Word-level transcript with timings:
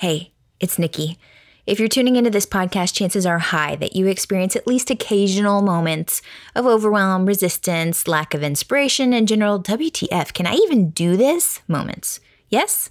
Hey, 0.00 0.32
it's 0.60 0.78
Nikki. 0.78 1.16
If 1.64 1.78
you're 1.78 1.88
tuning 1.88 2.16
into 2.16 2.28
this 2.28 2.44
podcast, 2.44 2.92
chances 2.92 3.24
are 3.24 3.38
high 3.38 3.76
that 3.76 3.96
you 3.96 4.08
experience 4.08 4.54
at 4.54 4.66
least 4.66 4.90
occasional 4.90 5.62
moments 5.62 6.20
of 6.54 6.66
overwhelm, 6.66 7.24
resistance, 7.24 8.06
lack 8.06 8.34
of 8.34 8.42
inspiration, 8.42 9.14
and 9.14 9.26
general 9.26 9.58
WTF, 9.58 10.34
can 10.34 10.46
I 10.46 10.52
even 10.56 10.90
do 10.90 11.16
this 11.16 11.60
moments. 11.66 12.20
Yes? 12.50 12.90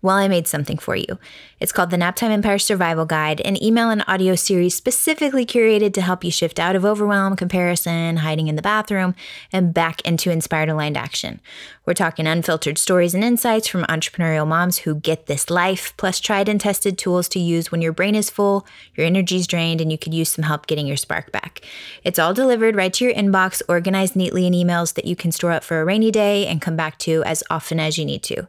Well, 0.00 0.16
I 0.16 0.28
made 0.28 0.46
something 0.46 0.78
for 0.78 0.94
you. 0.94 1.18
It's 1.58 1.72
called 1.72 1.90
the 1.90 1.96
Naptime 1.96 2.30
Empire 2.30 2.60
Survival 2.60 3.04
Guide, 3.04 3.40
an 3.40 3.60
email 3.60 3.90
and 3.90 4.04
audio 4.06 4.36
series 4.36 4.76
specifically 4.76 5.44
curated 5.44 5.92
to 5.94 6.02
help 6.02 6.22
you 6.22 6.30
shift 6.30 6.60
out 6.60 6.76
of 6.76 6.84
overwhelm, 6.84 7.34
comparison, 7.34 8.18
hiding 8.18 8.46
in 8.46 8.54
the 8.54 8.62
bathroom, 8.62 9.16
and 9.52 9.74
back 9.74 10.00
into 10.02 10.30
inspired 10.30 10.68
aligned 10.68 10.96
action. 10.96 11.40
We're 11.84 11.94
talking 11.94 12.28
unfiltered 12.28 12.78
stories 12.78 13.12
and 13.12 13.24
insights 13.24 13.66
from 13.66 13.82
entrepreneurial 13.84 14.46
moms 14.46 14.78
who 14.78 14.94
get 14.94 15.26
this 15.26 15.50
life, 15.50 15.92
plus 15.96 16.20
tried 16.20 16.48
and 16.48 16.60
tested 16.60 16.96
tools 16.96 17.28
to 17.30 17.40
use 17.40 17.72
when 17.72 17.82
your 17.82 17.92
brain 17.92 18.14
is 18.14 18.30
full, 18.30 18.66
your 18.94 19.04
energy's 19.04 19.48
drained, 19.48 19.80
and 19.80 19.90
you 19.90 19.98
could 19.98 20.14
use 20.14 20.28
some 20.28 20.44
help 20.44 20.68
getting 20.68 20.86
your 20.86 20.96
spark 20.96 21.32
back. 21.32 21.62
It's 22.04 22.20
all 22.20 22.34
delivered 22.34 22.76
right 22.76 22.92
to 22.92 23.04
your 23.04 23.14
inbox, 23.14 23.62
organized 23.68 24.14
neatly 24.14 24.46
in 24.46 24.52
emails 24.52 24.94
that 24.94 25.06
you 25.06 25.16
can 25.16 25.32
store 25.32 25.50
up 25.50 25.64
for 25.64 25.80
a 25.80 25.84
rainy 25.84 26.12
day 26.12 26.46
and 26.46 26.62
come 26.62 26.76
back 26.76 26.98
to 27.00 27.24
as 27.24 27.42
often 27.50 27.80
as 27.80 27.98
you 27.98 28.04
need 28.04 28.22
to. 28.24 28.46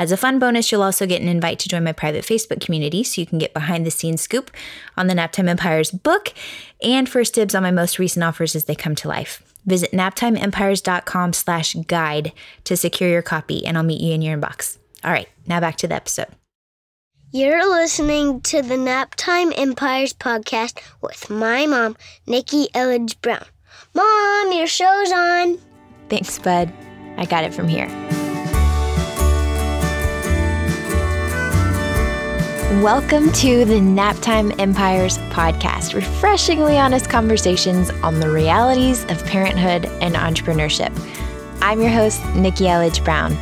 As 0.00 0.10
a 0.10 0.16
fun 0.16 0.38
bonus, 0.38 0.72
you'll 0.72 0.82
also 0.82 1.04
get 1.04 1.20
an 1.20 1.28
invite 1.28 1.58
to 1.58 1.68
join 1.68 1.84
my 1.84 1.92
private 1.92 2.24
Facebook 2.24 2.58
community 2.58 3.04
so 3.04 3.20
you 3.20 3.26
can 3.26 3.36
get 3.36 3.52
behind 3.52 3.84
the 3.84 3.90
scenes 3.90 4.22
scoop 4.22 4.50
on 4.96 5.08
the 5.08 5.14
Naptime 5.14 5.46
Empires 5.46 5.90
book 5.90 6.32
and 6.82 7.06
first 7.06 7.34
dibs 7.34 7.54
on 7.54 7.62
my 7.62 7.70
most 7.70 7.98
recent 7.98 8.24
offers 8.24 8.56
as 8.56 8.64
they 8.64 8.74
come 8.74 8.94
to 8.94 9.08
life. 9.08 9.42
Visit 9.66 9.92
naptimeempires.com 9.92 11.34
slash 11.34 11.74
guide 11.86 12.32
to 12.64 12.78
secure 12.78 13.10
your 13.10 13.20
copy 13.20 13.66
and 13.66 13.76
I'll 13.76 13.84
meet 13.84 14.00
you 14.00 14.14
in 14.14 14.22
your 14.22 14.38
inbox. 14.38 14.78
All 15.04 15.10
right, 15.10 15.28
now 15.46 15.60
back 15.60 15.76
to 15.76 15.86
the 15.86 15.96
episode. 15.96 16.28
You're 17.30 17.70
listening 17.70 18.40
to 18.40 18.62
the 18.62 18.76
Naptime 18.76 19.52
Empires 19.54 20.14
podcast 20.14 20.80
with 21.02 21.28
my 21.28 21.66
mom, 21.66 21.94
Nikki 22.26 22.68
Elledge 22.74 23.20
Brown. 23.20 23.44
Mom, 23.92 24.50
your 24.50 24.66
show's 24.66 25.12
on. 25.12 25.58
Thanks, 26.08 26.38
bud. 26.38 26.72
I 27.18 27.26
got 27.26 27.44
it 27.44 27.52
from 27.52 27.68
here. 27.68 27.86
Welcome 32.78 33.32
to 33.32 33.64
the 33.64 33.80
Naptime 33.80 34.54
Empires 34.60 35.18
podcast, 35.30 35.92
refreshingly 35.92 36.78
honest 36.78 37.10
conversations 37.10 37.90
on 38.04 38.20
the 38.20 38.30
realities 38.30 39.02
of 39.06 39.26
parenthood 39.26 39.86
and 40.00 40.14
entrepreneurship. 40.14 40.96
I'm 41.60 41.80
your 41.80 41.90
host, 41.90 42.24
Nikki 42.36 42.66
Elledge 42.66 43.04
Brown. 43.04 43.36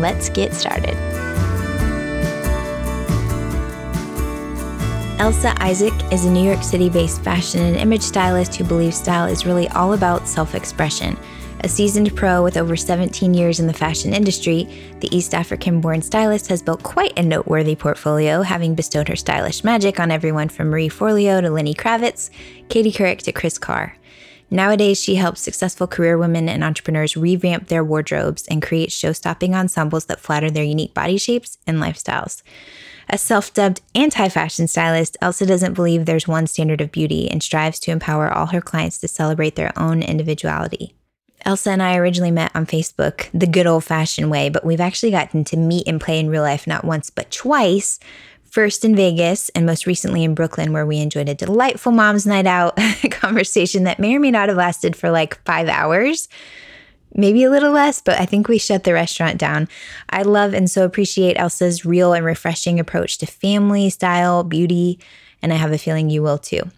Let's 0.00 0.28
get 0.30 0.52
started. 0.52 0.96
Elsa 5.20 5.54
Isaac 5.62 5.94
is 6.12 6.24
a 6.24 6.30
New 6.30 6.44
York 6.44 6.64
City 6.64 6.90
based 6.90 7.22
fashion 7.22 7.60
and 7.60 7.76
image 7.76 8.02
stylist 8.02 8.56
who 8.56 8.64
believes 8.64 8.96
style 8.96 9.26
is 9.26 9.46
really 9.46 9.68
all 9.68 9.92
about 9.92 10.26
self 10.26 10.56
expression. 10.56 11.16
A 11.64 11.68
seasoned 11.68 12.16
pro 12.16 12.42
with 12.42 12.56
over 12.56 12.74
17 12.74 13.34
years 13.34 13.60
in 13.60 13.68
the 13.68 13.72
fashion 13.72 14.12
industry, 14.12 14.64
the 14.98 15.16
East 15.16 15.32
African 15.32 15.80
born 15.80 16.02
stylist 16.02 16.48
has 16.48 16.60
built 16.60 16.82
quite 16.82 17.16
a 17.16 17.22
noteworthy 17.22 17.76
portfolio, 17.76 18.42
having 18.42 18.74
bestowed 18.74 19.06
her 19.06 19.14
stylish 19.14 19.62
magic 19.62 20.00
on 20.00 20.10
everyone 20.10 20.48
from 20.48 20.70
Marie 20.70 20.88
Forleo 20.88 21.40
to 21.40 21.50
Lenny 21.50 21.72
Kravitz, 21.72 22.30
Katie 22.68 22.90
Couric 22.90 23.18
to 23.18 23.32
Kris 23.32 23.58
Carr. 23.58 23.96
Nowadays, 24.50 25.00
she 25.00 25.14
helps 25.14 25.40
successful 25.40 25.86
career 25.86 26.18
women 26.18 26.48
and 26.48 26.64
entrepreneurs 26.64 27.16
revamp 27.16 27.68
their 27.68 27.84
wardrobes 27.84 28.44
and 28.48 28.60
create 28.60 28.90
show 28.90 29.12
stopping 29.12 29.54
ensembles 29.54 30.06
that 30.06 30.18
flatter 30.18 30.50
their 30.50 30.64
unique 30.64 30.94
body 30.94 31.16
shapes 31.16 31.58
and 31.64 31.78
lifestyles. 31.78 32.42
A 33.08 33.16
self 33.16 33.54
dubbed 33.54 33.82
anti 33.94 34.28
fashion 34.28 34.66
stylist, 34.66 35.16
Elsa 35.22 35.46
doesn't 35.46 35.74
believe 35.74 36.06
there's 36.06 36.26
one 36.26 36.48
standard 36.48 36.80
of 36.80 36.90
beauty 36.90 37.30
and 37.30 37.40
strives 37.40 37.78
to 37.80 37.92
empower 37.92 38.32
all 38.32 38.46
her 38.46 38.60
clients 38.60 38.98
to 38.98 39.06
celebrate 39.06 39.54
their 39.54 39.72
own 39.78 40.02
individuality. 40.02 40.96
Elsa 41.44 41.70
and 41.70 41.82
I 41.82 41.96
originally 41.96 42.30
met 42.30 42.52
on 42.54 42.66
Facebook 42.66 43.28
the 43.32 43.46
good 43.46 43.66
old 43.66 43.84
fashioned 43.84 44.30
way, 44.30 44.48
but 44.48 44.64
we've 44.64 44.80
actually 44.80 45.10
gotten 45.10 45.44
to 45.44 45.56
meet 45.56 45.88
and 45.88 46.00
play 46.00 46.18
in 46.18 46.28
real 46.28 46.42
life 46.42 46.66
not 46.66 46.84
once 46.84 47.10
but 47.10 47.30
twice. 47.30 47.98
First 48.44 48.84
in 48.84 48.94
Vegas 48.94 49.48
and 49.50 49.64
most 49.64 49.86
recently 49.86 50.24
in 50.24 50.34
Brooklyn, 50.34 50.72
where 50.72 50.84
we 50.84 50.98
enjoyed 50.98 51.28
a 51.28 51.34
delightful 51.34 51.90
mom's 51.90 52.26
night 52.26 52.46
out 52.46 52.76
conversation 53.10 53.84
that 53.84 53.98
may 53.98 54.14
or 54.14 54.20
may 54.20 54.30
not 54.30 54.50
have 54.50 54.58
lasted 54.58 54.94
for 54.94 55.10
like 55.10 55.42
five 55.44 55.68
hours, 55.68 56.28
maybe 57.14 57.44
a 57.44 57.50
little 57.50 57.72
less, 57.72 58.02
but 58.02 58.20
I 58.20 58.26
think 58.26 58.48
we 58.48 58.58
shut 58.58 58.84
the 58.84 58.92
restaurant 58.92 59.38
down. 59.38 59.68
I 60.10 60.22
love 60.22 60.52
and 60.52 60.70
so 60.70 60.84
appreciate 60.84 61.38
Elsa's 61.38 61.86
real 61.86 62.12
and 62.12 62.26
refreshing 62.26 62.78
approach 62.78 63.16
to 63.18 63.26
family, 63.26 63.88
style, 63.88 64.44
beauty, 64.44 64.98
and 65.40 65.52
I 65.52 65.56
have 65.56 65.72
a 65.72 65.78
feeling 65.78 66.10
you 66.10 66.22
will 66.22 66.38
too. 66.38 66.70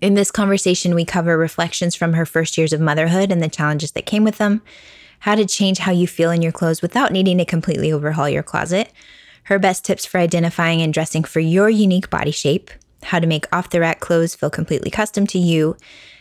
In 0.00 0.14
this 0.14 0.30
conversation, 0.30 0.94
we 0.94 1.04
cover 1.04 1.38
reflections 1.38 1.94
from 1.94 2.14
her 2.14 2.26
first 2.26 2.58
years 2.58 2.72
of 2.72 2.80
motherhood 2.80 3.30
and 3.30 3.42
the 3.42 3.48
challenges 3.48 3.92
that 3.92 4.06
came 4.06 4.24
with 4.24 4.38
them, 4.38 4.62
how 5.20 5.34
to 5.34 5.46
change 5.46 5.78
how 5.78 5.92
you 5.92 6.06
feel 6.06 6.30
in 6.30 6.42
your 6.42 6.52
clothes 6.52 6.82
without 6.82 7.12
needing 7.12 7.38
to 7.38 7.44
completely 7.44 7.92
overhaul 7.92 8.28
your 8.28 8.42
closet, 8.42 8.92
her 9.44 9.58
best 9.58 9.84
tips 9.84 10.04
for 10.04 10.18
identifying 10.18 10.82
and 10.82 10.92
dressing 10.92 11.22
for 11.22 11.40
your 11.40 11.68
unique 11.68 12.10
body 12.10 12.30
shape, 12.30 12.70
how 13.04 13.18
to 13.18 13.26
make 13.26 13.46
off 13.54 13.70
the 13.70 13.80
rack 13.80 14.00
clothes 14.00 14.34
feel 14.34 14.50
completely 14.50 14.90
custom 14.90 15.26
to 15.28 15.38
you, 15.38 15.76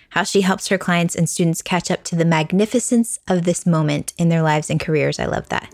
how 0.09 0.23
she 0.23 0.41
helps 0.41 0.67
her 0.67 0.77
clients 0.77 1.15
and 1.15 1.27
students 1.27 1.61
catch 1.61 1.89
up 1.89 2.03
to 2.03 2.15
the 2.15 2.25
magnificence 2.25 3.17
of 3.27 3.43
this 3.43 3.65
moment 3.65 4.13
in 4.17 4.29
their 4.29 4.43
lives 4.43 4.69
and 4.69 4.79
careers. 4.79 5.19
I 5.19 5.25
love 5.25 5.49
that. 5.49 5.73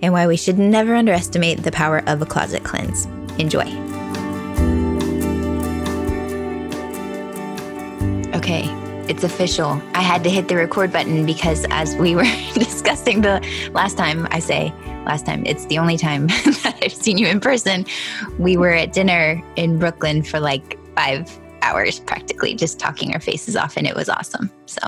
And 0.00 0.12
why 0.12 0.26
we 0.26 0.36
should 0.36 0.58
never 0.58 0.94
underestimate 0.94 1.62
the 1.62 1.72
power 1.72 2.02
of 2.06 2.22
a 2.22 2.26
closet 2.26 2.64
cleanse. 2.64 3.06
Enjoy. 3.38 3.93
Okay, 8.34 8.64
it's 9.08 9.22
official. 9.22 9.80
I 9.94 10.02
had 10.02 10.24
to 10.24 10.30
hit 10.30 10.48
the 10.48 10.56
record 10.56 10.92
button 10.92 11.24
because 11.24 11.64
as 11.70 11.94
we 11.94 12.16
were 12.16 12.24
discussing 12.54 13.20
the 13.20 13.40
last 13.72 13.96
time, 13.96 14.26
I 14.32 14.40
say 14.40 14.72
last 15.06 15.24
time, 15.24 15.46
it's 15.46 15.66
the 15.66 15.78
only 15.78 15.96
time 15.96 16.26
that 16.26 16.76
I've 16.82 16.92
seen 16.92 17.16
you 17.16 17.28
in 17.28 17.38
person. 17.38 17.86
We 18.40 18.56
were 18.56 18.72
at 18.72 18.92
dinner 18.92 19.40
in 19.54 19.78
Brooklyn 19.78 20.24
for 20.24 20.40
like 20.40 20.76
five 20.96 21.30
hours 21.62 22.00
practically, 22.00 22.56
just 22.56 22.80
talking 22.80 23.14
our 23.14 23.20
faces 23.20 23.54
off, 23.54 23.76
and 23.76 23.86
it 23.86 23.94
was 23.94 24.08
awesome. 24.08 24.50
So, 24.66 24.80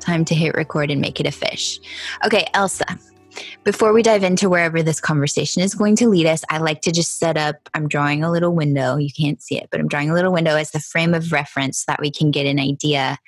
time 0.00 0.24
to 0.24 0.34
hit 0.34 0.56
record 0.56 0.90
and 0.90 1.00
make 1.00 1.20
it 1.20 1.26
a 1.26 1.30
fish. 1.30 1.78
Okay, 2.26 2.48
Elsa, 2.52 2.98
before 3.64 3.92
we 3.92 4.02
dive 4.02 4.22
into 4.22 4.48
wherever 4.48 4.82
this 4.82 5.00
conversation 5.00 5.62
is 5.62 5.74
going 5.74 5.96
to 5.96 6.08
lead 6.08 6.26
us, 6.26 6.42
I 6.50 6.58
like 6.58 6.82
to 6.82 6.92
just 6.92 7.18
set 7.18 7.36
up, 7.36 7.56
I'm 7.74 7.88
drawing 7.88 8.22
a 8.22 8.30
little 8.30 8.54
window. 8.54 8.96
You 8.96 9.10
can't 9.12 9.42
see 9.42 9.58
it, 9.58 9.68
but 9.70 9.80
I'm 9.80 9.88
drawing 9.88 10.10
a 10.10 10.14
little 10.14 10.32
window 10.32 10.56
as 10.56 10.70
the 10.70 10.80
frame 10.80 11.14
of 11.14 11.32
reference 11.32 11.78
so 11.78 11.84
that 11.88 12.00
we 12.00 12.10
can 12.10 12.30
get 12.30 12.46
an 12.46 12.58
idea 12.58 13.18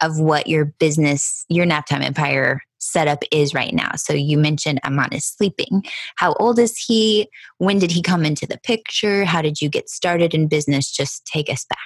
of 0.00 0.18
what 0.18 0.46
your 0.46 0.64
business, 0.64 1.44
your 1.48 1.66
naptime 1.66 2.02
empire 2.02 2.62
setup 2.78 3.22
is 3.30 3.54
right 3.54 3.74
now. 3.74 3.90
So 3.96 4.12
you 4.12 4.38
mentioned 4.38 4.80
Aman 4.84 5.12
is 5.12 5.26
sleeping. 5.26 5.84
How 6.16 6.32
old 6.34 6.58
is 6.58 6.76
he? 6.76 7.28
When 7.58 7.78
did 7.78 7.90
he 7.90 8.02
come 8.02 8.24
into 8.24 8.46
the 8.46 8.58
picture? 8.58 9.24
How 9.24 9.42
did 9.42 9.60
you 9.60 9.68
get 9.68 9.90
started 9.90 10.34
in 10.34 10.48
business? 10.48 10.90
Just 10.90 11.26
take 11.26 11.50
us 11.50 11.66
back. 11.68 11.78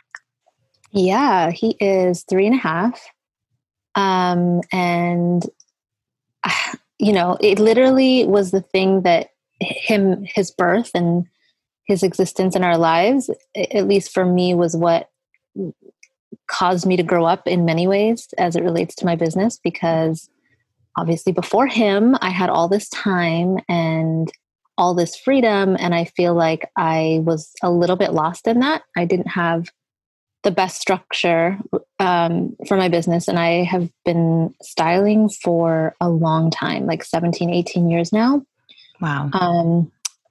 Yeah, 0.93 1.51
he 1.51 1.77
is 1.81 2.25
three 2.29 2.47
and 2.47 2.55
a 2.55 2.59
half. 2.59 3.05
Um, 3.97 4.61
and 4.73 5.45
you 6.99 7.13
know, 7.13 7.37
it 7.41 7.59
literally 7.59 8.25
was 8.27 8.51
the 8.51 8.61
thing 8.61 9.03
that 9.03 9.29
him, 9.61 10.25
his 10.27 10.51
birth 10.51 10.91
and 10.95 11.27
his 11.87 12.03
existence 12.03 12.57
in 12.57 12.65
our 12.65 12.79
lives, 12.79 13.31
at 13.55 13.87
least 13.87 14.13
for 14.13 14.25
me, 14.25 14.55
was 14.55 14.77
what 14.77 15.11
caused 16.49 16.87
me 16.87 16.97
to 16.97 17.03
grow 17.03 17.25
up 17.25 17.47
in 17.47 17.65
many 17.65 17.87
ways 17.87 18.29
as 18.39 18.57
it 18.57 18.63
relates 18.63 18.95
to 18.95 19.07
my 19.07 19.17
business 19.17 19.59
because 19.63 20.29
obviously 20.97 21.33
before 21.33 21.67
him 21.67 22.17
i 22.21 22.29
had 22.29 22.51
all 22.51 22.69
this 22.69 22.89
time 22.89 23.57
and 23.69 24.31
all 24.77 24.95
this 24.95 25.17
freedom 25.17 25.77
and 25.79 25.95
i 25.95 26.05
feel 26.05 26.35
like 26.35 26.69
i 26.77 27.21
was 27.25 27.53
a 27.63 27.71
little 27.71 27.97
bit 27.97 28.13
lost 28.13 28.47
in 28.47 28.61
that. 28.61 28.83
I 28.97 29.05
didn't 29.05 29.29
have 29.29 29.69
the 30.45 30.51
best 30.51 30.81
structure 30.81 31.59
um, 31.99 32.55
for 32.69 32.77
my 32.77 32.89
business. 32.89 33.27
And 33.27 33.39
i 33.39 33.65
have 33.65 33.91
been 34.05 34.55
styling 34.63 35.29
for 35.29 35.95
a 36.01 36.09
long 36.09 36.51
time 36.51 36.87
like 36.87 37.03
17 37.03 37.51
18 37.51 37.91
years 37.91 38.13
now. 38.13 38.45
Wow. 39.01 39.31
Um, 39.33 39.91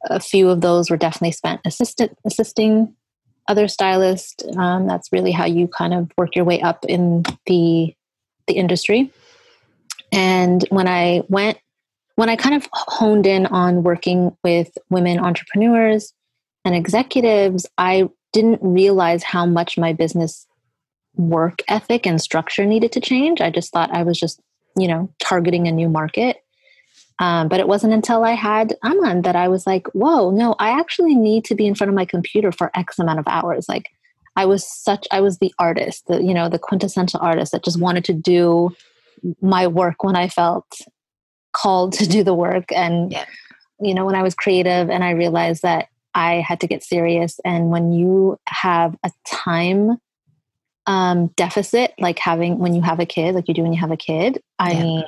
a 0.09 0.19
few 0.19 0.49
of 0.49 0.61
those 0.61 0.89
were 0.89 0.97
definitely 0.97 1.31
spent 1.31 1.61
assistant 1.65 2.17
assisting 2.25 2.95
other 3.47 3.67
stylists. 3.67 4.43
Um, 4.57 4.87
that's 4.87 5.11
really 5.11 5.31
how 5.31 5.45
you 5.45 5.67
kind 5.67 5.93
of 5.93 6.11
work 6.17 6.35
your 6.35 6.45
way 6.45 6.61
up 6.61 6.85
in 6.85 7.23
the 7.47 7.93
the 8.47 8.53
industry. 8.53 9.11
And 10.11 10.63
when 10.69 10.87
i 10.87 11.23
went 11.27 11.57
when 12.15 12.29
i 12.29 12.35
kind 12.35 12.55
of 12.55 12.67
honed 12.71 13.25
in 13.25 13.47
on 13.47 13.81
working 13.81 14.37
with 14.43 14.77
women 14.91 15.17
entrepreneurs 15.17 16.13
and 16.63 16.75
executives 16.75 17.65
i 17.79 18.07
didn't 18.33 18.59
realize 18.61 19.23
how 19.23 19.45
much 19.45 19.77
my 19.77 19.93
business 19.93 20.45
work 21.15 21.61
ethic 21.67 22.05
and 22.05 22.19
structure 22.19 22.65
needed 22.65 22.91
to 22.91 22.99
change. 22.99 23.39
I 23.39 23.49
just 23.49 23.71
thought 23.71 23.93
I 23.93 24.03
was 24.03 24.19
just, 24.19 24.41
you 24.75 24.87
know, 24.87 25.09
targeting 25.21 25.67
a 25.67 25.71
new 25.71 25.87
market. 25.87 26.37
Um, 27.19 27.47
but 27.47 27.59
it 27.59 27.67
wasn't 27.67 27.93
until 27.93 28.23
I 28.23 28.31
had 28.31 28.75
Aman 28.83 29.21
that 29.21 29.35
I 29.35 29.47
was 29.47 29.67
like, 29.67 29.87
whoa, 29.93 30.31
no, 30.31 30.55
I 30.59 30.71
actually 30.71 31.15
need 31.15 31.45
to 31.45 31.55
be 31.55 31.67
in 31.67 31.75
front 31.75 31.89
of 31.89 31.95
my 31.95 32.05
computer 32.05 32.51
for 32.51 32.71
X 32.75 32.97
amount 32.97 33.19
of 33.19 33.27
hours. 33.27 33.69
Like 33.69 33.89
I 34.35 34.45
was 34.45 34.67
such, 34.67 35.07
I 35.11 35.21
was 35.21 35.37
the 35.37 35.53
artist, 35.59 36.07
the, 36.07 36.21
you 36.23 36.33
know, 36.33 36.49
the 36.49 36.57
quintessential 36.57 37.19
artist 37.21 37.51
that 37.51 37.63
just 37.63 37.79
wanted 37.79 38.03
to 38.05 38.13
do 38.13 38.75
my 39.41 39.67
work 39.67 40.03
when 40.03 40.15
I 40.15 40.27
felt 40.27 40.65
called 41.53 41.93
to 41.93 42.07
do 42.07 42.23
the 42.23 42.33
work. 42.33 42.71
And, 42.71 43.11
yeah. 43.11 43.25
you 43.79 43.93
know, 43.93 44.05
when 44.05 44.15
I 44.15 44.23
was 44.23 44.33
creative 44.33 44.89
and 44.89 45.03
I 45.03 45.11
realized 45.11 45.61
that 45.61 45.87
I 46.15 46.35
had 46.35 46.59
to 46.61 46.67
get 46.67 46.83
serious. 46.83 47.39
And 47.43 47.69
when 47.69 47.91
you 47.91 48.39
have 48.47 48.95
a 49.03 49.11
time 49.25 49.97
um, 50.85 51.27
deficit, 51.35 51.93
like 51.99 52.19
having 52.19 52.59
when 52.59 52.75
you 52.75 52.81
have 52.81 52.99
a 52.99 53.05
kid, 53.05 53.35
like 53.35 53.47
you 53.47 53.53
do 53.53 53.63
when 53.63 53.73
you 53.73 53.79
have 53.79 53.91
a 53.91 53.97
kid, 53.97 54.41
I 54.59 54.71
yeah. 54.71 54.83
mean, 54.83 55.03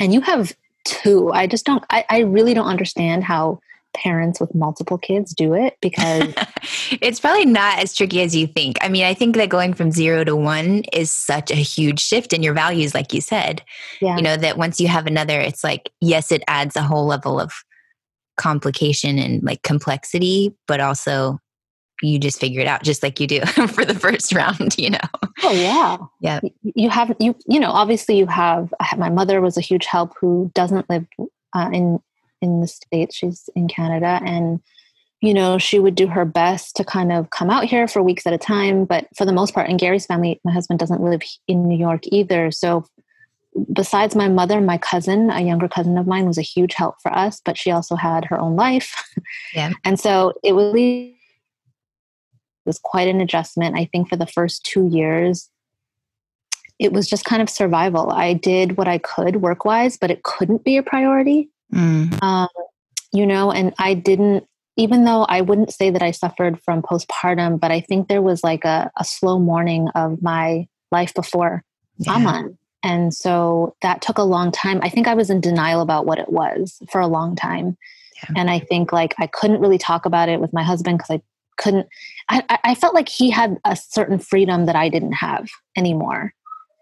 and 0.00 0.14
you 0.14 0.20
have 0.20 0.54
two, 0.84 1.32
I 1.32 1.46
just 1.46 1.64
don't, 1.64 1.84
I, 1.90 2.04
I 2.10 2.18
really 2.20 2.54
don't 2.54 2.66
understand 2.66 3.24
how 3.24 3.60
parents 3.94 4.40
with 4.40 4.54
multiple 4.54 4.98
kids 4.98 5.32
do 5.32 5.54
it 5.54 5.76
because 5.80 6.34
it's 7.00 7.20
probably 7.20 7.46
not 7.46 7.78
as 7.78 7.94
tricky 7.94 8.20
as 8.20 8.34
you 8.34 8.46
think. 8.46 8.76
I 8.80 8.88
mean, 8.88 9.04
I 9.04 9.14
think 9.14 9.36
that 9.36 9.48
going 9.48 9.72
from 9.72 9.90
zero 9.90 10.24
to 10.24 10.36
one 10.36 10.82
is 10.92 11.10
such 11.10 11.50
a 11.50 11.56
huge 11.56 12.00
shift 12.00 12.32
in 12.32 12.42
your 12.42 12.54
values, 12.54 12.94
like 12.94 13.14
you 13.14 13.20
said. 13.20 13.62
Yeah. 14.00 14.16
You 14.16 14.22
know, 14.22 14.36
that 14.36 14.58
once 14.58 14.80
you 14.80 14.88
have 14.88 15.06
another, 15.06 15.40
it's 15.40 15.64
like, 15.64 15.90
yes, 16.00 16.30
it 16.30 16.42
adds 16.48 16.76
a 16.76 16.82
whole 16.82 17.06
level 17.06 17.40
of 17.40 17.52
complication 18.36 19.18
and 19.18 19.42
like 19.42 19.62
complexity, 19.62 20.54
but 20.66 20.80
also 20.80 21.38
you 22.02 22.18
just 22.18 22.40
figure 22.40 22.60
it 22.60 22.66
out 22.66 22.82
just 22.82 23.02
like 23.02 23.20
you 23.20 23.26
do 23.26 23.40
for 23.68 23.84
the 23.84 23.94
first 23.94 24.34
round, 24.34 24.76
you 24.78 24.90
know. 24.90 24.98
Oh 25.42 25.52
yeah. 25.52 25.96
Yeah. 26.20 26.40
You 26.62 26.90
have 26.90 27.14
you 27.20 27.36
you 27.46 27.60
know, 27.60 27.70
obviously 27.70 28.18
you 28.18 28.26
have, 28.26 28.72
my 28.96 29.10
mother 29.10 29.40
was 29.40 29.56
a 29.56 29.62
huge 29.62 29.86
help 29.86 30.14
who 30.20 30.50
doesn't 30.54 30.88
live 30.90 31.06
uh, 31.54 31.70
in 31.72 32.00
in 32.42 32.60
the 32.60 32.68
states. 32.68 33.16
She's 33.16 33.48
in 33.54 33.68
Canada 33.68 34.20
and 34.24 34.60
you 35.20 35.32
know, 35.32 35.56
she 35.56 35.78
would 35.78 35.94
do 35.94 36.06
her 36.06 36.26
best 36.26 36.76
to 36.76 36.84
kind 36.84 37.10
of 37.10 37.30
come 37.30 37.48
out 37.48 37.64
here 37.64 37.88
for 37.88 38.02
weeks 38.02 38.26
at 38.26 38.34
a 38.34 38.38
time, 38.38 38.84
but 38.84 39.06
for 39.16 39.24
the 39.24 39.32
most 39.32 39.54
part 39.54 39.70
and 39.70 39.78
Gary's 39.78 40.04
family, 40.04 40.38
my 40.44 40.52
husband 40.52 40.78
doesn't 40.78 41.00
live 41.00 41.22
in 41.48 41.66
New 41.66 41.78
York 41.78 42.02
either. 42.08 42.50
So 42.50 42.84
besides 43.72 44.14
my 44.14 44.28
mother, 44.28 44.60
my 44.60 44.78
cousin, 44.78 45.30
a 45.30 45.40
younger 45.40 45.68
cousin 45.68 45.96
of 45.98 46.06
mine, 46.06 46.26
was 46.26 46.38
a 46.38 46.42
huge 46.42 46.74
help 46.74 46.96
for 47.02 47.12
us, 47.16 47.40
but 47.44 47.56
she 47.56 47.70
also 47.70 47.96
had 47.96 48.24
her 48.26 48.38
own 48.38 48.56
life. 48.56 48.94
Yeah. 49.54 49.72
and 49.84 49.98
so 49.98 50.32
it 50.42 50.52
was, 50.52 50.74
it 50.74 51.14
was 52.66 52.78
quite 52.82 53.08
an 53.08 53.20
adjustment. 53.20 53.76
I 53.76 53.84
think 53.86 54.08
for 54.08 54.16
the 54.16 54.26
first 54.26 54.64
two 54.64 54.88
years, 54.88 55.48
it 56.78 56.92
was 56.92 57.08
just 57.08 57.24
kind 57.24 57.40
of 57.40 57.48
survival. 57.48 58.10
I 58.10 58.32
did 58.34 58.76
what 58.76 58.88
I 58.88 58.98
could 58.98 59.36
work 59.36 59.64
wise, 59.64 59.96
but 59.96 60.10
it 60.10 60.24
couldn't 60.24 60.64
be 60.64 60.76
a 60.76 60.82
priority. 60.82 61.50
Mm. 61.72 62.20
Um, 62.22 62.48
you 63.12 63.26
know, 63.26 63.52
and 63.52 63.72
I 63.78 63.94
didn't, 63.94 64.46
even 64.76 65.04
though 65.04 65.22
I 65.22 65.40
wouldn't 65.40 65.72
say 65.72 65.90
that 65.90 66.02
I 66.02 66.10
suffered 66.10 66.60
from 66.64 66.82
postpartum, 66.82 67.60
but 67.60 67.70
I 67.70 67.80
think 67.80 68.08
there 68.08 68.22
was 68.22 68.42
like 68.42 68.64
a, 68.64 68.90
a 68.98 69.04
slow 69.04 69.38
mourning 69.38 69.88
of 69.94 70.20
my 70.20 70.66
life 70.90 71.14
before 71.14 71.62
yeah. 71.98 72.14
Aman. 72.14 72.58
And 72.84 73.14
so 73.14 73.74
that 73.82 74.02
took 74.02 74.18
a 74.18 74.22
long 74.22 74.52
time. 74.52 74.78
I 74.82 74.90
think 74.90 75.08
I 75.08 75.14
was 75.14 75.30
in 75.30 75.40
denial 75.40 75.80
about 75.80 76.06
what 76.06 76.18
it 76.18 76.30
was 76.30 76.80
for 76.92 77.00
a 77.00 77.06
long 77.06 77.34
time. 77.34 77.76
Yeah. 78.16 78.34
And 78.36 78.50
I 78.50 78.58
think 78.58 78.92
like 78.92 79.14
I 79.18 79.26
couldn't 79.26 79.60
really 79.60 79.78
talk 79.78 80.04
about 80.04 80.28
it 80.28 80.40
with 80.40 80.52
my 80.52 80.62
husband 80.62 80.98
because 80.98 81.16
I 81.16 81.22
couldn't, 81.56 81.88
I, 82.28 82.58
I 82.62 82.74
felt 82.74 82.94
like 82.94 83.08
he 83.08 83.30
had 83.30 83.56
a 83.64 83.74
certain 83.74 84.18
freedom 84.18 84.66
that 84.66 84.76
I 84.76 84.88
didn't 84.88 85.12
have 85.12 85.48
anymore. 85.76 86.34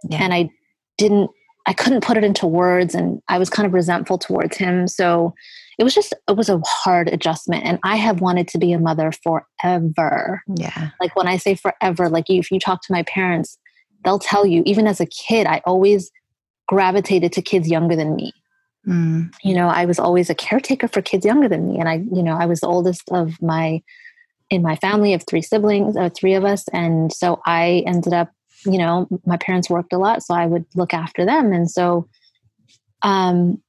Yeah. 0.08 0.22
And 0.22 0.34
I 0.34 0.50
didn't, 0.99 1.31
I 1.66 1.72
couldn't 1.72 2.02
put 2.02 2.16
it 2.16 2.25
into 2.25 2.46
words 2.46 2.94
and 2.94 3.22
I 3.28 3.38
was 3.38 3.49
kind 3.49 3.66
of 3.66 3.72
resentful 3.72 4.19
towards 4.19 4.56
him. 4.56 4.88
So 4.88 5.32
it 5.78 5.84
was 5.84 5.94
just, 5.94 6.12
it 6.28 6.37
was 6.37 6.49
a 6.49 6.60
hard 6.66 7.08
adjustment. 7.08 7.64
And 7.64 7.78
I 7.84 7.96
have 7.96 8.20
wanted 8.20 8.49
to 8.49 8.58
be 8.58 8.72
a 8.72 8.78
mother 8.81 9.12
forever. 9.22 10.43
Yeah. 10.56 10.90
Like 11.00 11.14
when 11.14 11.28
I 11.28 11.37
say 11.37 11.54
forever, 11.54 12.08
like 12.08 12.28
you, 12.28 12.40
if 12.40 12.50
you 12.50 12.58
talk 12.58 12.82
to 12.82 12.93
my 12.93 13.04
parents, 13.04 13.56
they'll 14.04 14.19
tell 14.19 14.46
you, 14.46 14.62
even 14.66 14.87
as 14.87 15.00
a 15.00 15.06
kid, 15.06 15.46
I 15.46 15.60
always 15.64 16.10
gravitated 16.69 17.32
to 17.32 17.43
kids 17.43 17.69
younger 17.69 17.96
than 17.96 18.14
me. 18.16 18.32
Mm. 18.87 19.32
You 19.43 19.54
know, 19.54 19.69
I 19.69 19.84
was 19.84 19.99
always 19.99 20.31
a 20.31 20.34
caretaker 20.34 20.88
for 20.88 21.02
kids 21.02 21.25
younger 21.25 21.49
than 21.49 21.69
me. 21.69 21.78
And 21.78 21.88
I, 21.88 22.04
you 22.12 22.22
know, 22.22 22.37
I 22.37 22.46
was 22.46 22.60
the 22.60 22.66
oldest 22.66 23.02
of 23.10 23.40
my, 23.40 23.82
in 24.50 24.62
my 24.62 24.76
family 24.76 25.14
of 25.14 25.25
three 25.26 25.43
siblings, 25.43 25.96
uh, 25.96 26.10
three 26.10 26.34
of 26.34 26.44
us. 26.44 26.66
And 26.72 27.12
so 27.12 27.40
I 27.46 27.84
ended 27.87 28.12
up, 28.12 28.31
you 28.64 28.78
know, 28.78 29.08
my 29.26 29.37
parents 29.37 29.70
worked 29.70 29.93
a 29.93 29.99
lot, 29.99 30.22
so 30.22 30.34
I 30.34 30.46
would 30.46 30.64
look 30.75 30.94
after 30.94 31.25
them. 31.25 31.52
And 31.52 31.70
so, 31.70 32.08
um, 33.02 33.60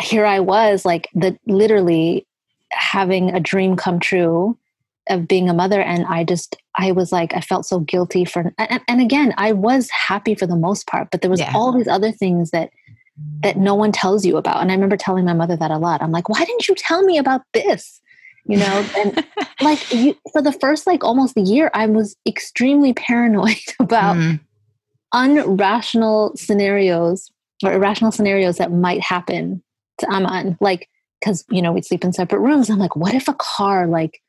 here 0.00 0.26
I 0.26 0.40
was 0.40 0.84
like 0.84 1.08
the 1.14 1.38
literally 1.46 2.26
having 2.72 3.30
a 3.30 3.40
dream 3.40 3.76
come 3.76 4.00
true 4.00 4.58
of 5.08 5.28
being 5.28 5.48
a 5.48 5.54
mother 5.54 5.80
and 5.80 6.04
i 6.06 6.24
just 6.24 6.56
i 6.76 6.90
was 6.92 7.12
like 7.12 7.34
i 7.34 7.40
felt 7.40 7.66
so 7.66 7.80
guilty 7.80 8.24
for 8.24 8.52
and, 8.58 8.80
and 8.88 9.00
again 9.00 9.34
i 9.36 9.52
was 9.52 9.90
happy 9.90 10.34
for 10.34 10.46
the 10.46 10.56
most 10.56 10.86
part 10.86 11.08
but 11.10 11.20
there 11.20 11.30
was 11.30 11.40
yeah. 11.40 11.52
all 11.54 11.72
these 11.72 11.88
other 11.88 12.12
things 12.12 12.50
that 12.50 12.70
that 13.42 13.56
no 13.56 13.74
one 13.74 13.92
tells 13.92 14.24
you 14.24 14.36
about 14.36 14.60
and 14.60 14.70
i 14.70 14.74
remember 14.74 14.96
telling 14.96 15.24
my 15.24 15.32
mother 15.32 15.56
that 15.56 15.70
a 15.70 15.78
lot 15.78 16.02
i'm 16.02 16.12
like 16.12 16.28
why 16.28 16.44
didn't 16.44 16.68
you 16.68 16.74
tell 16.74 17.02
me 17.02 17.18
about 17.18 17.42
this 17.52 18.00
you 18.46 18.56
know 18.56 18.86
and 18.96 19.26
like 19.60 19.92
you, 19.92 20.16
for 20.32 20.42
the 20.42 20.52
first 20.52 20.86
like 20.86 21.04
almost 21.04 21.36
a 21.36 21.42
year 21.42 21.70
i 21.74 21.86
was 21.86 22.16
extremely 22.26 22.92
paranoid 22.92 23.56
about 23.80 24.16
mm. 24.16 24.40
unrational 25.14 26.36
scenarios 26.36 27.30
or 27.62 27.72
irrational 27.72 28.10
scenarios 28.10 28.56
that 28.56 28.72
might 28.72 29.00
happen 29.00 29.62
to 29.98 30.06
aman 30.10 30.56
like 30.60 30.88
because 31.20 31.44
you 31.50 31.62
know 31.62 31.72
we'd 31.72 31.84
sleep 31.84 32.04
in 32.04 32.12
separate 32.12 32.40
rooms 32.40 32.68
i'm 32.68 32.78
like 32.78 32.96
what 32.96 33.14
if 33.14 33.28
a 33.28 33.34
car 33.34 33.86
like 33.86 34.20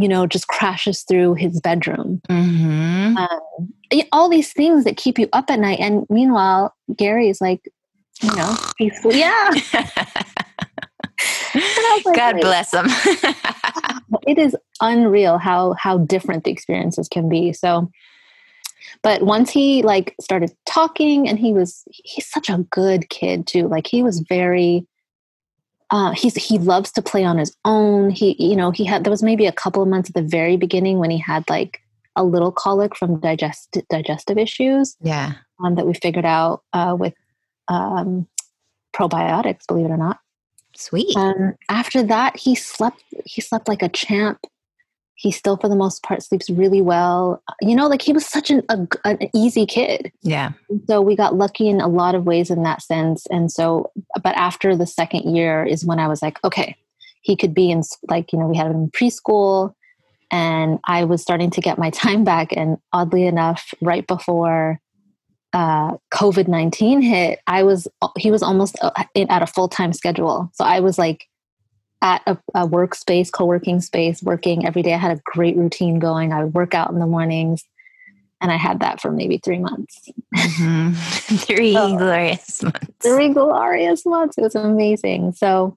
you 0.00 0.08
know, 0.08 0.26
just 0.26 0.48
crashes 0.48 1.02
through 1.02 1.34
his 1.34 1.60
bedroom. 1.60 2.22
Mm-hmm. 2.28 3.18
Um, 3.18 4.06
all 4.12 4.30
these 4.30 4.52
things 4.52 4.84
that 4.84 4.96
keep 4.96 5.18
you 5.18 5.28
up 5.34 5.50
at 5.50 5.58
night. 5.58 5.78
And 5.78 6.06
meanwhile, 6.08 6.74
Gary's 6.96 7.40
like, 7.40 7.70
you 8.22 8.34
know, 8.34 8.56
peaceful. 8.78 9.12
Yeah. 9.12 9.50
like, 11.54 12.16
God 12.16 12.40
bless 12.40 12.72
him. 12.72 12.86
it 14.26 14.38
is 14.38 14.56
unreal 14.80 15.36
how 15.36 15.74
how 15.74 15.98
different 15.98 16.44
the 16.44 16.50
experiences 16.50 17.08
can 17.08 17.28
be. 17.28 17.52
So, 17.52 17.90
but 19.02 19.22
once 19.22 19.50
he 19.50 19.82
like 19.82 20.14
started 20.18 20.50
talking, 20.66 21.28
and 21.28 21.38
he 21.38 21.52
was 21.52 21.84
he's 21.90 22.26
such 22.26 22.48
a 22.48 22.64
good 22.70 23.10
kid 23.10 23.46
too. 23.46 23.68
Like 23.68 23.86
he 23.86 24.02
was 24.02 24.20
very 24.20 24.86
uh, 25.90 26.12
he's 26.12 26.34
he 26.36 26.58
loves 26.58 26.92
to 26.92 27.02
play 27.02 27.24
on 27.24 27.38
his 27.38 27.56
own. 27.64 28.10
He 28.10 28.36
you 28.38 28.56
know 28.56 28.70
he 28.70 28.84
had 28.84 29.04
there 29.04 29.10
was 29.10 29.22
maybe 29.22 29.46
a 29.46 29.52
couple 29.52 29.82
of 29.82 29.88
months 29.88 30.10
at 30.10 30.14
the 30.14 30.22
very 30.22 30.56
beginning 30.56 30.98
when 30.98 31.10
he 31.10 31.18
had 31.18 31.48
like 31.50 31.80
a 32.16 32.24
little 32.24 32.52
colic 32.52 32.96
from 32.96 33.18
digest 33.20 33.76
digestive 33.88 34.38
issues. 34.38 34.96
Yeah, 35.02 35.32
um, 35.62 35.74
that 35.74 35.86
we 35.86 35.94
figured 35.94 36.24
out 36.24 36.62
uh, 36.72 36.96
with 36.98 37.14
um, 37.68 38.26
probiotics. 38.94 39.66
Believe 39.66 39.86
it 39.86 39.90
or 39.90 39.96
not. 39.96 40.20
Sweet. 40.76 41.16
Um, 41.16 41.54
after 41.68 42.02
that, 42.04 42.36
he 42.36 42.54
slept. 42.54 43.02
He 43.24 43.40
slept 43.40 43.68
like 43.68 43.82
a 43.82 43.88
champ 43.88 44.38
he 45.20 45.30
still 45.30 45.58
for 45.58 45.68
the 45.68 45.76
most 45.76 46.02
part 46.02 46.22
sleeps 46.22 46.48
really 46.48 46.80
well. 46.80 47.42
You 47.60 47.76
know 47.76 47.88
like 47.88 48.00
he 48.00 48.14
was 48.14 48.24
such 48.24 48.50
an, 48.50 48.62
a, 48.70 48.86
an 49.04 49.18
easy 49.34 49.66
kid. 49.66 50.10
Yeah. 50.22 50.52
So 50.86 51.02
we 51.02 51.14
got 51.14 51.34
lucky 51.34 51.68
in 51.68 51.78
a 51.78 51.88
lot 51.88 52.14
of 52.14 52.24
ways 52.24 52.50
in 52.50 52.62
that 52.62 52.80
sense. 52.80 53.26
And 53.26 53.52
so 53.52 53.92
but 54.22 54.34
after 54.36 54.74
the 54.74 54.86
second 54.86 55.36
year 55.36 55.62
is 55.62 55.84
when 55.84 55.98
i 55.98 56.08
was 56.08 56.22
like 56.22 56.42
okay 56.42 56.74
he 57.20 57.36
could 57.36 57.52
be 57.52 57.70
in 57.70 57.82
like 58.08 58.32
you 58.32 58.38
know 58.38 58.46
we 58.46 58.56
had 58.56 58.68
him 58.68 58.84
in 58.84 58.90
preschool. 58.90 59.74
And 60.30 60.78
i 60.84 61.04
was 61.04 61.20
starting 61.20 61.50
to 61.50 61.60
get 61.60 61.78
my 61.78 61.90
time 62.04 62.24
back. 62.24 62.56
And 62.56 62.78
oddly 62.94 63.26
enough 63.26 63.74
right 63.82 64.06
before 64.06 64.80
uh, 65.52 65.96
covid-19 66.14 67.02
hit 67.02 67.40
i 67.48 67.64
was 67.64 67.88
he 68.16 68.30
was 68.30 68.40
almost 68.42 68.78
uh, 68.80 68.90
at 69.16 69.42
a 69.42 69.46
full-time 69.46 69.92
schedule. 69.92 70.50
So 70.54 70.64
i 70.64 70.80
was 70.80 70.96
like 70.96 71.26
at 72.02 72.22
a, 72.26 72.38
a 72.54 72.66
workspace, 72.66 73.30
co-working 73.30 73.80
space, 73.80 74.22
working 74.22 74.66
every 74.66 74.82
day. 74.82 74.94
I 74.94 74.98
had 74.98 75.16
a 75.16 75.20
great 75.24 75.56
routine 75.56 75.98
going. 75.98 76.32
I 76.32 76.44
would 76.44 76.54
work 76.54 76.74
out 76.74 76.90
in 76.90 76.98
the 76.98 77.06
mornings, 77.06 77.64
and 78.40 78.50
I 78.50 78.56
had 78.56 78.80
that 78.80 79.00
for 79.00 79.10
maybe 79.10 79.38
three 79.38 79.58
months. 79.58 80.08
Mm-hmm. 80.34 80.92
three 81.36 81.74
so, 81.74 81.96
glorious 81.96 82.62
months. 82.62 82.86
Three 83.00 83.28
glorious 83.28 84.06
months. 84.06 84.38
It 84.38 84.42
was 84.42 84.54
amazing. 84.54 85.32
So, 85.32 85.76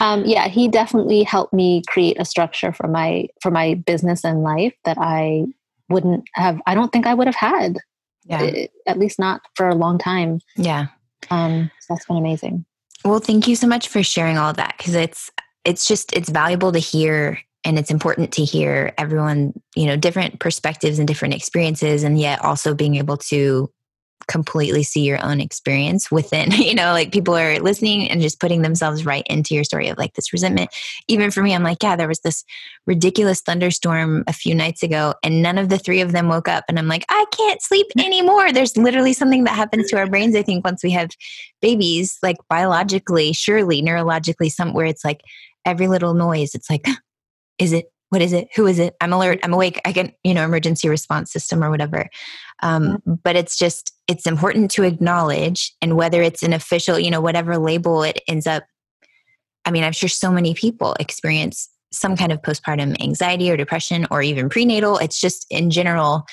um, 0.00 0.24
yeah, 0.24 0.48
he 0.48 0.68
definitely 0.68 1.24
helped 1.24 1.52
me 1.52 1.82
create 1.88 2.16
a 2.20 2.24
structure 2.24 2.72
for 2.72 2.86
my 2.86 3.28
for 3.42 3.50
my 3.50 3.74
business 3.74 4.24
and 4.24 4.42
life 4.42 4.74
that 4.84 4.98
I 5.00 5.46
wouldn't 5.88 6.28
have. 6.34 6.60
I 6.66 6.74
don't 6.74 6.92
think 6.92 7.06
I 7.06 7.14
would 7.14 7.26
have 7.26 7.36
had. 7.36 7.78
Yeah. 8.24 8.42
It, 8.42 8.72
at 8.86 8.98
least 8.98 9.18
not 9.18 9.42
for 9.54 9.68
a 9.68 9.74
long 9.74 9.98
time. 9.98 10.40
Yeah. 10.56 10.86
Um, 11.30 11.70
so 11.80 11.94
that's 11.94 12.06
been 12.06 12.16
amazing. 12.16 12.64
Well, 13.04 13.20
thank 13.20 13.46
you 13.46 13.54
so 13.54 13.68
much 13.68 13.86
for 13.88 14.02
sharing 14.02 14.36
all 14.36 14.50
of 14.50 14.56
that 14.56 14.74
because 14.76 14.94
it's 14.94 15.30
it's 15.66 15.86
just 15.86 16.12
it's 16.14 16.30
valuable 16.30 16.72
to 16.72 16.78
hear 16.78 17.38
and 17.64 17.78
it's 17.78 17.90
important 17.90 18.32
to 18.32 18.44
hear 18.44 18.94
everyone 18.96 19.52
you 19.74 19.86
know 19.86 19.96
different 19.96 20.38
perspectives 20.38 20.98
and 20.98 21.08
different 21.08 21.34
experiences 21.34 22.04
and 22.04 22.18
yet 22.18 22.42
also 22.42 22.74
being 22.74 22.94
able 22.94 23.16
to 23.16 23.68
completely 24.28 24.82
see 24.82 25.02
your 25.02 25.24
own 25.24 25.40
experience 25.40 26.10
within 26.10 26.50
you 26.52 26.74
know 26.74 26.92
like 26.92 27.12
people 27.12 27.36
are 27.36 27.58
listening 27.60 28.08
and 28.08 28.20
just 28.20 28.40
putting 28.40 28.62
themselves 28.62 29.04
right 29.04 29.26
into 29.28 29.54
your 29.54 29.62
story 29.62 29.88
of 29.88 29.98
like 29.98 30.14
this 30.14 30.32
resentment. 30.32 30.70
Even 31.08 31.30
for 31.30 31.42
me 31.42 31.54
i'm 31.54 31.62
like 31.62 31.82
yeah 31.82 31.96
there 31.96 32.08
was 32.08 32.20
this 32.20 32.44
ridiculous 32.86 33.40
thunderstorm 33.40 34.24
a 34.26 34.32
few 34.32 34.54
nights 34.54 34.82
ago 34.82 35.14
and 35.22 35.42
none 35.42 35.58
of 35.58 35.68
the 35.68 35.78
three 35.78 36.00
of 36.00 36.12
them 36.12 36.28
woke 36.28 36.48
up. 36.48 36.64
And 36.68 36.78
i'm 36.78 36.88
like 36.88 37.04
i 37.08 37.24
can't 37.32 37.62
sleep 37.62 37.86
anymore. 37.98 38.52
There's 38.52 38.76
literally 38.76 39.12
something 39.12 39.44
that 39.44 39.54
happens 39.54 39.90
to 39.90 39.96
our 39.96 40.08
brains 40.08 40.36
i 40.36 40.42
think 40.42 40.64
once 40.64 40.82
we 40.82 40.90
have 40.92 41.10
babies 41.60 42.18
like 42.22 42.36
biologically 42.48 43.32
surely 43.32 43.82
neurologically 43.82 44.50
somewhere 44.50 44.86
it's 44.86 45.04
like 45.04 45.22
every 45.66 45.88
little 45.88 46.14
noise 46.14 46.54
it's 46.54 46.70
like 46.70 46.86
is 47.58 47.72
it 47.72 47.86
what 48.10 48.22
is 48.22 48.32
it? 48.32 48.48
Who 48.54 48.66
is 48.66 48.78
it? 48.78 48.94
I'm 49.00 49.12
alert 49.12 49.40
i'm 49.42 49.52
awake 49.52 49.80
i 49.84 49.92
can 49.92 50.12
you 50.24 50.32
know 50.32 50.44
emergency 50.44 50.88
response 50.88 51.32
system 51.32 51.62
or 51.62 51.70
whatever. 51.70 52.08
Um, 52.62 53.02
but 53.04 53.36
it's 53.36 53.58
just 53.58 53.92
it's 54.08 54.26
important 54.26 54.70
to 54.72 54.84
acknowledge 54.84 55.74
and 55.82 55.96
whether 55.96 56.22
it's 56.22 56.42
an 56.42 56.52
official 56.52 56.98
you 56.98 57.10
know 57.10 57.20
whatever 57.20 57.58
label 57.58 58.02
it 58.02 58.20
ends 58.28 58.46
up 58.46 58.64
i 59.64 59.70
mean 59.70 59.84
i'm 59.84 59.92
sure 59.92 60.08
so 60.08 60.30
many 60.30 60.54
people 60.54 60.94
experience 61.00 61.68
some 61.92 62.16
kind 62.16 62.32
of 62.32 62.42
postpartum 62.42 63.00
anxiety 63.02 63.50
or 63.50 63.56
depression 63.56 64.06
or 64.10 64.22
even 64.22 64.48
prenatal. 64.48 64.98
It's 64.98 65.20
just 65.20 65.46
in 65.50 65.70
general 65.70 66.26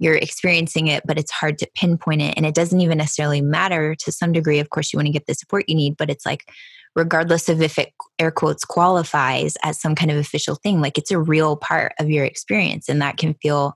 you're 0.00 0.14
experiencing 0.14 0.86
it 0.86 1.02
but 1.06 1.18
it's 1.18 1.32
hard 1.32 1.58
to 1.58 1.68
pinpoint 1.74 2.22
it 2.22 2.34
and 2.36 2.46
it 2.46 2.54
doesn't 2.54 2.80
even 2.80 2.98
necessarily 2.98 3.40
matter 3.40 3.94
to 3.96 4.12
some 4.12 4.32
degree. 4.32 4.60
Of 4.60 4.70
course 4.70 4.92
you 4.92 4.96
want 4.96 5.06
to 5.06 5.12
get 5.12 5.26
the 5.26 5.34
support 5.34 5.64
you 5.68 5.74
need 5.74 5.96
but 5.96 6.10
it's 6.10 6.24
like 6.24 6.50
regardless 6.98 7.48
of 7.48 7.62
if 7.62 7.78
it 7.78 7.92
air 8.18 8.30
quotes 8.30 8.64
qualifies 8.64 9.56
as 9.62 9.80
some 9.80 9.94
kind 9.94 10.10
of 10.10 10.16
official 10.16 10.56
thing 10.56 10.80
like 10.80 10.98
it's 10.98 11.12
a 11.12 11.18
real 11.18 11.56
part 11.56 11.92
of 12.00 12.10
your 12.10 12.24
experience 12.24 12.88
and 12.88 13.00
that 13.00 13.16
can 13.16 13.34
feel 13.34 13.74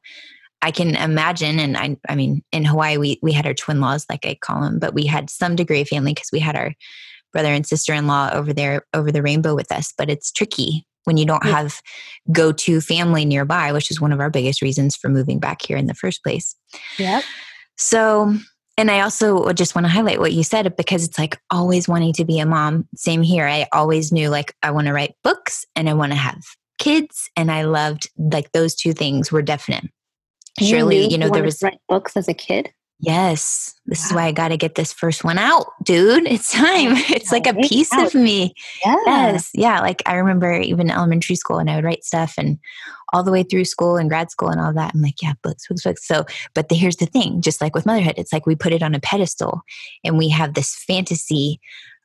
I 0.64 0.70
can 0.70 0.94
imagine, 0.94 1.58
and 1.58 1.76
I, 1.76 1.96
I 2.08 2.14
mean, 2.14 2.42
in 2.52 2.64
Hawaii, 2.64 2.96
we 2.96 3.18
we 3.20 3.32
had 3.32 3.46
our 3.46 3.52
twin 3.52 3.80
laws, 3.80 4.06
like 4.08 4.24
I 4.24 4.36
call 4.40 4.62
them, 4.62 4.78
but 4.78 4.94
we 4.94 5.06
had 5.06 5.28
some 5.28 5.56
degree 5.56 5.80
of 5.80 5.88
family 5.88 6.14
because 6.14 6.30
we 6.32 6.38
had 6.38 6.54
our 6.54 6.72
brother 7.32 7.48
and 7.48 7.66
sister 7.66 7.92
in 7.92 8.06
law 8.06 8.30
over 8.32 8.52
there 8.52 8.86
over 8.94 9.10
the 9.10 9.22
rainbow 9.22 9.56
with 9.56 9.72
us. 9.72 9.92
But 9.98 10.08
it's 10.08 10.30
tricky 10.30 10.86
when 11.02 11.16
you 11.16 11.26
don't 11.26 11.44
yeah. 11.44 11.50
have 11.50 11.80
go 12.30 12.52
to 12.52 12.80
family 12.80 13.24
nearby, 13.24 13.72
which 13.72 13.90
is 13.90 14.00
one 14.00 14.12
of 14.12 14.20
our 14.20 14.30
biggest 14.30 14.62
reasons 14.62 14.94
for 14.94 15.08
moving 15.08 15.40
back 15.40 15.62
here 15.62 15.76
in 15.76 15.86
the 15.86 15.94
first 15.94 16.22
place. 16.22 16.54
yeah 16.96 17.22
So, 17.76 18.36
and 18.76 18.90
I 18.90 19.00
also 19.00 19.52
just 19.52 19.74
want 19.74 19.86
to 19.86 19.92
highlight 19.92 20.20
what 20.20 20.32
you 20.32 20.42
said 20.42 20.74
because 20.76 21.04
it's 21.04 21.18
like 21.18 21.38
always 21.50 21.88
wanting 21.88 22.12
to 22.14 22.24
be 22.24 22.38
a 22.38 22.46
mom. 22.46 22.88
Same 22.94 23.22
here. 23.22 23.46
I 23.46 23.66
always 23.72 24.12
knew 24.12 24.28
like 24.28 24.54
I 24.62 24.70
want 24.70 24.86
to 24.86 24.92
write 24.92 25.14
books 25.22 25.64
and 25.76 25.88
I 25.88 25.94
want 25.94 26.12
to 26.12 26.16
have 26.18 26.42
kids, 26.78 27.30
and 27.36 27.50
I 27.50 27.62
loved 27.62 28.10
like 28.18 28.52
those 28.52 28.74
two 28.74 28.92
things 28.92 29.30
were 29.30 29.42
definite 29.42 29.84
surely, 30.60 31.04
you, 31.04 31.10
you 31.10 31.18
know, 31.18 31.30
there 31.30 31.42
was 31.42 31.62
write 31.62 31.80
books 31.88 32.16
as 32.16 32.28
a 32.28 32.34
kid. 32.34 32.72
Yes, 33.02 33.74
this 33.86 34.00
wow. 34.00 34.06
is 34.06 34.12
why 34.12 34.24
I 34.26 34.32
got 34.32 34.48
to 34.48 34.56
get 34.56 34.76
this 34.76 34.92
first 34.92 35.24
one 35.24 35.36
out, 35.36 35.66
dude. 35.82 36.24
It's 36.26 36.52
time. 36.52 36.94
It's 37.12 37.32
like 37.32 37.48
a 37.48 37.54
piece 37.54 37.90
of 37.98 38.14
me. 38.14 38.54
Yeah. 38.84 38.96
Yes. 39.06 39.50
Yeah. 39.54 39.80
Like 39.80 40.02
I 40.06 40.14
remember 40.14 40.52
even 40.54 40.88
elementary 40.88 41.34
school 41.34 41.58
and 41.58 41.68
I 41.68 41.74
would 41.74 41.84
write 41.84 42.04
stuff 42.04 42.34
and 42.38 42.58
all 43.12 43.24
the 43.24 43.32
way 43.32 43.42
through 43.42 43.64
school 43.64 43.96
and 43.96 44.08
grad 44.08 44.30
school 44.30 44.48
and 44.48 44.60
all 44.60 44.72
that. 44.72 44.92
I'm 44.94 45.02
like, 45.02 45.20
yeah, 45.20 45.32
books, 45.42 45.66
books, 45.66 45.82
books. 45.82 46.06
So, 46.06 46.24
but 46.54 46.68
the, 46.68 46.76
here's 46.76 46.96
the 46.96 47.06
thing 47.06 47.42
just 47.42 47.60
like 47.60 47.74
with 47.74 47.86
motherhood, 47.86 48.14
it's 48.16 48.32
like 48.32 48.46
we 48.46 48.54
put 48.54 48.72
it 48.72 48.84
on 48.84 48.94
a 48.94 49.00
pedestal 49.00 49.62
and 50.04 50.16
we 50.16 50.28
have 50.28 50.54
this 50.54 50.74
fantasy 50.86 51.60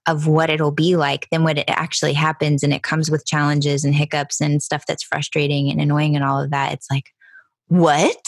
of 0.07 0.25
what 0.25 0.49
it'll 0.49 0.71
be 0.71 0.95
like 0.95 1.27
then 1.31 1.43
when 1.43 1.57
it 1.57 1.65
actually 1.67 2.13
happens 2.13 2.63
and 2.63 2.73
it 2.73 2.81
comes 2.81 3.11
with 3.11 3.25
challenges 3.25 3.83
and 3.83 3.93
hiccups 3.93 4.41
and 4.41 4.63
stuff 4.63 4.85
that's 4.87 5.03
frustrating 5.03 5.69
and 5.69 5.81
annoying 5.81 6.15
and 6.15 6.23
all 6.23 6.41
of 6.41 6.49
that 6.49 6.71
it's 6.71 6.87
like 6.89 7.11
what? 7.67 8.17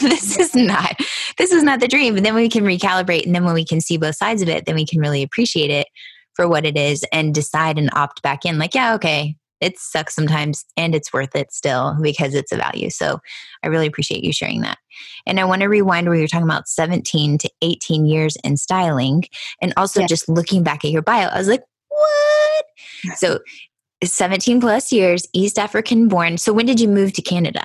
This 0.00 0.38
is 0.38 0.54
not 0.54 0.96
this 1.36 1.52
is 1.52 1.62
not 1.62 1.80
the 1.80 1.88
dream. 1.88 2.16
And 2.16 2.24
then 2.24 2.34
we 2.34 2.48
can 2.48 2.64
recalibrate 2.64 3.26
and 3.26 3.34
then 3.34 3.44
when 3.44 3.54
we 3.54 3.64
can 3.64 3.80
see 3.80 3.96
both 3.96 4.16
sides 4.16 4.40
of 4.42 4.48
it 4.48 4.64
then 4.64 4.74
we 4.74 4.86
can 4.86 5.00
really 5.00 5.22
appreciate 5.22 5.70
it 5.70 5.86
for 6.34 6.48
what 6.48 6.64
it 6.64 6.76
is 6.76 7.04
and 7.12 7.34
decide 7.34 7.78
and 7.78 7.90
opt 7.92 8.22
back 8.22 8.44
in. 8.44 8.58
Like 8.58 8.74
yeah 8.74 8.94
okay 8.94 9.36
it 9.60 9.78
sucks 9.78 10.14
sometimes 10.14 10.64
and 10.78 10.94
it's 10.94 11.12
worth 11.12 11.36
it 11.36 11.52
still 11.52 11.94
because 12.00 12.34
it's 12.34 12.50
a 12.50 12.56
value. 12.56 12.88
So 12.90 13.20
i 13.62 13.68
really 13.68 13.86
appreciate 13.86 14.24
you 14.24 14.32
sharing 14.32 14.62
that. 14.62 14.78
And 15.26 15.38
i 15.38 15.44
want 15.44 15.60
to 15.62 15.68
rewind 15.68 16.08
where 16.08 16.16
you're 16.16 16.28
talking 16.28 16.48
about 16.48 16.68
17 16.68 17.38
to 17.38 17.50
18 17.62 18.06
years 18.06 18.36
in 18.42 18.56
styling 18.56 19.24
and 19.60 19.74
also 19.76 20.06
just 20.06 20.28
looking 20.28 20.62
back 20.62 20.84
at 20.84 20.90
your 20.90 21.02
bio 21.02 21.28
i 21.28 21.38
was 21.38 21.48
like 21.48 21.62
what? 21.88 22.64
So 23.16 23.40
17 24.02 24.60
plus 24.60 24.92
years 24.92 25.26
east 25.34 25.58
african 25.58 26.08
born 26.08 26.38
so 26.38 26.52
when 26.52 26.66
did 26.66 26.80
you 26.80 26.88
move 26.88 27.12
to 27.12 27.22
canada 27.22 27.62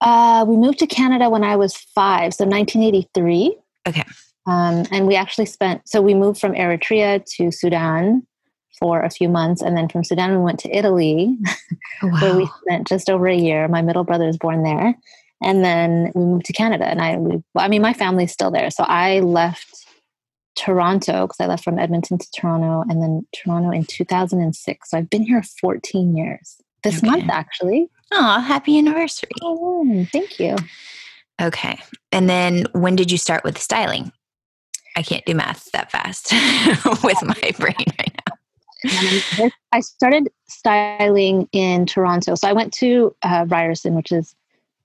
uh, 0.00 0.44
we 0.46 0.56
moved 0.56 0.78
to 0.80 0.86
Canada 0.86 1.30
when 1.30 1.44
I 1.44 1.56
was 1.56 1.76
five, 1.76 2.34
so 2.34 2.44
1983. 2.44 3.56
Okay. 3.88 4.04
Um, 4.46 4.84
and 4.90 5.06
we 5.06 5.16
actually 5.16 5.46
spent, 5.46 5.88
so 5.88 6.00
we 6.00 6.14
moved 6.14 6.40
from 6.40 6.52
Eritrea 6.52 7.24
to 7.36 7.50
Sudan 7.50 8.26
for 8.78 9.02
a 9.02 9.10
few 9.10 9.28
months. 9.28 9.62
And 9.62 9.76
then 9.76 9.88
from 9.88 10.04
Sudan, 10.04 10.30
we 10.32 10.38
went 10.38 10.60
to 10.60 10.70
Italy, 10.70 11.36
wow. 12.02 12.10
where 12.20 12.36
we 12.36 12.48
spent 12.62 12.86
just 12.86 13.10
over 13.10 13.26
a 13.26 13.36
year. 13.36 13.66
My 13.68 13.82
middle 13.82 14.04
brother 14.04 14.26
was 14.26 14.36
born 14.36 14.62
there. 14.62 14.94
And 15.42 15.64
then 15.64 16.12
we 16.14 16.24
moved 16.24 16.46
to 16.46 16.52
Canada. 16.52 16.86
And 16.86 17.00
I, 17.00 17.16
we, 17.16 17.42
I 17.56 17.68
mean, 17.68 17.82
my 17.82 17.92
family's 17.92 18.32
still 18.32 18.50
there. 18.50 18.70
So 18.70 18.84
I 18.84 19.20
left 19.20 19.86
Toronto 20.56 21.26
because 21.26 21.40
I 21.40 21.46
left 21.46 21.64
from 21.64 21.78
Edmonton 21.78 22.18
to 22.18 22.26
Toronto 22.34 22.84
and 22.88 23.02
then 23.02 23.26
Toronto 23.34 23.70
in 23.70 23.84
2006. 23.84 24.90
So 24.90 24.98
I've 24.98 25.10
been 25.10 25.22
here 25.22 25.42
14 25.42 26.16
years 26.16 26.56
this 26.82 26.98
okay. 26.98 27.08
month, 27.08 27.30
actually. 27.30 27.90
Oh, 28.12 28.40
happy 28.40 28.78
anniversary. 28.78 29.30
Oh, 29.42 30.06
thank 30.12 30.38
you. 30.38 30.56
Okay. 31.40 31.78
And 32.12 32.28
then 32.28 32.64
when 32.72 32.96
did 32.96 33.10
you 33.10 33.18
start 33.18 33.44
with 33.44 33.58
styling? 33.58 34.12
I 34.96 35.02
can't 35.02 35.24
do 35.26 35.34
math 35.34 35.70
that 35.72 35.90
fast 35.90 36.32
with 37.04 37.22
my 37.22 37.52
brain 37.58 37.74
right 37.98 38.16
now. 38.26 39.50
I 39.72 39.80
started 39.80 40.28
styling 40.48 41.48
in 41.52 41.86
Toronto. 41.86 42.34
So 42.34 42.48
I 42.48 42.52
went 42.52 42.72
to 42.74 43.14
uh, 43.22 43.44
Ryerson, 43.48 43.94
which 43.94 44.12
is 44.12 44.34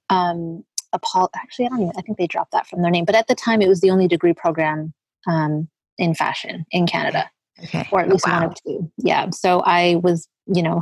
um, 0.10 0.66
a 0.92 1.00
Paul. 1.00 1.30
Actually, 1.36 1.68
I 1.68 1.70
don't 1.70 1.82
even. 1.82 1.94
I 1.98 2.02
think 2.02 2.18
they 2.18 2.28
dropped 2.28 2.52
that 2.52 2.68
from 2.68 2.82
their 2.82 2.92
name. 2.92 3.06
But 3.06 3.16
at 3.16 3.28
the 3.28 3.36
time, 3.36 3.62
it 3.62 3.68
was 3.68 3.82
the 3.82 3.90
only 3.90 4.08
degree 4.08 4.34
program 4.34 4.94
um, 5.28 5.70
in 5.98 6.14
fashion 6.14 6.66
in 6.72 6.88
Canada, 6.88 7.30
okay. 7.64 7.88
or 7.92 8.02
at 8.02 8.10
least 8.10 8.26
oh, 8.28 8.32
wow. 8.32 8.40
one 8.42 8.50
of 8.50 8.56
two. 8.56 8.92
Yeah. 8.98 9.30
So 9.30 9.62
I 9.62 9.96
was, 9.96 10.28
you 10.48 10.64
know, 10.64 10.82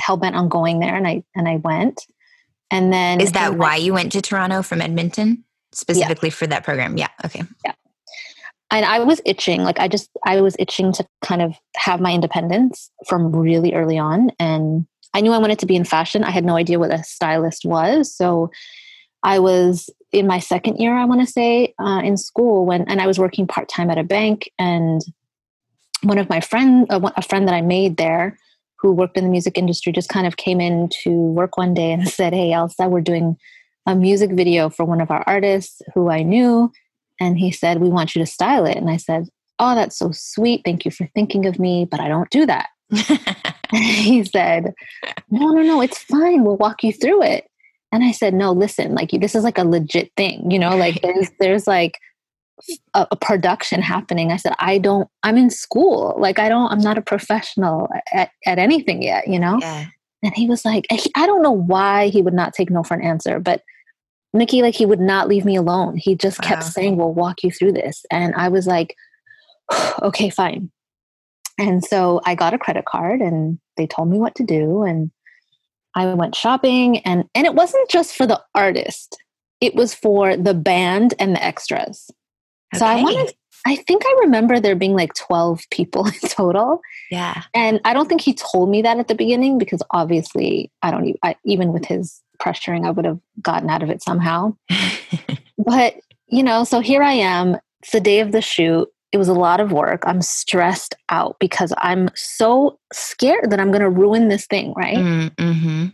hell 0.00 0.16
bent 0.16 0.36
on 0.36 0.48
going 0.48 0.80
there, 0.80 0.94
and 0.94 1.06
I 1.06 1.22
and 1.34 1.48
I 1.48 1.56
went. 1.56 2.06
And 2.70 2.92
then 2.92 3.20
is 3.20 3.32
that 3.32 3.56
why 3.56 3.76
you 3.76 3.92
went 3.92 4.12
to 4.12 4.22
Toronto 4.22 4.62
from 4.62 4.80
Edmonton 4.80 5.44
specifically 5.72 6.28
yeah. 6.28 6.34
for 6.34 6.46
that 6.46 6.64
program? 6.64 6.96
Yeah. 6.96 7.08
Okay. 7.24 7.42
Yeah. 7.64 7.74
And 8.72 8.86
I 8.86 9.00
was 9.00 9.20
itching, 9.24 9.64
like 9.64 9.80
I 9.80 9.88
just 9.88 10.08
I 10.24 10.40
was 10.40 10.54
itching 10.58 10.92
to 10.92 11.06
kind 11.22 11.42
of 11.42 11.54
have 11.76 12.00
my 12.00 12.12
independence 12.12 12.90
from 13.08 13.34
really 13.34 13.74
early 13.74 13.98
on, 13.98 14.30
and 14.38 14.86
I 15.12 15.20
knew 15.20 15.32
I 15.32 15.38
wanted 15.38 15.58
to 15.60 15.66
be 15.66 15.76
in 15.76 15.84
fashion. 15.84 16.22
I 16.22 16.30
had 16.30 16.44
no 16.44 16.56
idea 16.56 16.78
what 16.78 16.94
a 16.94 17.02
stylist 17.02 17.64
was, 17.64 18.14
so 18.14 18.50
I 19.22 19.38
was 19.38 19.90
in 20.12 20.26
my 20.26 20.38
second 20.38 20.78
year, 20.78 20.94
I 20.94 21.04
want 21.04 21.20
to 21.20 21.26
say, 21.26 21.74
uh, 21.78 22.00
in 22.02 22.16
school 22.16 22.66
when, 22.66 22.82
and 22.88 23.00
I 23.00 23.06
was 23.06 23.18
working 23.18 23.46
part 23.46 23.68
time 23.68 23.90
at 23.90 23.98
a 23.98 24.04
bank, 24.04 24.50
and 24.58 25.00
one 26.02 26.18
of 26.18 26.28
my 26.28 26.40
friend, 26.40 26.86
uh, 26.90 27.10
a 27.16 27.22
friend 27.22 27.46
that 27.46 27.54
I 27.54 27.60
made 27.60 27.96
there, 27.96 28.38
who 28.80 28.92
worked 28.92 29.16
in 29.16 29.24
the 29.24 29.30
music 29.30 29.58
industry 29.58 29.92
just 29.92 30.08
kind 30.08 30.26
of 30.26 30.36
came 30.36 30.60
in 30.60 30.88
to 31.02 31.10
work 31.10 31.56
one 31.56 31.74
day 31.74 31.92
and 31.92 32.08
said, 32.18 32.32
Hey, 32.32 32.52
Elsa, 32.52 32.88
we're 32.88 33.00
doing 33.00 33.36
a 33.86 33.94
music 33.94 34.32
video 34.32 34.68
for 34.70 34.84
one 34.84 35.00
of 35.00 35.10
our 35.10 35.24
artists 35.26 35.82
who 35.94 36.10
I 36.10 36.22
knew. 36.22 36.72
And 37.20 37.38
he 37.38 37.50
said, 37.50 37.80
We 37.80 37.90
want 37.90 38.14
you 38.14 38.20
to 38.24 38.30
style 38.30 38.66
it. 38.66 38.76
And 38.76 38.90
I 38.90 38.96
said, 38.96 39.28
Oh, 39.58 39.74
that's 39.74 39.98
so 39.98 40.10
sweet. 40.12 40.62
Thank 40.64 40.84
you 40.84 40.90
for 40.90 41.06
thinking 41.14 41.46
of 41.46 41.58
me, 41.58 41.84
but 41.84 42.00
I 42.00 42.08
don't 42.08 42.30
do 42.30 42.46
that. 42.46 42.68
he 43.70 44.24
said, 44.24 44.72
No, 45.30 45.50
no, 45.50 45.62
no, 45.62 45.80
it's 45.80 45.98
fine. 45.98 46.44
We'll 46.44 46.56
walk 46.56 46.82
you 46.82 46.92
through 46.92 47.22
it. 47.22 47.46
And 47.92 48.04
I 48.04 48.12
said, 48.12 48.34
No, 48.34 48.52
listen, 48.52 48.94
like 48.94 49.10
this 49.10 49.34
is 49.34 49.44
like 49.44 49.58
a 49.58 49.64
legit 49.64 50.12
thing, 50.16 50.50
you 50.50 50.58
know, 50.58 50.76
like 50.76 51.00
there's 51.02 51.30
there's 51.38 51.66
like 51.66 51.98
a, 52.94 53.06
a, 53.10 53.16
production 53.16 53.82
happening. 53.82 54.32
I 54.32 54.36
said 54.36 54.54
i 54.58 54.78
don't 54.78 55.08
i'm 55.22 55.36
in 55.36 55.50
school. 55.50 56.16
Like 56.18 56.38
i 56.38 56.48
don't 56.48 56.70
i'm 56.70 56.80
not 56.80 56.98
a 56.98 57.02
professional 57.02 57.88
at, 58.12 58.30
at 58.46 58.58
anything 58.58 59.02
yet 59.02 59.28
you 59.28 59.38
know? 59.38 59.58
Yeah. 59.60 59.86
and 60.22 60.34
he 60.34 60.46
was 60.46 60.64
like 60.64 60.86
i 60.90 61.26
don't 61.26 61.42
know 61.42 61.50
why 61.50 62.08
he 62.08 62.22
would 62.22 62.34
not 62.34 62.54
take 62.54 62.70
no 62.70 62.82
for 62.82 62.94
an 62.94 63.02
answer 63.02 63.40
but 63.40 63.62
nikki 64.32 64.62
like 64.62 64.74
he 64.74 64.86
would 64.86 65.00
not 65.00 65.28
leave 65.28 65.44
me 65.44 65.56
alone. 65.56 65.96
He 65.96 66.14
just 66.14 66.40
wow. 66.42 66.48
kept 66.48 66.64
saying 66.64 66.96
we'll 66.96 67.14
walk 67.14 67.42
you 67.42 67.50
through 67.50 67.72
this. 67.72 68.04
And 68.10 68.34
i 68.34 68.48
was 68.48 68.66
like 68.66 68.94
okay 70.02 70.30
fine. 70.30 70.70
And 71.58 71.84
so 71.84 72.20
i 72.24 72.34
got 72.34 72.54
a 72.54 72.58
credit 72.58 72.84
card 72.84 73.20
and 73.20 73.58
they 73.76 73.86
told 73.86 74.08
me 74.08 74.18
what 74.18 74.34
to 74.36 74.44
do 74.44 74.82
and 74.82 75.10
i 75.94 76.06
went 76.14 76.34
shopping 76.34 76.98
and 76.98 77.24
and 77.34 77.46
it 77.46 77.54
wasn't 77.54 77.90
just 77.90 78.14
for 78.14 78.26
the 78.26 78.40
artist. 78.54 79.16
It 79.60 79.74
was 79.74 79.92
for 79.92 80.36
the 80.36 80.54
band 80.54 81.12
and 81.18 81.34
the 81.34 81.44
extras 81.44 82.10
Okay. 82.72 82.78
So 82.78 82.86
I 82.86 83.02
wanted 83.02 83.34
I 83.66 83.76
think 83.76 84.02
I 84.04 84.16
remember 84.20 84.58
there 84.58 84.74
being 84.74 84.94
like 84.94 85.12
12 85.14 85.62
people 85.70 86.06
in 86.06 86.28
total. 86.28 86.80
Yeah. 87.10 87.42
And 87.54 87.80
I 87.84 87.92
don't 87.92 88.08
think 88.08 88.20
he 88.20 88.34
told 88.34 88.70
me 88.70 88.82
that 88.82 88.98
at 88.98 89.08
the 89.08 89.14
beginning 89.14 89.58
because 89.58 89.82
obviously 89.90 90.70
I 90.82 90.90
don't 90.90 91.16
I, 91.22 91.36
even 91.44 91.72
with 91.72 91.84
his 91.84 92.20
pressuring 92.40 92.86
I 92.86 92.90
would 92.90 93.04
have 93.04 93.18
gotten 93.42 93.68
out 93.68 93.82
of 93.82 93.90
it 93.90 94.02
somehow. 94.02 94.56
but 95.58 95.96
you 96.28 96.42
know, 96.42 96.64
so 96.64 96.80
here 96.80 97.02
I 97.02 97.12
am. 97.12 97.56
It's 97.82 97.92
the 97.92 98.00
day 98.00 98.20
of 98.20 98.32
the 98.32 98.40
shoot. 98.40 98.88
It 99.12 99.18
was 99.18 99.28
a 99.28 99.34
lot 99.34 99.58
of 99.58 99.72
work. 99.72 100.04
I'm 100.06 100.22
stressed 100.22 100.94
out 101.08 101.36
because 101.40 101.72
I'm 101.78 102.10
so 102.14 102.78
scared 102.92 103.50
that 103.50 103.58
I'm 103.58 103.72
going 103.72 103.82
to 103.82 103.90
ruin 103.90 104.28
this 104.28 104.46
thing, 104.46 104.72
right? 104.76 104.96
Mm-hmm. 104.96 105.86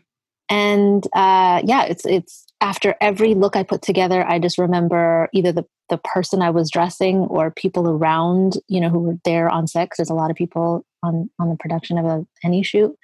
And 0.51 1.05
uh, 1.15 1.63
yeah, 1.65 1.85
it's 1.85 2.05
it's 2.05 2.46
after 2.61 2.95
every 3.01 3.35
look 3.35 3.57
I 3.57 3.63
put 3.63 3.83
together, 3.83 4.27
I 4.27 4.39
just 4.39 4.59
remember 4.59 5.29
either 5.33 5.53
the 5.53 5.65
the 5.89 5.99
person 5.99 6.43
I 6.43 6.51
was 6.51 6.69
dressing 6.69 7.19
or 7.19 7.53
people 7.53 7.89
around, 7.89 8.55
you 8.67 8.81
know, 8.81 8.89
who 8.89 8.99
were 8.99 9.19
there 9.25 9.49
on 9.49 9.69
set. 9.69 9.89
Cause 9.89 9.99
there's 9.99 10.11
a 10.11 10.15
lot 10.15 10.31
of 10.31 10.37
people 10.37 10.85
on 11.03 11.31
on 11.39 11.49
the 11.49 11.57
production 11.57 11.99
of 11.99 12.05
a, 12.05 12.27
any 12.43 12.63
shoot 12.63 12.97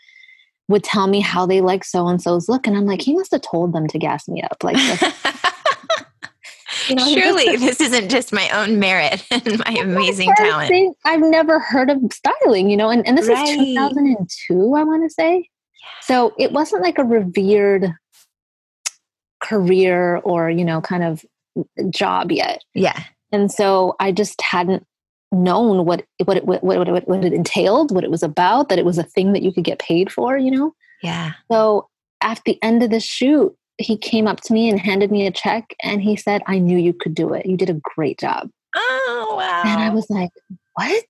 would 0.68 0.84
tell 0.84 1.06
me 1.06 1.20
how 1.20 1.46
they 1.46 1.60
like 1.60 1.84
so 1.84 2.08
and 2.08 2.20
so's 2.20 2.48
look, 2.48 2.66
and 2.66 2.76
I'm 2.76 2.86
like, 2.86 3.02
he 3.02 3.14
must 3.14 3.32
have 3.32 3.42
told 3.42 3.72
them 3.72 3.86
to 3.88 3.98
gas 3.98 4.28
me 4.28 4.42
up, 4.42 4.62
like. 4.62 4.76
you 6.88 6.96
know, 6.96 7.06
Surely 7.06 7.56
this 7.56 7.80
isn't 7.80 8.08
just 8.08 8.32
my 8.32 8.48
own 8.50 8.78
merit 8.78 9.24
and 9.30 9.58
my 9.58 9.76
amazing 9.80 10.32
talent. 10.36 10.96
I've 11.04 11.20
never 11.20 11.60
heard 11.60 11.90
of 11.90 12.00
styling, 12.12 12.70
you 12.70 12.76
know, 12.76 12.90
and, 12.90 13.06
and 13.06 13.16
this 13.16 13.28
right. 13.28 13.48
is 13.48 13.56
2002, 13.56 14.74
I 14.74 14.84
want 14.84 15.08
to 15.08 15.12
say. 15.12 15.48
So 16.02 16.32
it 16.38 16.52
wasn't 16.52 16.82
like 16.82 16.98
a 16.98 17.04
revered 17.04 17.92
career 19.42 20.18
or, 20.18 20.48
you 20.48 20.64
know, 20.64 20.80
kind 20.80 21.02
of 21.04 21.24
job 21.90 22.32
yet. 22.32 22.62
Yeah. 22.74 23.02
And 23.30 23.50
so 23.50 23.96
I 24.00 24.12
just 24.12 24.40
hadn't 24.40 24.86
known 25.30 25.84
what 25.86 26.04
what 26.24 26.36
it, 26.36 26.44
what, 26.44 26.62
what, 26.62 26.86
what, 26.86 27.08
what 27.08 27.24
it 27.24 27.32
entailed, 27.32 27.90
what 27.90 28.04
it 28.04 28.10
was 28.10 28.22
about, 28.22 28.68
that 28.68 28.78
it 28.78 28.84
was 28.84 28.98
a 28.98 29.02
thing 29.02 29.32
that 29.32 29.42
you 29.42 29.52
could 29.52 29.64
get 29.64 29.78
paid 29.78 30.12
for, 30.12 30.36
you 30.36 30.50
know? 30.50 30.74
Yeah. 31.02 31.32
So 31.50 31.88
at 32.20 32.40
the 32.44 32.58
end 32.62 32.82
of 32.82 32.90
the 32.90 33.00
shoot, 33.00 33.56
he 33.78 33.96
came 33.96 34.26
up 34.26 34.40
to 34.42 34.52
me 34.52 34.68
and 34.68 34.78
handed 34.78 35.10
me 35.10 35.26
a 35.26 35.30
check 35.30 35.74
and 35.82 36.02
he 36.02 36.16
said, 36.16 36.42
I 36.46 36.58
knew 36.58 36.78
you 36.78 36.92
could 36.92 37.14
do 37.14 37.32
it. 37.32 37.46
You 37.46 37.56
did 37.56 37.70
a 37.70 37.80
great 37.96 38.18
job. 38.18 38.50
Oh, 38.76 39.34
wow. 39.36 39.62
And 39.64 39.82
I 39.82 39.88
was 39.90 40.08
like, 40.08 40.30
what? 40.74 41.04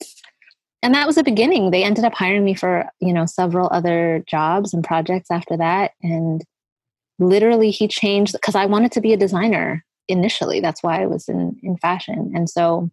And 0.82 0.94
that 0.94 1.06
was 1.06 1.16
the 1.16 1.24
beginning. 1.24 1.70
They 1.70 1.84
ended 1.84 2.04
up 2.04 2.14
hiring 2.14 2.44
me 2.44 2.54
for, 2.54 2.88
you 3.00 3.12
know, 3.12 3.26
several 3.26 3.68
other 3.70 4.24
jobs 4.26 4.72
and 4.72 4.82
projects 4.82 5.30
after 5.30 5.56
that. 5.56 5.92
And 6.02 6.42
literally 7.23 7.71
he 7.71 7.88
changed 7.88 8.33
because 8.33 8.55
I 8.55 8.67
wanted 8.67 8.93
to 8.93 9.00
be 9.00 9.12
a 9.12 9.17
designer 9.17 9.85
initially. 10.09 10.61
That's 10.61 10.83
why 10.83 11.02
I 11.02 11.07
was 11.07 11.29
in, 11.29 11.57
in 11.62 11.76
fashion. 11.79 12.33
And 12.35 12.49
so, 12.49 12.91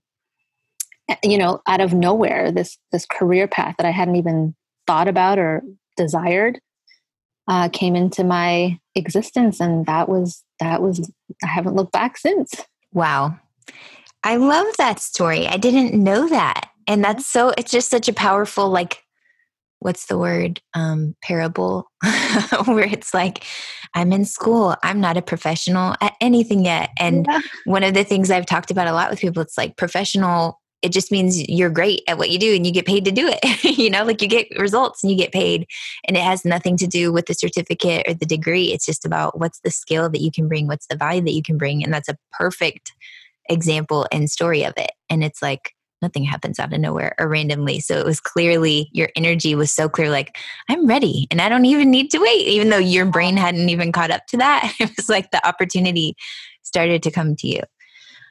eh, 1.10 1.16
you 1.24 1.38
know, 1.38 1.62
out 1.68 1.82
of 1.82 1.94
nowhere, 1.94 2.52
this 2.52 2.78
this 2.92 3.06
career 3.06 3.48
path 3.48 3.76
that 3.78 3.88
I 3.88 3.92
hadn't 3.92 4.16
even 4.16 4.56
thought 4.88 5.08
about 5.08 5.38
or 5.40 5.64
desired 5.98 6.60
uh, 7.50 7.68
came 7.70 7.96
into 7.96 8.24
my 8.24 8.80
existence, 8.96 9.60
and 9.60 9.86
that 9.88 10.08
was 10.08 10.44
that 10.60 10.82
was 10.82 11.12
I 11.44 11.48
haven't 11.48 11.76
looked 11.76 11.92
back 11.92 12.18
since. 12.18 12.54
Wow, 12.94 13.38
I 14.24 14.38
love 14.38 14.68
that 14.78 15.00
story. 15.00 15.48
I 15.48 15.58
didn't 15.58 16.02
know 16.02 16.30
that, 16.30 16.70
and 16.88 17.04
that's 17.04 17.26
so. 17.26 17.52
It's 17.58 17.72
just 17.72 17.90
such 17.90 18.08
a 18.08 18.14
powerful 18.14 18.70
like. 18.70 19.04
What's 19.80 20.08
the 20.08 20.18
word? 20.18 20.62
Um, 20.74 21.16
parable, 21.24 21.90
where 22.66 22.86
it's 22.86 23.14
like, 23.14 23.44
I'm 23.94 24.12
in 24.12 24.26
school. 24.26 24.76
I'm 24.84 25.00
not 25.00 25.18
a 25.18 25.22
professional 25.22 25.96
at 26.02 26.14
anything 26.22 26.66
yet. 26.66 26.90
And 27.00 27.26
yeah. 27.30 27.42
one 27.66 27.84
of 27.84 27.94
the 27.94 28.04
things 28.04 28.30
I've 28.30 28.46
talked 28.46 28.72
about 28.72 28.88
a 28.88 28.94
lot 28.94 29.10
with 29.10 29.20
people, 29.20 29.42
it's 29.42 29.58
like 29.58 29.78
professional 29.78 30.60
it 30.82 30.92
just 30.92 31.12
means 31.12 31.48
you're 31.50 31.70
great 31.70 32.02
at 32.08 32.18
what 32.18 32.30
you 32.30 32.40
do 32.40 32.56
and 32.56 32.66
you 32.66 32.72
get 32.72 32.86
paid 32.86 33.06
to 33.06 33.12
do 33.12 33.28
it. 33.28 33.64
you 33.78 33.90
know, 33.90 34.04
like 34.04 34.22
you 34.22 34.28
get 34.28 34.48
results 34.58 35.04
and 35.04 35.12
you 35.12 35.18
get 35.18 35.32
paid. 35.32 35.68
And 36.08 36.16
it 36.16 36.24
has 36.24 36.46
nothing 36.46 36.78
to 36.78 36.88
do 36.88 37.12
with 37.12 37.26
the 37.26 37.34
certificate 37.34 38.06
or 38.08 38.14
the 38.14 38.26
degree. 38.26 38.72
It's 38.72 38.86
just 38.86 39.06
about 39.06 39.40
what's 39.40 39.60
the 39.60 39.72
skill 39.72 40.10
that 40.10 40.22
you 40.22 40.32
can 40.32 40.48
bring, 40.48 40.68
what's 40.68 40.88
the 40.88 40.96
value 40.96 41.22
that 41.22 41.34
you 41.34 41.44
can 41.44 41.58
bring. 41.58 41.84
And 41.84 41.94
that's 41.94 42.10
a 42.10 42.18
perfect 42.32 42.94
example 43.50 44.08
and 44.12 44.30
story 44.30 44.64
of 44.64 44.74
it. 44.78 44.92
And 45.10 45.24
it's 45.24 45.42
like 45.42 45.74
nothing 46.02 46.24
happens 46.24 46.60
out 46.60 46.74
of 46.74 46.80
nowhere 46.80 47.16
or 47.20 47.28
randomly. 47.28 47.80
So 47.80 47.98
it 47.98 48.06
was 48.06 48.20
clearly 48.20 48.90
your 48.94 49.10
energy 49.16 49.56
was 49.56 49.72
so 49.72 49.90
clear, 49.90 50.10
like, 50.10 50.38
I'm 50.70 50.88
ready 50.88 51.28
and 51.32 51.42
I 51.42 51.50
don't 51.50 51.66
even 51.66 51.92
need 51.92 52.10
to 52.12 52.20
wait, 52.20 52.48
even 52.48 52.70
though 52.70 52.78
your 52.78 53.06
brain 53.06 53.38
hadn't 53.38 53.70
even 53.70 53.92
caught 53.92 54.12
up 54.12 54.26
to 54.28 54.38
that. 54.38 54.74
It 54.80 54.92
was 54.96 55.10
like 55.10 55.32
the 55.32 55.46
opportunity 55.46 56.16
started 56.64 57.04
to 57.04 57.12
come 57.12 57.36
to 57.38 57.48
you 57.48 57.62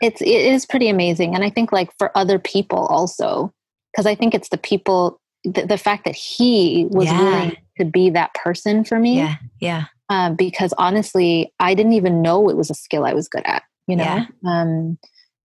it's 0.00 0.20
it 0.20 0.26
is 0.26 0.66
pretty 0.66 0.88
amazing 0.88 1.34
and 1.34 1.44
i 1.44 1.50
think 1.50 1.72
like 1.72 1.90
for 1.98 2.16
other 2.16 2.38
people 2.38 2.86
also 2.86 3.52
because 3.92 4.06
i 4.06 4.14
think 4.14 4.34
it's 4.34 4.48
the 4.48 4.58
people 4.58 5.20
the, 5.44 5.66
the 5.66 5.78
fact 5.78 6.04
that 6.04 6.14
he 6.14 6.86
was 6.90 7.06
yeah. 7.06 7.22
willing 7.22 7.56
to 7.78 7.84
be 7.84 8.10
that 8.10 8.32
person 8.34 8.84
for 8.84 8.98
me 8.98 9.16
yeah 9.16 9.36
yeah 9.60 9.84
uh, 10.08 10.30
because 10.30 10.72
honestly 10.78 11.52
i 11.60 11.74
didn't 11.74 11.92
even 11.92 12.22
know 12.22 12.48
it 12.48 12.56
was 12.56 12.70
a 12.70 12.74
skill 12.74 13.04
i 13.04 13.12
was 13.12 13.28
good 13.28 13.44
at 13.44 13.62
you 13.86 13.96
know 13.96 14.04
yeah. 14.04 14.26
um 14.46 14.98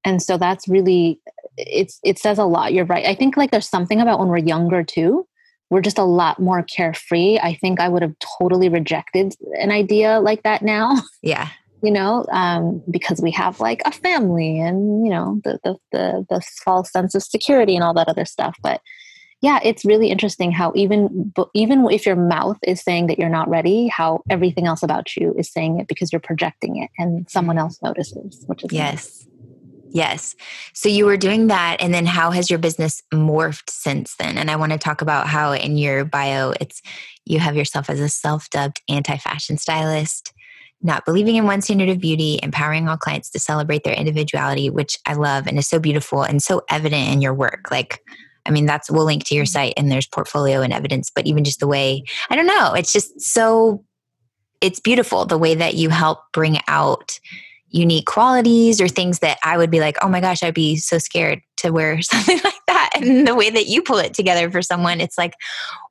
and 0.05 0.21
so 0.21 0.37
that's 0.37 0.67
really 0.67 1.19
it's 1.57 1.99
it 2.03 2.17
says 2.17 2.37
a 2.37 2.45
lot 2.45 2.73
you're 2.73 2.85
right 2.85 3.05
i 3.05 3.15
think 3.15 3.37
like 3.37 3.51
there's 3.51 3.69
something 3.69 4.01
about 4.01 4.19
when 4.19 4.27
we're 4.27 4.37
younger 4.37 4.83
too 4.83 5.27
we're 5.69 5.81
just 5.81 5.97
a 5.97 6.03
lot 6.03 6.39
more 6.39 6.63
carefree 6.63 7.37
i 7.39 7.53
think 7.53 7.79
i 7.79 7.87
would 7.87 8.01
have 8.01 8.15
totally 8.39 8.69
rejected 8.69 9.33
an 9.59 9.71
idea 9.71 10.19
like 10.19 10.43
that 10.43 10.61
now 10.61 10.95
yeah 11.21 11.49
you 11.83 11.91
know, 11.91 12.25
um, 12.31 12.81
because 12.89 13.21
we 13.21 13.29
have 13.31 13.59
like 13.59 13.81
a 13.85 13.91
family 13.91 14.57
and, 14.59 15.05
you 15.05 15.11
know, 15.11 15.41
the, 15.43 15.59
the, 15.65 15.75
the, 15.91 16.25
the 16.29 16.41
false 16.63 16.89
sense 16.89 17.13
of 17.13 17.21
security 17.21 17.75
and 17.75 17.83
all 17.83 17.93
that 17.93 18.07
other 18.07 18.23
stuff. 18.23 18.55
But 18.63 18.79
yeah, 19.41 19.59
it's 19.61 19.83
really 19.83 20.09
interesting 20.09 20.53
how 20.53 20.71
even, 20.75 21.33
even 21.53 21.85
if 21.91 22.05
your 22.05 22.15
mouth 22.15 22.57
is 22.63 22.81
saying 22.81 23.07
that 23.07 23.19
you're 23.19 23.27
not 23.27 23.49
ready, 23.49 23.89
how 23.89 24.23
everything 24.29 24.65
else 24.65 24.81
about 24.81 25.17
you 25.17 25.35
is 25.37 25.51
saying 25.51 25.81
it 25.81 25.89
because 25.89 26.13
you're 26.13 26.21
projecting 26.21 26.81
it 26.81 26.89
and 26.97 27.29
someone 27.29 27.57
else 27.57 27.81
notices, 27.83 28.45
which 28.47 28.63
is 28.63 28.71
yes. 28.71 28.93
Nice. 28.93 29.27
Yes. 29.93 30.35
So 30.73 30.89
you 30.89 31.05
were 31.05 31.17
doing 31.17 31.47
that. 31.47 31.77
And 31.79 31.93
then 31.93 32.07
how 32.07 32.31
has 32.31 32.49
your 32.49 32.59
business 32.59 33.01
morphed 33.13 33.69
since 33.69 34.15
then? 34.15 34.37
And 34.37 34.49
I 34.49 34.55
want 34.55 34.71
to 34.71 34.77
talk 34.77 35.01
about 35.01 35.27
how 35.27 35.53
in 35.53 35.77
your 35.77 36.03
bio, 36.03 36.53
it's 36.59 36.81
you 37.25 37.39
have 37.39 37.55
yourself 37.55 37.89
as 37.89 37.99
a 37.99 38.09
self 38.09 38.49
dubbed 38.49 38.81
anti 38.89 39.17
fashion 39.17 39.57
stylist 39.57 40.33
not 40.83 41.05
believing 41.05 41.37
in 41.37 41.45
one 41.45 41.61
standard 41.61 41.89
of 41.89 41.99
beauty, 41.99 42.39
empowering 42.43 42.87
all 42.89 42.97
clients 42.97 43.29
to 43.31 43.39
celebrate 43.39 43.83
their 43.83 43.93
individuality, 43.93 44.69
which 44.69 44.97
I 45.05 45.13
love 45.13 45.47
and 45.47 45.57
is 45.57 45.67
so 45.67 45.79
beautiful 45.79 46.23
and 46.23 46.43
so 46.43 46.61
evident 46.69 47.09
in 47.09 47.21
your 47.21 47.33
work. 47.33 47.71
Like, 47.71 48.03
I 48.45 48.51
mean, 48.51 48.65
that's 48.65 48.91
we'll 48.91 49.05
link 49.05 49.23
to 49.25 49.35
your 49.35 49.45
mm-hmm. 49.45 49.51
site 49.51 49.73
and 49.77 49.89
there's 49.89 50.07
portfolio 50.07 50.61
and 50.61 50.73
evidence, 50.73 51.09
but 51.09 51.25
even 51.25 51.45
just 51.45 51.61
the 51.61 51.67
way, 51.67 52.03
I 52.29 52.35
don't 52.35 52.45
know, 52.45 52.73
it's 52.73 52.91
just 52.91 53.21
so, 53.21 53.83
it's 54.59 54.81
beautiful 54.81 55.25
the 55.25 55.37
way 55.37 55.55
that 55.55 55.75
you 55.75 55.89
help 55.89 56.19
bring 56.33 56.59
out 56.67 57.19
unique 57.73 58.05
qualities 58.05 58.79
or 58.79 58.87
things 58.87 59.19
that 59.19 59.39
I 59.43 59.57
would 59.57 59.71
be 59.71 59.79
like, 59.79 59.97
oh 60.01 60.07
my 60.07 60.21
gosh, 60.21 60.43
I'd 60.43 60.53
be 60.53 60.77
so 60.77 60.99
scared 60.99 61.41
to 61.57 61.71
wear 61.71 62.01
something 62.01 62.39
like 62.43 62.53
that. 62.67 62.91
And 62.95 63.27
the 63.27 63.35
way 63.35 63.49
that 63.49 63.67
you 63.67 63.81
pull 63.81 63.97
it 63.97 64.13
together 64.13 64.49
for 64.49 64.61
someone, 64.61 65.01
it's 65.01 65.17
like, 65.17 65.33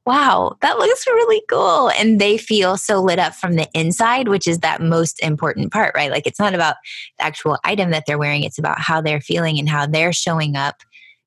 wow, 0.06 0.56
that 0.60 0.78
looks 0.78 1.06
really 1.06 1.42
cool. 1.50 1.90
And 1.90 2.20
they 2.20 2.38
feel 2.38 2.76
so 2.76 3.02
lit 3.02 3.18
up 3.18 3.34
from 3.34 3.56
the 3.56 3.68
inside, 3.74 4.28
which 4.28 4.46
is 4.46 4.60
that 4.60 4.80
most 4.80 5.20
important 5.22 5.72
part, 5.72 5.94
right? 5.94 6.10
Like 6.10 6.26
it's 6.26 6.38
not 6.38 6.54
about 6.54 6.76
the 7.18 7.24
actual 7.24 7.58
item 7.64 7.90
that 7.90 8.04
they're 8.06 8.18
wearing, 8.18 8.44
it's 8.44 8.58
about 8.58 8.80
how 8.80 9.00
they're 9.00 9.20
feeling 9.20 9.58
and 9.58 9.68
how 9.68 9.86
they're 9.86 10.12
showing 10.12 10.56
up 10.56 10.76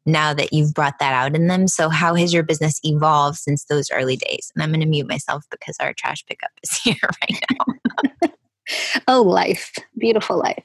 now 0.05 0.33
that 0.33 0.53
you've 0.53 0.73
brought 0.73 0.99
that 0.99 1.13
out 1.13 1.35
in 1.35 1.47
them. 1.47 1.67
So, 1.67 1.89
how 1.89 2.13
has 2.15 2.31
your 2.31 2.43
business 2.43 2.79
evolved 2.83 3.39
since 3.39 3.65
those 3.65 3.89
early 3.91 4.15
days? 4.15 4.51
And 4.53 4.61
I'm 4.61 4.69
going 4.69 4.81
to 4.81 4.85
mute 4.85 5.07
myself 5.09 5.45
because 5.49 5.75
our 5.79 5.93
trash 5.93 6.23
pickup 6.27 6.51
is 6.63 6.77
here 6.83 6.95
right 7.21 7.43
now. 7.49 8.29
oh, 9.07 9.21
life, 9.21 9.73
beautiful 9.97 10.37
life. 10.37 10.63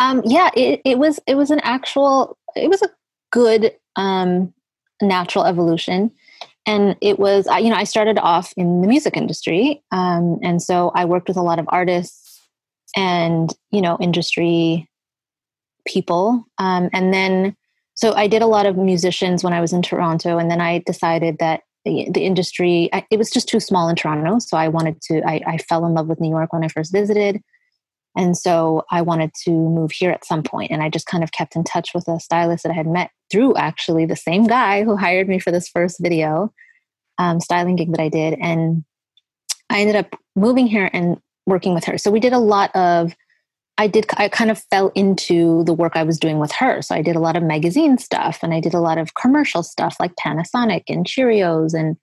Um, 0.00 0.22
yeah, 0.24 0.50
it, 0.56 0.80
it 0.84 0.98
was 0.98 1.20
it 1.26 1.36
was 1.36 1.50
an 1.50 1.60
actual 1.60 2.38
it 2.54 2.68
was 2.68 2.82
a 2.82 2.90
good 3.32 3.72
um, 3.96 4.52
natural 5.02 5.44
evolution. 5.44 6.10
And 6.68 6.96
it 7.00 7.20
was 7.20 7.46
you 7.46 7.70
know 7.70 7.76
i 7.76 7.84
started 7.84 8.18
off 8.18 8.52
in 8.56 8.80
the 8.80 8.88
music 8.88 9.16
industry 9.16 9.84
um, 9.92 10.40
and 10.42 10.60
so 10.60 10.90
i 10.96 11.04
worked 11.04 11.28
with 11.28 11.36
a 11.36 11.42
lot 11.42 11.60
of 11.60 11.66
artists 11.68 12.40
and 12.96 13.54
you 13.70 13.80
know 13.80 13.96
industry 14.00 14.88
people. 15.86 16.44
Um, 16.58 16.90
and 16.92 17.14
then 17.14 17.56
so 17.94 18.14
i 18.14 18.26
did 18.26 18.42
a 18.42 18.46
lot 18.48 18.66
of 18.66 18.76
musicians 18.76 19.44
when 19.44 19.52
i 19.52 19.60
was 19.60 19.72
in 19.72 19.80
toronto 19.80 20.38
and 20.38 20.50
then 20.50 20.60
i 20.60 20.82
decided 20.84 21.38
that 21.38 21.60
the, 21.86 22.24
industry 22.24 22.90
I, 22.92 23.06
it 23.10 23.18
was 23.18 23.30
just 23.30 23.48
too 23.48 23.60
small 23.60 23.88
in 23.88 23.96
toronto 23.96 24.38
so 24.38 24.56
i 24.56 24.68
wanted 24.68 25.00
to 25.02 25.22
I, 25.26 25.40
I 25.46 25.58
fell 25.58 25.86
in 25.86 25.94
love 25.94 26.08
with 26.08 26.20
new 26.20 26.30
york 26.30 26.52
when 26.52 26.64
i 26.64 26.68
first 26.68 26.92
visited 26.92 27.40
and 28.16 28.36
so 28.36 28.84
i 28.90 29.02
wanted 29.02 29.32
to 29.44 29.50
move 29.50 29.92
here 29.92 30.10
at 30.10 30.24
some 30.24 30.42
point 30.42 30.70
and 30.70 30.82
i 30.82 30.88
just 30.88 31.06
kind 31.06 31.24
of 31.24 31.32
kept 31.32 31.56
in 31.56 31.64
touch 31.64 31.90
with 31.94 32.08
a 32.08 32.20
stylist 32.20 32.64
that 32.64 32.72
i 32.72 32.74
had 32.74 32.86
met 32.86 33.10
through 33.30 33.54
actually 33.56 34.06
the 34.06 34.16
same 34.16 34.46
guy 34.46 34.84
who 34.84 34.96
hired 34.96 35.28
me 35.28 35.38
for 35.38 35.50
this 35.50 35.68
first 35.68 35.98
video 36.00 36.52
um, 37.18 37.40
styling 37.40 37.76
gig 37.76 37.92
that 37.92 38.00
I 38.00 38.08
did. 38.08 38.38
And 38.40 38.84
I 39.70 39.80
ended 39.80 39.96
up 39.96 40.14
moving 40.34 40.66
here 40.66 40.90
and 40.92 41.20
working 41.46 41.74
with 41.74 41.84
her. 41.84 41.98
So 41.98 42.10
we 42.10 42.20
did 42.20 42.32
a 42.32 42.38
lot 42.38 42.74
of, 42.74 43.14
I 43.78 43.86
did, 43.86 44.06
I 44.16 44.28
kind 44.28 44.50
of 44.50 44.62
fell 44.70 44.90
into 44.94 45.62
the 45.64 45.74
work 45.74 45.96
I 45.96 46.02
was 46.02 46.18
doing 46.18 46.38
with 46.38 46.52
her. 46.52 46.80
So 46.80 46.94
I 46.94 47.02
did 47.02 47.14
a 47.14 47.20
lot 47.20 47.36
of 47.36 47.42
magazine 47.42 47.98
stuff 47.98 48.38
and 48.42 48.54
I 48.54 48.60
did 48.60 48.72
a 48.72 48.80
lot 48.80 48.96
of 48.96 49.14
commercial 49.14 49.62
stuff 49.62 49.96
like 50.00 50.14
Panasonic 50.16 50.84
and 50.88 51.04
Cheerios 51.04 51.74
and 51.74 51.96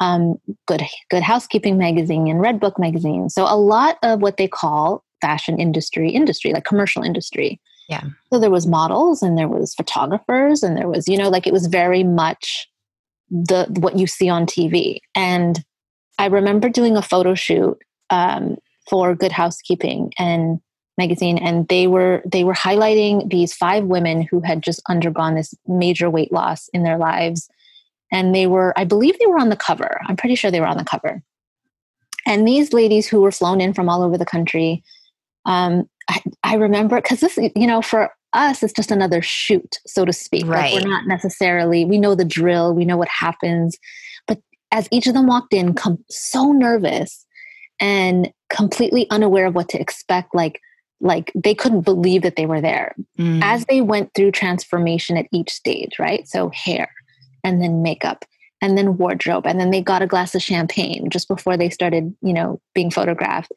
um, 0.00 0.36
Good 0.66 0.82
Good 1.10 1.22
Housekeeping 1.22 1.76
magazine 1.76 2.28
and 2.28 2.40
Redbook 2.40 2.78
magazine. 2.78 3.28
So 3.28 3.44
a 3.44 3.56
lot 3.56 3.98
of 4.02 4.20
what 4.20 4.36
they 4.36 4.48
call 4.48 5.04
fashion 5.20 5.60
industry 5.60 6.10
industry, 6.10 6.52
like 6.52 6.64
commercial 6.64 7.02
industry. 7.02 7.60
Yeah. 7.88 8.02
So 8.32 8.38
there 8.38 8.50
was 8.50 8.66
models 8.66 9.22
and 9.22 9.36
there 9.36 9.48
was 9.48 9.74
photographers 9.74 10.62
and 10.62 10.76
there 10.76 10.88
was, 10.88 11.08
you 11.08 11.16
know, 11.16 11.28
like 11.28 11.46
it 11.46 11.52
was 11.52 11.66
very 11.66 12.02
much 12.02 12.66
the 13.30 13.66
what 13.80 13.98
you 13.98 14.06
see 14.06 14.28
on 14.28 14.46
TV. 14.46 14.98
And 15.14 15.62
I 16.18 16.26
remember 16.26 16.68
doing 16.68 16.96
a 16.96 17.02
photo 17.02 17.34
shoot 17.34 17.78
um, 18.10 18.56
for 18.88 19.14
Good 19.14 19.32
Housekeeping 19.32 20.12
and 20.18 20.60
magazine 20.98 21.38
and 21.38 21.66
they 21.68 21.86
were 21.86 22.22
they 22.24 22.44
were 22.44 22.54
highlighting 22.54 23.30
these 23.30 23.54
five 23.54 23.84
women 23.84 24.22
who 24.22 24.40
had 24.40 24.62
just 24.62 24.82
undergone 24.88 25.34
this 25.34 25.54
major 25.66 26.10
weight 26.10 26.32
loss 26.32 26.68
in 26.72 26.82
their 26.82 26.98
lives. 26.98 27.48
And 28.10 28.34
they 28.34 28.46
were 28.46 28.72
i 28.78 28.84
believe 28.84 29.18
they 29.18 29.26
were 29.26 29.38
on 29.38 29.48
the 29.48 29.56
cover. 29.56 30.00
I'm 30.06 30.16
pretty 30.16 30.34
sure 30.34 30.50
they 30.50 30.60
were 30.60 30.66
on 30.66 30.76
the 30.76 30.84
cover. 30.84 31.22
And 32.26 32.46
these 32.46 32.72
ladies 32.72 33.08
who 33.08 33.20
were 33.20 33.32
flown 33.32 33.60
in 33.60 33.74
from 33.74 33.88
all 33.88 34.02
over 34.02 34.18
the 34.18 34.26
country 34.26 34.82
um, 35.44 35.88
I, 36.08 36.22
I 36.44 36.54
remember 36.54 36.96
because 36.96 37.20
this 37.20 37.36
you 37.56 37.66
know 37.66 37.82
for 37.82 38.10
us 38.32 38.62
it's 38.62 38.72
just 38.72 38.90
another 38.90 39.22
shoot 39.22 39.78
so 39.86 40.04
to 40.04 40.12
speak. 40.12 40.46
Right. 40.46 40.74
like 40.74 40.84
we're 40.84 40.90
not 40.90 41.06
necessarily 41.06 41.84
we 41.84 41.98
know 41.98 42.14
the 42.14 42.24
drill 42.24 42.74
we 42.74 42.84
know 42.84 42.96
what 42.96 43.08
happens. 43.08 43.78
But 44.26 44.40
as 44.70 44.88
each 44.90 45.06
of 45.06 45.14
them 45.14 45.26
walked 45.26 45.54
in 45.54 45.74
com- 45.74 46.04
so 46.10 46.52
nervous 46.52 47.26
and 47.80 48.30
completely 48.50 49.08
unaware 49.10 49.46
of 49.46 49.54
what 49.54 49.68
to 49.70 49.80
expect 49.80 50.34
like 50.34 50.60
like 51.02 51.32
they 51.34 51.54
couldn't 51.54 51.82
believe 51.82 52.22
that 52.22 52.36
they 52.36 52.46
were 52.46 52.60
there. 52.60 52.94
Mm. 53.18 53.40
as 53.42 53.64
they 53.66 53.80
went 53.80 54.14
through 54.14 54.30
transformation 54.30 55.16
at 55.16 55.26
each 55.32 55.50
stage 55.50 55.98
right? 55.98 56.26
So 56.26 56.50
hair 56.50 56.88
and 57.44 57.60
then 57.60 57.82
makeup 57.82 58.24
and 58.62 58.78
then 58.78 58.96
wardrobe 58.96 59.46
and 59.46 59.60
then 59.60 59.70
they 59.70 59.82
got 59.82 60.02
a 60.02 60.06
glass 60.06 60.34
of 60.34 60.42
champagne 60.42 61.10
just 61.10 61.28
before 61.28 61.56
they 61.56 61.68
started 61.68 62.14
you 62.22 62.32
know 62.32 62.60
being 62.74 62.90
photographed. 62.90 63.52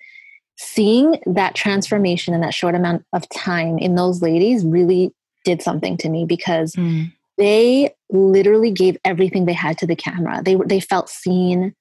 Seeing 0.58 1.21
that 1.25 1.53
transformation 1.53 2.34
in 2.34 2.41
that 2.41 2.53
short 2.53 2.75
amount 2.75 3.03
of 3.13 3.27
time 3.29 3.77
in 3.77 3.95
those 3.95 4.21
ladies 4.21 4.65
really 4.65 5.13
did 5.43 5.62
something 5.62 5.97
to 5.97 6.10
me 6.10 6.25
because 6.25 6.73
mm. 6.73 7.12
they 7.38 7.93
literally 8.10 8.71
gave 8.71 8.97
everything 9.05 9.45
they 9.45 9.53
had 9.53 9.77
to 9.77 9.88
the 9.88 9.95
camera. 9.95 10.41
They 10.43 10.55
they 10.65 10.79
felt 10.79 11.10
seen. 11.10 11.73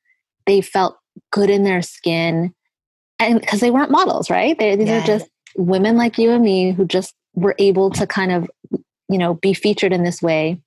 They 0.47 0.61
felt 0.61 0.99
good 1.33 1.51
in 1.51 1.65
their 1.65 1.83
skin. 1.83 2.55
And 3.19 3.41
because 3.41 3.61
they 3.61 3.71
weren't 3.71 3.91
models 3.91 4.29
right? 4.29 4.59
They, 4.59 4.77
these 4.77 4.91
are 4.91 5.01
just 5.07 5.29
women 5.57 5.97
like 5.97 6.19
you 6.19 6.31
and 6.31 6.43
me 6.43 6.73
who 6.73 6.85
just 6.85 7.15
were 7.35 7.55
able 7.59 7.91
to 7.91 8.07
kind 8.07 8.33
of 8.33 8.51
you 9.09 9.19
know 9.19 9.35
be 9.35 9.55
featured 9.55 9.93
in 9.93 10.05
this 10.05 10.23
way 10.23 10.61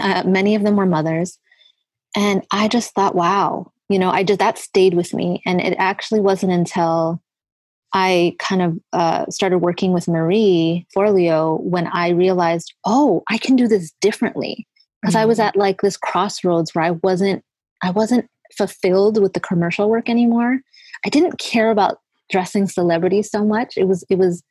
uh, 0.00 0.22
many 0.24 0.54
of 0.54 0.62
them 0.62 0.76
were 0.76 0.86
mothers 0.86 1.38
and 2.16 2.42
i 2.50 2.68
just 2.68 2.94
thought 2.94 3.14
wow 3.14 3.70
you 3.88 3.98
know 3.98 4.10
i 4.10 4.22
did 4.22 4.38
that 4.38 4.58
stayed 4.58 4.94
with 4.94 5.14
me 5.14 5.42
and 5.46 5.60
it 5.60 5.74
actually 5.78 6.20
wasn't 6.20 6.52
until 6.52 7.22
i 7.94 8.34
kind 8.38 8.62
of 8.62 8.78
uh, 8.92 9.26
started 9.30 9.58
working 9.58 9.92
with 9.92 10.08
marie 10.08 10.86
forleo 10.94 11.60
when 11.62 11.86
i 11.88 12.10
realized 12.10 12.74
oh 12.84 13.22
i 13.28 13.38
can 13.38 13.56
do 13.56 13.66
this 13.66 13.92
differently 14.00 14.66
because 15.02 15.14
mm-hmm. 15.14 15.22
i 15.22 15.26
was 15.26 15.38
mm-hmm. 15.38 15.48
at 15.48 15.56
like 15.56 15.80
this 15.80 15.96
crossroads 15.96 16.74
where 16.74 16.84
i 16.84 16.90
wasn't 17.02 17.42
i 17.82 17.90
wasn't 17.90 18.26
fulfilled 18.56 19.20
with 19.20 19.32
the 19.34 19.40
commercial 19.40 19.90
work 19.90 20.08
anymore 20.08 20.60
i 21.04 21.08
didn't 21.08 21.38
care 21.38 21.70
about 21.70 21.98
dressing 22.28 22.66
celebrities 22.66 23.30
so 23.30 23.44
much. 23.44 23.76
It 23.76 23.84
was 23.84 24.04
it 24.08 24.18
was 24.18 24.42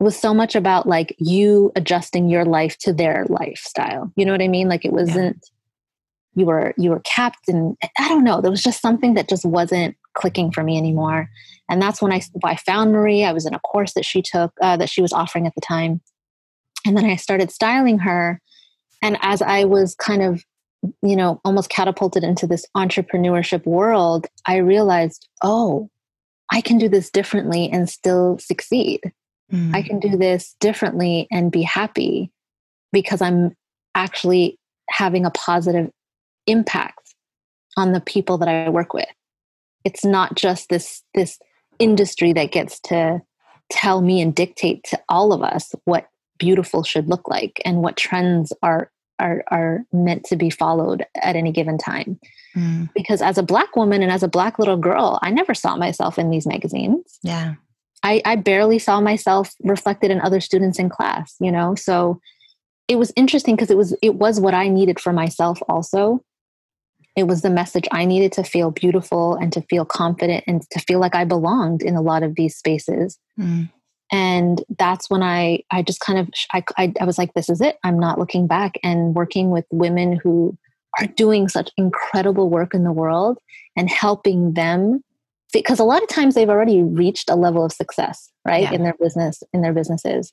it 0.00 0.04
was 0.04 0.16
so 0.16 0.32
much 0.32 0.54
about 0.54 0.86
like 0.86 1.14
you 1.18 1.72
adjusting 1.74 2.28
your 2.28 2.44
life 2.44 2.76
to 2.78 2.92
their 2.92 3.26
lifestyle. 3.28 4.12
You 4.16 4.24
know 4.24 4.32
what 4.32 4.42
i 4.42 4.48
mean? 4.48 4.68
Like 4.68 4.84
it 4.84 4.92
wasn't 4.92 5.36
yeah. 6.34 6.40
you 6.40 6.46
were 6.46 6.74
you 6.76 6.90
were 6.90 7.00
capped 7.00 7.48
and 7.48 7.76
i 7.98 8.08
don't 8.08 8.24
know. 8.24 8.40
There 8.40 8.50
was 8.50 8.62
just 8.62 8.80
something 8.80 9.14
that 9.14 9.28
just 9.28 9.44
wasn't 9.44 9.96
clicking 10.14 10.50
for 10.50 10.62
me 10.62 10.76
anymore. 10.78 11.28
And 11.68 11.80
that's 11.82 12.00
when 12.00 12.12
i 12.12 12.20
i 12.44 12.56
found 12.56 12.92
marie. 12.92 13.24
I 13.24 13.32
was 13.32 13.46
in 13.46 13.54
a 13.54 13.60
course 13.60 13.94
that 13.94 14.04
she 14.04 14.22
took 14.22 14.52
uh, 14.60 14.76
that 14.76 14.90
she 14.90 15.02
was 15.02 15.12
offering 15.12 15.46
at 15.46 15.54
the 15.54 15.60
time. 15.60 16.00
And 16.86 16.96
then 16.96 17.04
i 17.04 17.16
started 17.16 17.50
styling 17.50 17.98
her. 18.00 18.40
And 19.02 19.18
as 19.22 19.42
i 19.42 19.64
was 19.64 19.94
kind 19.96 20.22
of 20.22 20.44
you 21.02 21.16
know 21.16 21.40
almost 21.44 21.70
catapulted 21.70 22.22
into 22.22 22.46
this 22.46 22.64
entrepreneurship 22.76 23.66
world 23.66 24.26
i 24.46 24.56
realized 24.56 25.28
oh 25.42 25.90
I 26.50 26.60
can 26.60 26.78
do 26.78 26.88
this 26.88 27.10
differently 27.10 27.68
and 27.70 27.88
still 27.88 28.38
succeed. 28.38 29.00
Mm. 29.52 29.74
I 29.74 29.82
can 29.82 30.00
do 30.00 30.16
this 30.16 30.54
differently 30.60 31.26
and 31.30 31.52
be 31.52 31.62
happy 31.62 32.30
because 32.92 33.20
I'm 33.20 33.54
actually 33.94 34.58
having 34.90 35.24
a 35.24 35.30
positive 35.30 35.90
impact 36.46 37.14
on 37.76 37.92
the 37.92 38.00
people 38.00 38.38
that 38.38 38.48
I 38.48 38.68
work 38.68 38.94
with. 38.94 39.08
It's 39.84 40.04
not 40.04 40.34
just 40.34 40.68
this 40.68 41.02
this 41.14 41.38
industry 41.78 42.32
that 42.32 42.50
gets 42.50 42.80
to 42.80 43.22
tell 43.70 44.00
me 44.00 44.20
and 44.20 44.34
dictate 44.34 44.82
to 44.84 45.00
all 45.08 45.32
of 45.32 45.42
us 45.42 45.74
what 45.84 46.08
beautiful 46.38 46.82
should 46.82 47.08
look 47.08 47.28
like 47.28 47.60
and 47.64 47.82
what 47.82 47.96
trends 47.96 48.52
are 48.62 48.90
are 49.18 49.44
are 49.50 49.84
meant 49.92 50.24
to 50.24 50.36
be 50.36 50.50
followed 50.50 51.06
at 51.16 51.36
any 51.36 51.52
given 51.52 51.78
time. 51.78 52.18
Mm. 52.56 52.88
Because 52.94 53.22
as 53.22 53.38
a 53.38 53.42
black 53.42 53.76
woman 53.76 54.02
and 54.02 54.10
as 54.10 54.22
a 54.22 54.28
black 54.28 54.58
little 54.58 54.76
girl, 54.76 55.18
I 55.22 55.30
never 55.30 55.54
saw 55.54 55.76
myself 55.76 56.18
in 56.18 56.30
these 56.30 56.46
magazines. 56.46 57.18
Yeah. 57.22 57.54
I, 58.02 58.22
I 58.24 58.36
barely 58.36 58.78
saw 58.78 59.00
myself 59.00 59.52
reflected 59.64 60.10
in 60.10 60.20
other 60.20 60.40
students 60.40 60.78
in 60.78 60.88
class, 60.88 61.34
you 61.40 61.50
know? 61.50 61.74
So 61.74 62.20
it 62.86 62.96
was 62.96 63.12
interesting 63.16 63.56
because 63.56 63.70
it 63.70 63.76
was 63.76 63.94
it 64.02 64.14
was 64.14 64.40
what 64.40 64.54
I 64.54 64.68
needed 64.68 65.00
for 65.00 65.12
myself 65.12 65.60
also. 65.68 66.22
It 67.16 67.24
was 67.24 67.42
the 67.42 67.50
message 67.50 67.88
I 67.90 68.04
needed 68.04 68.30
to 68.32 68.44
feel 68.44 68.70
beautiful 68.70 69.34
and 69.34 69.52
to 69.52 69.62
feel 69.62 69.84
confident 69.84 70.44
and 70.46 70.62
to 70.70 70.78
feel 70.78 71.00
like 71.00 71.16
I 71.16 71.24
belonged 71.24 71.82
in 71.82 71.96
a 71.96 72.00
lot 72.00 72.22
of 72.22 72.36
these 72.36 72.56
spaces. 72.56 73.18
Mm 73.38 73.70
and 74.10 74.62
that's 74.78 75.10
when 75.10 75.22
i 75.22 75.60
i 75.70 75.82
just 75.82 76.00
kind 76.00 76.18
of 76.18 76.28
I, 76.52 76.62
I, 76.76 76.92
I 77.00 77.04
was 77.04 77.18
like 77.18 77.34
this 77.34 77.48
is 77.48 77.60
it. 77.60 77.78
I'm 77.84 77.98
not 77.98 78.18
looking 78.18 78.46
back. 78.46 78.78
And 78.82 79.14
working 79.14 79.50
with 79.50 79.64
women 79.70 80.18
who 80.22 80.56
are 80.98 81.06
doing 81.06 81.48
such 81.48 81.70
incredible 81.76 82.50
work 82.50 82.74
in 82.74 82.84
the 82.84 82.92
world 82.92 83.38
and 83.76 83.90
helping 83.90 84.54
them 84.54 85.04
because 85.52 85.78
a 85.78 85.84
lot 85.84 86.02
of 86.02 86.08
times 86.08 86.34
they've 86.34 86.48
already 86.48 86.82
reached 86.82 87.30
a 87.30 87.34
level 87.34 87.64
of 87.64 87.72
success 87.72 88.30
right 88.44 88.64
yeah. 88.64 88.72
in 88.72 88.82
their 88.82 88.94
business 89.00 89.42
in 89.52 89.62
their 89.62 89.72
businesses. 89.72 90.32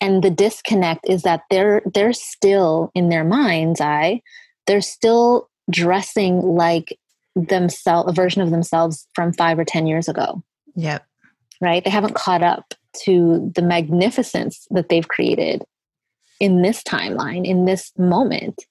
And 0.00 0.24
the 0.24 0.30
disconnect 0.30 1.08
is 1.08 1.22
that 1.22 1.42
they're 1.50 1.82
they're 1.94 2.12
still 2.12 2.90
in 2.94 3.08
their 3.08 3.24
mind's 3.24 3.80
eye 3.80 4.20
they're 4.66 4.80
still 4.80 5.48
dressing 5.70 6.40
like 6.40 6.98
themselves 7.34 8.10
a 8.10 8.12
version 8.12 8.42
of 8.42 8.50
themselves 8.50 9.08
from 9.14 9.32
five 9.32 9.58
or 9.58 9.64
ten 9.64 9.86
years 9.86 10.08
ago. 10.08 10.42
Yep. 10.76 11.04
Right? 11.60 11.84
They 11.84 11.90
haven't 11.90 12.14
caught 12.14 12.42
up 12.42 12.74
to 13.04 13.50
the 13.54 13.62
magnificence 13.62 14.66
that 14.70 14.88
they've 14.88 15.08
created 15.08 15.62
in 16.40 16.62
this 16.62 16.82
timeline, 16.82 17.46
in 17.46 17.64
this 17.64 17.92
moment. 17.96 18.64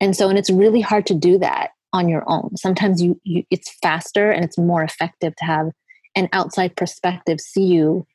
And 0.00 0.16
so, 0.16 0.28
and 0.28 0.38
it's 0.38 0.50
really 0.50 0.80
hard 0.80 1.06
to 1.06 1.14
do 1.14 1.38
that 1.38 1.70
on 1.92 2.08
your 2.08 2.24
own. 2.26 2.56
Sometimes 2.56 3.02
you, 3.02 3.20
you 3.24 3.44
it's 3.50 3.74
faster 3.82 4.30
and 4.30 4.44
it's 4.44 4.58
more 4.58 4.82
effective 4.82 5.34
to 5.36 5.44
have 5.44 5.70
an 6.14 6.28
outside 6.32 6.76
perspective 6.76 7.40
see 7.40 7.64
you 7.64 8.06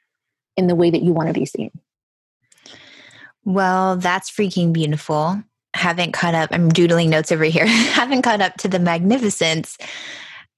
in 0.57 0.67
the 0.67 0.75
way 0.75 0.89
that 0.89 1.01
you 1.01 1.13
want 1.13 1.27
to 1.27 1.33
be 1.33 1.45
seen. 1.45 1.71
Well, 3.43 3.97
that's 3.97 4.29
freaking 4.29 4.73
beautiful. 4.73 5.41
Haven't 5.73 6.11
caught 6.11 6.35
up. 6.35 6.49
I'm 6.51 6.69
doodling 6.69 7.09
notes 7.09 7.31
over 7.31 7.45
here. 7.45 7.65
haven't 7.67 8.21
caught 8.21 8.41
up 8.41 8.57
to 8.57 8.67
the 8.67 8.79
magnificence 8.79 9.77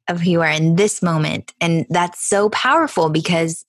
of 0.09 0.19
who 0.21 0.31
you 0.31 0.41
are 0.41 0.49
in 0.49 0.75
this 0.75 1.01
moment. 1.01 1.53
And 1.61 1.85
that's 1.89 2.27
so 2.27 2.49
powerful 2.49 3.09
because 3.09 3.65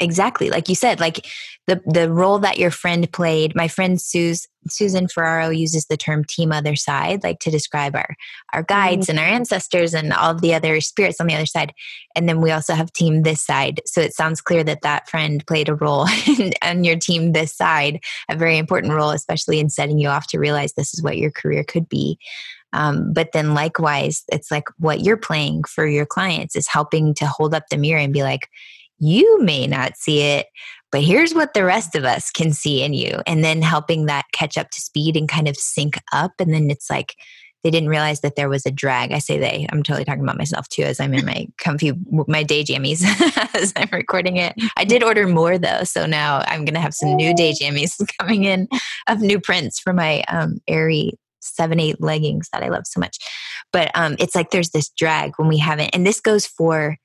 exactly 0.00 0.50
like 0.50 0.68
you 0.68 0.74
said 0.74 0.98
like 0.98 1.26
the 1.66 1.80
the 1.86 2.10
role 2.10 2.38
that 2.38 2.58
your 2.58 2.70
friend 2.70 3.10
played 3.12 3.54
my 3.54 3.68
friend 3.68 4.00
Suze, 4.00 4.46
susan 4.68 5.06
ferraro 5.06 5.50
uses 5.50 5.86
the 5.86 5.96
term 5.96 6.24
team 6.24 6.50
other 6.50 6.74
side 6.74 7.22
like 7.22 7.38
to 7.38 7.50
describe 7.50 7.94
our 7.94 8.16
our 8.52 8.64
guides 8.64 9.06
mm-hmm. 9.06 9.18
and 9.18 9.20
our 9.20 9.32
ancestors 9.32 9.94
and 9.94 10.12
all 10.12 10.34
the 10.34 10.52
other 10.52 10.80
spirits 10.80 11.20
on 11.20 11.28
the 11.28 11.34
other 11.34 11.46
side 11.46 11.72
and 12.16 12.28
then 12.28 12.40
we 12.40 12.50
also 12.50 12.74
have 12.74 12.92
team 12.92 13.22
this 13.22 13.40
side 13.40 13.80
so 13.86 14.00
it 14.00 14.14
sounds 14.14 14.40
clear 14.40 14.64
that 14.64 14.82
that 14.82 15.08
friend 15.08 15.46
played 15.46 15.68
a 15.68 15.74
role 15.74 16.06
on 16.62 16.82
your 16.82 16.96
team 16.96 17.32
this 17.32 17.54
side 17.54 18.00
a 18.28 18.36
very 18.36 18.58
important 18.58 18.92
role 18.92 19.10
especially 19.10 19.60
in 19.60 19.70
setting 19.70 19.98
you 19.98 20.08
off 20.08 20.26
to 20.26 20.38
realize 20.38 20.72
this 20.72 20.92
is 20.92 21.02
what 21.02 21.18
your 21.18 21.30
career 21.30 21.62
could 21.62 21.88
be 21.88 22.18
um, 22.72 23.12
but 23.12 23.30
then 23.32 23.54
likewise 23.54 24.24
it's 24.32 24.50
like 24.50 24.64
what 24.78 25.00
you're 25.00 25.16
playing 25.16 25.62
for 25.62 25.86
your 25.86 26.04
clients 26.04 26.56
is 26.56 26.66
helping 26.66 27.14
to 27.14 27.26
hold 27.26 27.54
up 27.54 27.68
the 27.70 27.76
mirror 27.76 28.00
and 28.00 28.12
be 28.12 28.24
like 28.24 28.48
you 29.04 29.40
may 29.42 29.66
not 29.66 29.96
see 29.96 30.22
it, 30.22 30.46
but 30.90 31.02
here's 31.02 31.34
what 31.34 31.54
the 31.54 31.64
rest 31.64 31.94
of 31.94 32.04
us 32.04 32.30
can 32.30 32.52
see 32.52 32.82
in 32.82 32.94
you. 32.94 33.20
And 33.26 33.42
then 33.44 33.62
helping 33.62 34.06
that 34.06 34.26
catch 34.32 34.56
up 34.56 34.70
to 34.70 34.80
speed 34.80 35.16
and 35.16 35.28
kind 35.28 35.48
of 35.48 35.56
sync 35.56 35.98
up. 36.12 36.32
And 36.38 36.54
then 36.54 36.70
it's 36.70 36.88
like, 36.88 37.14
they 37.64 37.70
didn't 37.70 37.88
realize 37.88 38.20
that 38.20 38.36
there 38.36 38.50
was 38.50 38.66
a 38.66 38.70
drag. 38.70 39.10
I 39.10 39.18
say 39.18 39.38
they, 39.38 39.66
I'm 39.72 39.82
totally 39.82 40.04
talking 40.04 40.22
about 40.22 40.36
myself 40.36 40.68
too, 40.68 40.82
as 40.82 41.00
I'm 41.00 41.14
in 41.14 41.24
my 41.24 41.48
comfy, 41.56 41.92
my 42.28 42.42
day 42.42 42.62
jammies 42.62 43.02
as 43.54 43.72
I'm 43.74 43.88
recording 43.90 44.36
it. 44.36 44.54
I 44.76 44.84
did 44.84 45.02
order 45.02 45.26
more 45.26 45.56
though. 45.56 45.82
So 45.82 46.04
now 46.04 46.42
I'm 46.46 46.66
going 46.66 46.74
to 46.74 46.80
have 46.80 46.94
some 46.94 47.16
new 47.16 47.34
day 47.34 47.54
jammies 47.58 48.00
coming 48.20 48.44
in 48.44 48.68
of 49.08 49.20
new 49.20 49.40
prints 49.40 49.80
for 49.80 49.94
my 49.94 50.22
um, 50.28 50.58
Aerie 50.68 51.12
seven, 51.40 51.80
eight 51.80 52.00
leggings 52.00 52.48
that 52.52 52.62
I 52.62 52.68
love 52.68 52.86
so 52.86 53.00
much. 53.00 53.18
But 53.72 53.90
um, 53.94 54.16
it's 54.18 54.34
like 54.34 54.50
there's 54.50 54.70
this 54.70 54.90
drag 54.90 55.32
when 55.36 55.48
we 55.48 55.58
haven't, 55.58 55.90
and 55.92 56.06
this 56.06 56.20
goes 56.20 56.46
for 56.46 56.98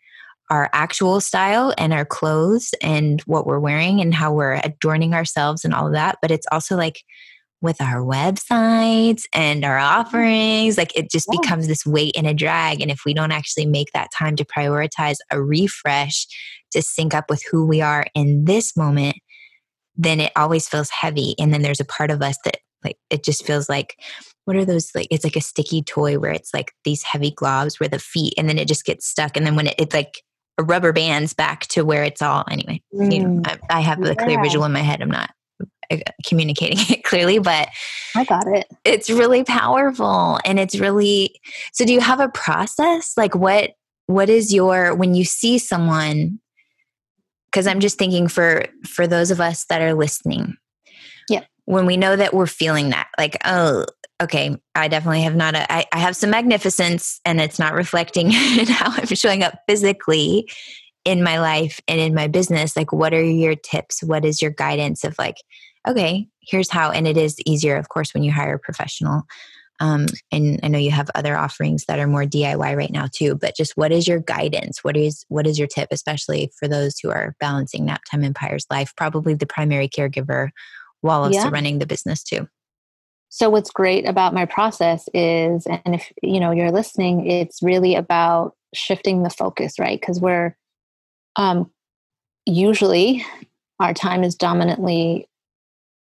our 0.49 0.69
actual 0.73 1.21
style 1.21 1.73
and 1.77 1.93
our 1.93 2.05
clothes 2.05 2.73
and 2.81 3.21
what 3.21 3.45
we're 3.45 3.59
wearing 3.59 4.01
and 4.01 4.13
how 4.13 4.33
we're 4.33 4.59
adorning 4.63 5.13
ourselves 5.13 5.63
and 5.63 5.73
all 5.73 5.87
of 5.87 5.93
that. 5.93 6.17
But 6.21 6.31
it's 6.31 6.47
also 6.51 6.75
like 6.75 7.03
with 7.61 7.81
our 7.81 8.01
websites 8.01 9.23
and 9.33 9.65
our 9.65 9.77
mm-hmm. 9.77 9.99
offerings, 9.99 10.77
like 10.77 10.95
it 10.97 11.11
just 11.11 11.27
yeah. 11.31 11.39
becomes 11.41 11.67
this 11.67 11.85
weight 11.85 12.15
and 12.17 12.25
a 12.25 12.33
drag. 12.33 12.81
And 12.81 12.89
if 12.89 13.01
we 13.05 13.13
don't 13.13 13.31
actually 13.31 13.65
make 13.65 13.91
that 13.93 14.09
time 14.17 14.35
to 14.37 14.45
prioritize 14.45 15.17
a 15.31 15.41
refresh 15.41 16.25
to 16.71 16.81
sync 16.81 17.13
up 17.13 17.29
with 17.29 17.43
who 17.51 17.65
we 17.65 17.81
are 17.81 18.05
in 18.15 18.45
this 18.45 18.77
moment, 18.77 19.17
then 19.95 20.19
it 20.19 20.31
always 20.35 20.67
feels 20.67 20.89
heavy. 20.89 21.35
And 21.37 21.53
then 21.53 21.61
there's 21.61 21.81
a 21.81 21.85
part 21.85 22.11
of 22.11 22.21
us 22.21 22.37
that 22.45 22.57
like 22.83 22.97
it 23.09 23.23
just 23.23 23.45
feels 23.45 23.67
like 23.67 23.95
what 24.45 24.55
are 24.55 24.63
those 24.63 24.89
like 24.95 25.07
it's 25.11 25.25
like 25.25 25.35
a 25.35 25.41
sticky 25.41 25.81
toy 25.81 26.17
where 26.17 26.31
it's 26.31 26.53
like 26.53 26.71
these 26.85 27.03
heavy 27.03 27.29
globs 27.31 27.77
where 27.77 27.89
the 27.89 27.99
feet 27.99 28.33
and 28.37 28.47
then 28.47 28.57
it 28.57 28.69
just 28.69 28.85
gets 28.85 29.05
stuck 29.05 29.35
and 29.35 29.45
then 29.45 29.55
when 29.57 29.67
it, 29.67 29.75
it's 29.77 29.93
like 29.93 30.23
rubber 30.63 30.93
bands 30.93 31.33
back 31.33 31.67
to 31.67 31.83
where 31.83 32.03
it's 32.03 32.21
all 32.21 32.43
anyway 32.49 32.81
mm. 32.93 33.13
you 33.13 33.27
know 33.27 33.41
I, 33.45 33.59
I 33.69 33.81
have 33.81 34.01
the 34.01 34.09
yeah. 34.09 34.23
clear 34.23 34.41
visual 34.41 34.65
in 34.65 34.71
my 34.71 34.81
head. 34.81 35.01
I'm 35.01 35.11
not 35.11 35.31
uh, 35.91 35.97
communicating 36.25 36.77
it 36.89 37.03
clearly 37.03 37.39
but 37.39 37.69
i 38.15 38.23
got 38.23 38.47
it. 38.47 38.67
it's 38.85 39.09
really 39.09 39.43
powerful 39.43 40.39
and 40.45 40.59
it's 40.59 40.79
really 40.79 41.39
so 41.73 41.85
do 41.85 41.93
you 41.93 41.99
have 41.99 42.19
a 42.19 42.29
process? 42.29 43.13
Like 43.17 43.35
what 43.35 43.71
what 44.07 44.29
is 44.29 44.53
your 44.53 44.95
when 44.95 45.13
you 45.13 45.23
see 45.23 45.59
someone 45.59 46.39
because 47.51 47.67
i'm 47.67 47.79
just 47.79 47.97
thinking 47.97 48.27
for 48.27 48.65
for 48.85 49.05
those 49.05 49.31
of 49.31 49.39
us 49.39 49.65
that 49.65 49.81
are 49.81 49.93
listening. 49.93 50.55
Yeah. 51.29 51.45
When 51.65 51.85
we 51.85 51.95
know 51.95 52.15
that 52.15 52.33
we're 52.33 52.47
feeling 52.47 52.89
that 52.89 53.07
like 53.17 53.37
oh 53.45 53.85
okay 54.21 54.55
i 54.75 54.87
definitely 54.87 55.21
have 55.21 55.35
not 55.35 55.55
a, 55.55 55.71
I, 55.71 55.85
I 55.91 55.99
have 55.99 56.15
some 56.15 56.29
magnificence 56.29 57.21
and 57.25 57.39
it's 57.39 57.59
not 57.59 57.73
reflecting 57.73 58.27
in 58.31 58.67
how 58.67 58.91
i'm 58.91 59.05
showing 59.07 59.43
up 59.43 59.59
physically 59.67 60.47
in 61.05 61.23
my 61.23 61.39
life 61.39 61.79
and 61.87 61.99
in 61.99 62.13
my 62.13 62.27
business. 62.27 62.75
Like 62.75 62.91
what 62.91 63.13
are 63.13 63.23
your 63.23 63.55
tips? 63.55 64.03
What 64.03 64.25
is 64.25 64.41
your 64.41 64.51
guidance 64.51 65.03
of 65.03 65.17
like 65.17 65.37
okay 65.87 66.27
here's 66.41 66.69
how 66.69 66.91
and 66.91 67.07
it 67.07 67.15
is 67.15 67.39
easier 67.45 67.77
of 67.77 67.87
course 67.87 68.13
when 68.13 68.23
you 68.23 68.31
hire 68.31 68.55
a 68.55 68.59
professional. 68.59 69.23
Um, 69.81 70.07
and 70.29 70.59
i 70.61 70.67
know 70.67 70.77
you 70.77 70.91
have 70.91 71.09
other 71.15 71.37
offerings 71.37 71.85
that 71.85 71.99
are 71.99 72.07
more 72.07 72.25
diy 72.25 72.75
right 72.75 72.91
now 72.91 73.07
too 73.09 73.35
but 73.35 73.55
just 73.55 73.77
what 73.77 73.93
is 73.93 74.09
your 74.09 74.19
guidance? 74.19 74.83
What 74.83 74.97
is 74.97 75.25
what 75.29 75.47
is 75.47 75.57
your 75.57 75.69
tip 75.69 75.87
especially 75.91 76.51
for 76.59 76.67
those 76.67 76.99
who 76.99 77.09
are 77.11 77.35
balancing 77.39 77.87
naptime 77.87 78.25
empire's 78.25 78.67
life 78.69 78.93
probably 78.97 79.35
the 79.35 79.47
primary 79.47 79.87
caregiver 79.87 80.49
while 81.01 81.23
also 81.23 81.39
yeah. 81.39 81.49
running 81.49 81.79
the 81.79 81.87
business 81.87 82.23
too 82.23 82.47
so 83.29 83.49
what's 83.49 83.69
great 83.69 84.07
about 84.07 84.33
my 84.33 84.45
process 84.45 85.07
is 85.13 85.65
and 85.67 85.95
if 85.95 86.11
you 86.21 86.39
know 86.39 86.51
you're 86.51 86.71
listening 86.71 87.25
it's 87.29 87.61
really 87.61 87.95
about 87.95 88.55
shifting 88.73 89.23
the 89.23 89.29
focus 89.29 89.79
right? 89.79 89.99
Because 89.99 90.19
we're 90.19 90.55
um 91.35 91.71
usually 92.45 93.23
our 93.79 93.93
time 93.93 94.23
is 94.23 94.35
dominantly 94.35 95.27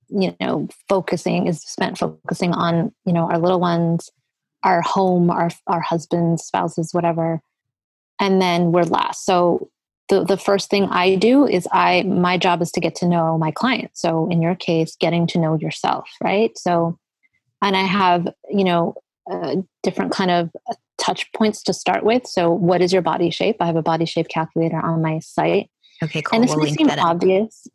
you 0.08 0.34
know 0.40 0.68
focusing 0.88 1.46
is 1.46 1.60
spent 1.60 1.98
focusing 1.98 2.52
on 2.52 2.92
you 3.04 3.12
know 3.12 3.28
our 3.30 3.38
little 3.38 3.60
ones 3.60 4.10
our 4.62 4.80
home 4.80 5.30
our 5.30 5.50
our 5.66 5.80
husbands 5.80 6.44
spouses 6.44 6.94
whatever 6.94 7.40
and 8.20 8.42
then 8.42 8.72
we're 8.72 8.82
last. 8.82 9.24
So 9.24 9.70
the, 10.08 10.24
the 10.24 10.38
first 10.38 10.70
thing 10.70 10.84
i 10.84 11.16
do 11.16 11.46
is 11.46 11.68
i 11.70 12.02
my 12.04 12.38
job 12.38 12.62
is 12.62 12.72
to 12.72 12.80
get 12.80 12.94
to 12.94 13.06
know 13.06 13.36
my 13.36 13.50
client 13.50 13.90
so 13.92 14.26
in 14.30 14.40
your 14.40 14.54
case 14.54 14.96
getting 14.98 15.26
to 15.26 15.38
know 15.38 15.58
yourself 15.58 16.08
right? 16.22 16.56
So 16.56 16.98
and 17.62 17.76
i 17.76 17.82
have 17.82 18.26
you 18.50 18.64
know 18.64 18.94
uh, 19.30 19.56
different 19.82 20.12
kind 20.12 20.30
of 20.30 20.50
touch 20.98 21.32
points 21.32 21.62
to 21.62 21.72
start 21.72 22.04
with. 22.04 22.26
So 22.26 22.50
what 22.50 22.82
is 22.82 22.92
your 22.92 23.02
body 23.02 23.30
shape? 23.30 23.56
I 23.60 23.66
have 23.66 23.76
a 23.76 23.82
body 23.82 24.04
shape 24.04 24.28
calculator 24.28 24.78
on 24.78 25.00
my 25.00 25.20
site. 25.20 25.70
Okay 26.02 26.22
cool. 26.22 26.36
And 26.36 26.44
this 26.44 26.54
we'll 26.54 26.64
may 26.64 26.74
seem 26.74 26.90
obvious. 26.90 27.66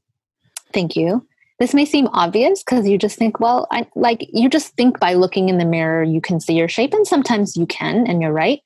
Thank 0.73 0.95
you. 0.95 1.25
This 1.59 1.73
may 1.73 1.85
seem 1.85 2.07
obvious 2.07 2.63
because 2.63 2.87
you 2.87 2.97
just 2.97 3.17
think 3.17 3.39
well 3.39 3.67
I, 3.71 3.87
like 3.95 4.27
you 4.31 4.49
just 4.49 4.73
think 4.73 4.99
by 4.99 5.13
looking 5.13 5.49
in 5.49 5.57
the 5.57 5.65
mirror 5.65 6.03
you 6.03 6.19
can 6.19 6.39
see 6.39 6.53
your 6.53 6.67
shape 6.67 6.93
and 6.93 7.07
sometimes 7.07 7.55
you 7.55 7.65
can 7.65 8.05
and 8.07 8.21
you're 8.21 8.33
right. 8.33 8.59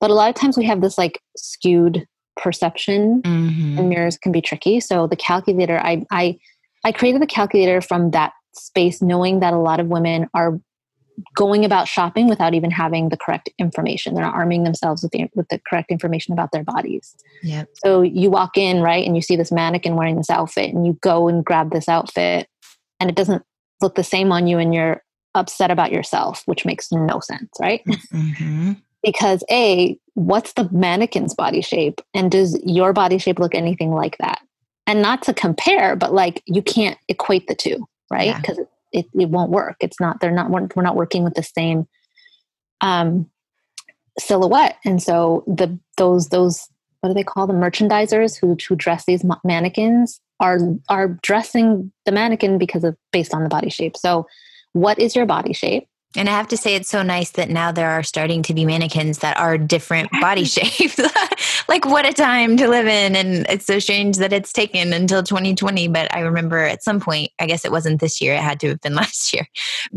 But 0.00 0.10
a 0.10 0.14
lot 0.14 0.28
of 0.28 0.34
times 0.34 0.58
we 0.58 0.64
have 0.66 0.80
this 0.80 0.98
like 0.98 1.20
skewed 1.36 2.06
perception. 2.36 3.22
Mm-hmm. 3.22 3.78
and 3.78 3.88
mirrors 3.88 4.16
can 4.16 4.32
be 4.32 4.40
tricky. 4.40 4.80
So 4.80 5.06
the 5.06 5.16
calculator 5.16 5.78
i 5.78 6.04
i 6.10 6.38
i 6.84 6.92
created 6.92 7.22
the 7.22 7.26
calculator 7.26 7.80
from 7.80 8.10
that 8.10 8.32
space 8.54 9.02
knowing 9.02 9.40
that 9.40 9.52
a 9.52 9.58
lot 9.58 9.80
of 9.80 9.86
women 9.86 10.28
are 10.34 10.60
going 11.34 11.64
about 11.64 11.88
shopping 11.88 12.28
without 12.28 12.54
even 12.54 12.70
having 12.70 13.08
the 13.08 13.16
correct 13.16 13.50
information. 13.58 14.14
They're 14.14 14.24
not 14.24 14.34
arming 14.34 14.64
themselves 14.64 15.02
with 15.02 15.12
the 15.12 15.28
with 15.34 15.48
the 15.48 15.60
correct 15.68 15.90
information 15.90 16.32
about 16.32 16.52
their 16.52 16.64
bodies. 16.64 17.14
Yeah. 17.42 17.64
So 17.84 18.02
you 18.02 18.30
walk 18.30 18.56
in, 18.56 18.80
right, 18.80 19.04
and 19.06 19.14
you 19.14 19.22
see 19.22 19.36
this 19.36 19.52
mannequin 19.52 19.96
wearing 19.96 20.16
this 20.16 20.30
outfit 20.30 20.72
and 20.72 20.86
you 20.86 20.98
go 21.02 21.28
and 21.28 21.44
grab 21.44 21.70
this 21.70 21.88
outfit 21.88 22.48
and 23.00 23.10
it 23.10 23.16
doesn't 23.16 23.44
look 23.80 23.94
the 23.94 24.04
same 24.04 24.32
on 24.32 24.46
you 24.46 24.58
and 24.58 24.74
you're 24.74 25.02
upset 25.34 25.70
about 25.70 25.92
yourself, 25.92 26.42
which 26.46 26.64
makes 26.64 26.92
no 26.92 27.20
sense, 27.20 27.50
right? 27.60 27.82
Mm-hmm. 27.86 28.72
because 29.02 29.42
A, 29.50 29.98
what's 30.14 30.52
the 30.52 30.68
mannequin's 30.70 31.34
body 31.34 31.60
shape? 31.60 32.00
And 32.14 32.30
does 32.30 32.58
your 32.64 32.92
body 32.92 33.18
shape 33.18 33.38
look 33.38 33.54
anything 33.54 33.92
like 33.92 34.18
that? 34.18 34.40
And 34.86 35.02
not 35.02 35.22
to 35.22 35.34
compare, 35.34 35.96
but 35.96 36.12
like 36.12 36.42
you 36.46 36.62
can't 36.62 36.98
equate 37.08 37.46
the 37.46 37.54
two, 37.54 37.86
right? 38.12 38.36
Because 38.36 38.58
yeah 38.58 38.64
it, 38.92 39.06
it 39.14 39.28
won't 39.28 39.50
work. 39.50 39.76
It's 39.80 39.98
not, 39.98 40.20
they're 40.20 40.30
not, 40.30 40.50
we're 40.50 40.82
not 40.82 40.96
working 40.96 41.24
with 41.24 41.34
the 41.34 41.42
same 41.42 41.88
um, 42.80 43.28
silhouette. 44.18 44.76
And 44.84 45.02
so 45.02 45.44
the, 45.46 45.78
those, 45.96 46.28
those, 46.28 46.68
what 47.00 47.08
do 47.08 47.14
they 47.14 47.24
call 47.24 47.46
the 47.46 47.54
merchandisers 47.54 48.38
who, 48.38 48.56
who 48.68 48.76
dress 48.76 49.04
these 49.06 49.24
mannequins 49.44 50.20
are, 50.38 50.58
are 50.88 51.18
dressing 51.22 51.92
the 52.04 52.12
mannequin 52.12 52.58
because 52.58 52.84
of 52.84 52.96
based 53.12 53.34
on 53.34 53.42
the 53.42 53.48
body 53.48 53.70
shape. 53.70 53.96
So 53.96 54.26
what 54.72 54.98
is 54.98 55.16
your 55.16 55.26
body 55.26 55.52
shape? 55.52 55.88
And 56.14 56.28
I 56.28 56.32
have 56.32 56.48
to 56.48 56.58
say, 56.58 56.74
it's 56.74 56.90
so 56.90 57.02
nice 57.02 57.30
that 57.32 57.48
now 57.48 57.72
there 57.72 57.90
are 57.90 58.02
starting 58.02 58.42
to 58.42 58.54
be 58.54 58.66
mannequins 58.66 59.18
that 59.18 59.38
are 59.38 59.56
different 59.56 60.10
body 60.20 60.44
shapes. 60.44 61.00
Like, 61.68 61.84
what 61.84 62.06
a 62.06 62.12
time 62.12 62.56
to 62.56 62.68
live 62.68 62.86
in. 62.86 63.16
And 63.16 63.46
it's 63.48 63.66
so 63.66 63.78
strange 63.78 64.16
that 64.18 64.32
it's 64.32 64.52
taken 64.52 64.92
until 64.92 65.22
2020. 65.22 65.88
But 65.88 66.14
I 66.14 66.20
remember 66.20 66.58
at 66.58 66.82
some 66.82 67.00
point, 67.00 67.30
I 67.38 67.46
guess 67.46 67.64
it 67.64 67.72
wasn't 67.72 68.00
this 68.00 68.20
year, 68.20 68.34
it 68.34 68.40
had 68.40 68.60
to 68.60 68.68
have 68.68 68.80
been 68.80 68.94
last 69.02 69.32
year, 69.32 69.46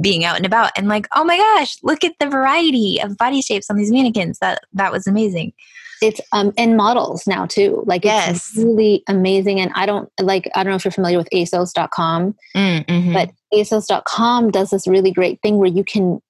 being 0.02 0.26
out 0.26 0.38
and 0.38 0.46
about 0.46 0.72
and 0.76 0.88
like, 0.88 1.08
oh 1.16 1.24
my 1.24 1.38
gosh, 1.38 1.78
look 1.84 2.04
at 2.04 2.14
the 2.20 2.28
variety 2.28 3.02
of 3.02 3.18
body 3.18 3.42
shapes 3.42 3.70
on 3.70 3.76
these 3.76 3.92
mannequins. 3.92 4.40
That, 4.40 4.64
that 4.74 4.92
was 4.92 5.08
amazing 5.08 5.54
it's 6.02 6.20
um 6.32 6.52
and 6.58 6.76
models 6.76 7.26
now 7.26 7.46
too 7.46 7.84
like 7.86 8.04
yes. 8.04 8.36
it's 8.36 8.58
really 8.58 9.04
amazing 9.08 9.60
and 9.60 9.72
i 9.76 9.86
don't 9.86 10.10
like 10.22 10.50
i 10.56 10.64
don't 10.64 10.72
know 10.72 10.76
if 10.76 10.86
you're 10.86 10.92
familiar 10.92 11.18
with 11.18 11.30
asos.com 11.32 12.36
mm, 12.56 12.86
mm-hmm. 12.86 13.14
but 13.14 13.32
asos.com 13.54 14.52
does 14.52 14.70
this 14.70 14.88
really 14.88 15.12
great 15.12 15.42
thing 15.42 15.58
where 15.58 15.70
you 15.70 15.84
can 15.84 16.22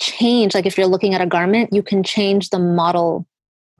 change 0.00 0.54
like 0.54 0.66
if 0.66 0.76
you're 0.76 0.86
looking 0.86 1.14
at 1.14 1.20
a 1.20 1.26
garment 1.26 1.72
you 1.72 1.82
can 1.82 2.02
change 2.02 2.50
the 2.50 2.58
model 2.58 3.26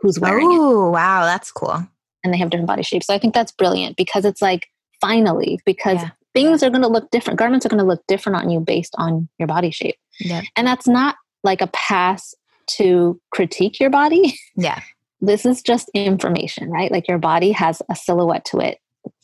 who's 0.02 0.20
wearing 0.20 0.48
oh, 0.50 0.88
it 0.88 0.90
wow 0.92 1.24
that's 1.24 1.50
cool 1.50 1.86
and 2.24 2.32
they 2.32 2.38
have 2.38 2.50
different 2.50 2.68
body 2.68 2.82
shapes 2.82 3.06
so 3.06 3.14
i 3.14 3.18
think 3.18 3.34
that's 3.34 3.52
brilliant 3.52 3.96
because 3.96 4.24
it's 4.24 4.42
like 4.42 4.66
finally 5.00 5.60
because 5.64 6.02
yeah. 6.02 6.10
things 6.34 6.62
are 6.62 6.70
going 6.70 6.82
to 6.82 6.88
look 6.88 7.10
different 7.10 7.38
garments 7.38 7.64
are 7.64 7.68
going 7.68 7.82
to 7.82 7.86
look 7.86 8.02
different 8.06 8.36
on 8.36 8.50
you 8.50 8.60
based 8.60 8.94
on 8.98 9.28
your 9.38 9.48
body 9.48 9.70
shape 9.70 9.96
yeah. 10.20 10.42
and 10.56 10.66
that's 10.66 10.86
not 10.86 11.16
like 11.44 11.60
a 11.60 11.68
pass 11.68 12.34
to 12.66 13.20
critique 13.30 13.80
your 13.80 13.90
body 13.90 14.38
yeah 14.56 14.80
this 15.22 15.46
is 15.46 15.62
just 15.62 15.88
information, 15.94 16.68
right? 16.68 16.90
Like 16.90 17.08
your 17.08 17.16
body 17.16 17.52
has 17.52 17.80
a 17.88 17.94
silhouette 17.94 18.44
to 18.46 18.58
it. 18.58 18.78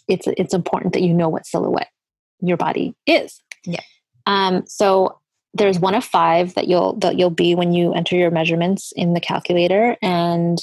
It's 0.06 0.26
it's 0.26 0.54
important 0.54 0.94
that 0.94 1.02
you 1.02 1.12
know 1.12 1.28
what 1.28 1.44
silhouette 1.44 1.90
your 2.40 2.56
body 2.56 2.94
is. 3.04 3.42
Yeah. 3.66 3.82
Um, 4.24 4.64
so 4.66 5.17
there's 5.54 5.78
one 5.78 5.94
of 5.94 6.04
five 6.04 6.54
that 6.54 6.68
you'll 6.68 6.94
that 6.98 7.18
you'll 7.18 7.30
be 7.30 7.54
when 7.54 7.72
you 7.72 7.92
enter 7.94 8.16
your 8.16 8.30
measurements 8.30 8.92
in 8.96 9.14
the 9.14 9.20
calculator, 9.20 9.96
and 10.02 10.58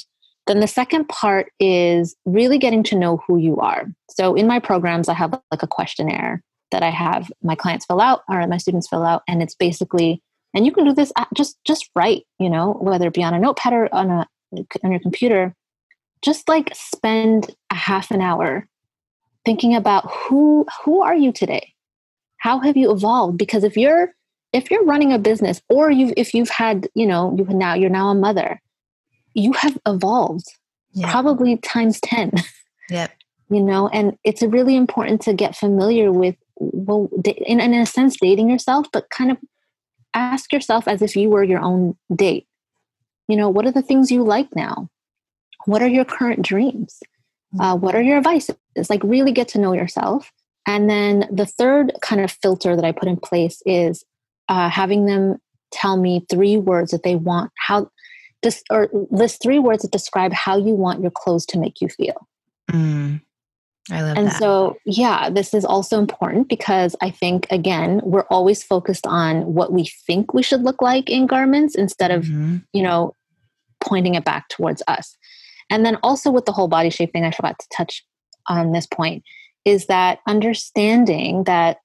then 0.46 0.60
the 0.60 0.68
second 0.68 1.08
part 1.08 1.50
is 1.58 2.14
really 2.24 2.58
getting 2.58 2.82
to 2.84 2.98
know 2.98 3.20
who 3.26 3.36
you 3.38 3.56
are. 3.58 3.86
So 4.10 4.34
in 4.34 4.46
my 4.46 4.60
programs, 4.60 5.08
I 5.08 5.14
have 5.14 5.38
like 5.50 5.62
a 5.62 5.66
questionnaire 5.66 6.42
that 6.70 6.82
I 6.82 6.90
have 6.90 7.30
my 7.42 7.54
clients 7.54 7.86
fill 7.86 8.00
out 8.00 8.22
or 8.28 8.46
my 8.46 8.56
students 8.56 8.88
fill 8.88 9.04
out, 9.04 9.22
and 9.28 9.42
it's 9.42 9.54
basically 9.54 10.22
and 10.54 10.64
you 10.64 10.72
can 10.72 10.84
do 10.84 10.94
this 10.94 11.12
just 11.34 11.58
just 11.64 11.90
write, 11.94 12.24
you 12.38 12.48
know, 12.48 12.72
whether 12.80 13.08
it 13.08 13.14
be 13.14 13.22
on 13.22 13.34
a 13.34 13.38
notepad 13.38 13.72
or 13.72 13.94
on 13.94 14.10
a 14.10 14.26
on 14.82 14.90
your 14.90 15.00
computer, 15.00 15.54
just 16.22 16.48
like 16.48 16.70
spend 16.74 17.54
a 17.70 17.74
half 17.74 18.10
an 18.10 18.22
hour 18.22 18.66
thinking 19.44 19.74
about 19.74 20.10
who 20.10 20.64
who 20.84 21.02
are 21.02 21.14
you 21.14 21.30
today? 21.30 21.74
How 22.38 22.60
have 22.60 22.76
you 22.76 22.90
evolved? 22.90 23.36
Because 23.36 23.64
if 23.64 23.76
you're 23.76 24.14
if 24.52 24.70
you're 24.70 24.84
running 24.84 25.12
a 25.12 25.18
business 25.18 25.60
or 25.68 25.90
you've 25.90 26.12
if 26.16 26.34
you've 26.34 26.50
had, 26.50 26.88
you 26.94 27.06
know, 27.06 27.34
you 27.36 27.44
now 27.44 27.74
you're 27.74 27.90
now 27.90 28.08
a 28.08 28.14
mother, 28.14 28.60
you 29.34 29.52
have 29.54 29.78
evolved 29.86 30.46
yeah. 30.92 31.10
probably 31.10 31.56
times 31.58 32.00
10. 32.00 32.32
Yep. 32.90 33.12
you 33.50 33.62
know, 33.62 33.88
and 33.88 34.16
it's 34.24 34.42
really 34.42 34.76
important 34.76 35.20
to 35.22 35.34
get 35.34 35.56
familiar 35.56 36.12
with 36.12 36.36
well 36.58 37.08
in, 37.24 37.60
in 37.60 37.74
a 37.74 37.86
sense 37.86 38.16
dating 38.20 38.50
yourself, 38.50 38.86
but 38.92 39.10
kind 39.10 39.30
of 39.30 39.38
ask 40.14 40.52
yourself 40.52 40.88
as 40.88 41.02
if 41.02 41.14
you 41.14 41.28
were 41.28 41.44
your 41.44 41.60
own 41.60 41.94
date 42.14 42.46
you 43.28 43.36
know 43.36 43.50
what 43.50 43.66
are 43.66 43.72
the 43.72 43.82
things 43.82 44.10
you 44.10 44.22
like 44.22 44.48
now 44.56 44.88
what 45.66 45.82
are 45.82 45.88
your 45.88 46.04
current 46.04 46.42
dreams? 46.42 47.02
Uh, 47.58 47.76
what 47.76 47.94
are 47.94 48.02
your 48.02 48.20
vices? 48.20 48.56
Like, 48.88 49.02
really 49.02 49.32
get 49.32 49.48
to 49.48 49.60
know 49.60 49.72
yourself. 49.72 50.30
And 50.66 50.88
then 50.88 51.28
the 51.30 51.46
third 51.46 51.92
kind 52.02 52.20
of 52.20 52.30
filter 52.30 52.76
that 52.76 52.84
I 52.84 52.92
put 52.92 53.08
in 53.08 53.16
place 53.16 53.62
is 53.66 54.04
uh, 54.48 54.68
having 54.68 55.06
them 55.06 55.36
tell 55.72 55.96
me 55.96 56.24
three 56.30 56.56
words 56.56 56.90
that 56.90 57.02
they 57.02 57.16
want, 57.16 57.50
how, 57.58 57.90
just, 58.42 58.64
or 58.70 58.88
list 59.10 59.42
three 59.42 59.58
words 59.58 59.82
that 59.82 59.92
describe 59.92 60.32
how 60.32 60.56
you 60.56 60.74
want 60.74 61.02
your 61.02 61.10
clothes 61.10 61.46
to 61.46 61.58
make 61.58 61.80
you 61.80 61.88
feel. 61.88 62.28
Mm. 62.70 63.20
I 63.90 64.02
love 64.02 64.16
and 64.16 64.26
that. 64.28 64.38
so, 64.38 64.76
yeah, 64.84 65.30
this 65.30 65.54
is 65.54 65.64
also 65.64 65.98
important 65.98 66.48
because 66.48 66.96
I 67.00 67.10
think, 67.10 67.46
again, 67.50 68.00
we're 68.02 68.26
always 68.30 68.62
focused 68.62 69.06
on 69.06 69.54
what 69.54 69.72
we 69.72 69.84
think 70.06 70.34
we 70.34 70.42
should 70.42 70.62
look 70.62 70.82
like 70.82 71.08
in 71.08 71.26
garments 71.26 71.76
instead 71.76 72.10
of, 72.10 72.24
Mhm. 72.24 72.64
you 72.72 72.82
know, 72.82 73.14
pointing 73.80 74.16
it 74.16 74.24
back 74.24 74.48
towards 74.48 74.82
us. 74.88 75.16
And 75.70 75.86
then 75.86 75.98
also 76.02 76.30
with 76.30 76.46
the 76.46 76.52
whole 76.52 76.68
body 76.68 76.90
shape 76.90 77.12
thing, 77.12 77.24
I 77.24 77.30
forgot 77.30 77.58
to 77.58 77.66
touch 77.76 78.04
on 78.48 78.72
this 78.72 78.86
point 78.86 79.22
is 79.64 79.86
that 79.86 80.20
understanding 80.26 81.44
that, 81.44 81.78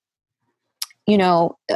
you 1.08 1.17
know, 1.17 1.58
uh, 1.71 1.76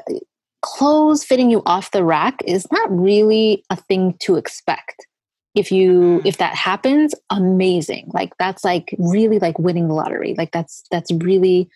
clothes 0.65 1.23
fitting 1.23 1.51
you 1.51 1.61
off 1.67 1.91
the 1.91 2.03
rack 2.03 2.41
is 2.43 2.67
not 2.71 2.89
really 2.91 3.63
a 3.69 3.75
thing 3.75 4.15
to 4.19 4.35
expect. 4.35 5.05
If 5.53 5.71
you 5.71 6.23
if 6.25 6.37
that 6.37 6.55
happens 6.55 7.13
amazing. 7.29 8.09
Like 8.13 8.31
that's 8.39 8.65
like 8.65 8.93
really 8.97 9.37
like 9.37 9.59
winning 9.59 9.87
the 9.87 9.93
lottery. 9.93 10.33
Like 10.35 10.51
that's 10.51 10.83
that's 10.89 11.11
really 11.11 11.69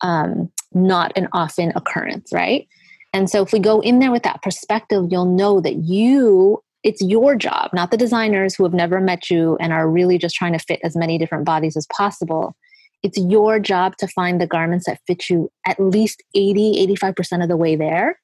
um 0.00 0.50
not 0.72 1.12
an 1.16 1.28
often 1.34 1.72
occurrence 1.76 2.32
right? 2.32 2.66
And 3.12 3.28
so 3.28 3.42
if 3.42 3.52
we 3.52 3.58
go 3.58 3.80
in 3.80 3.98
there 3.98 4.10
with 4.10 4.22
that 4.22 4.42
perspective 4.42 5.04
you'll 5.10 5.36
know 5.36 5.60
that 5.60 5.76
you 5.84 6.62
it's 6.82 7.02
your 7.02 7.36
job 7.36 7.70
not 7.74 7.90
the 7.90 7.98
designers 7.98 8.54
who 8.54 8.64
have 8.64 8.72
never 8.72 9.00
met 9.02 9.28
you 9.28 9.58
and 9.60 9.70
are 9.70 9.88
really 9.88 10.16
just 10.16 10.34
trying 10.34 10.54
to 10.54 10.58
fit 10.58 10.80
as 10.82 10.96
many 10.96 11.18
different 11.18 11.44
bodies 11.44 11.76
as 11.76 11.86
possible. 11.94 12.56
It's 13.02 13.18
your 13.18 13.60
job 13.60 13.96
to 13.98 14.08
find 14.08 14.40
the 14.40 14.46
garments 14.46 14.86
that 14.86 15.00
fit 15.06 15.28
you 15.28 15.52
at 15.66 15.78
least 15.78 16.22
80 16.34 16.86
85% 16.96 17.42
of 17.42 17.48
the 17.50 17.58
way 17.58 17.76
there 17.76 18.16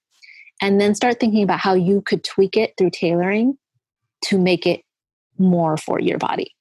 and 0.61 0.81
then 0.81 0.95
start 0.95 1.21
thinking 1.21 1.43
about 1.43 1.61
how 1.61 1.75
you 1.75 2.03
could 2.03 2.25
tweak 2.25 2.57
it 2.57 2.75
through 2.79 2.91
tailoring 2.91 3.57
to 4.25 4.39
make 4.39 4.67
it 4.67 4.83
more 5.39 5.77
for 5.77 6.01
your 6.01 6.19
body. 6.19 6.53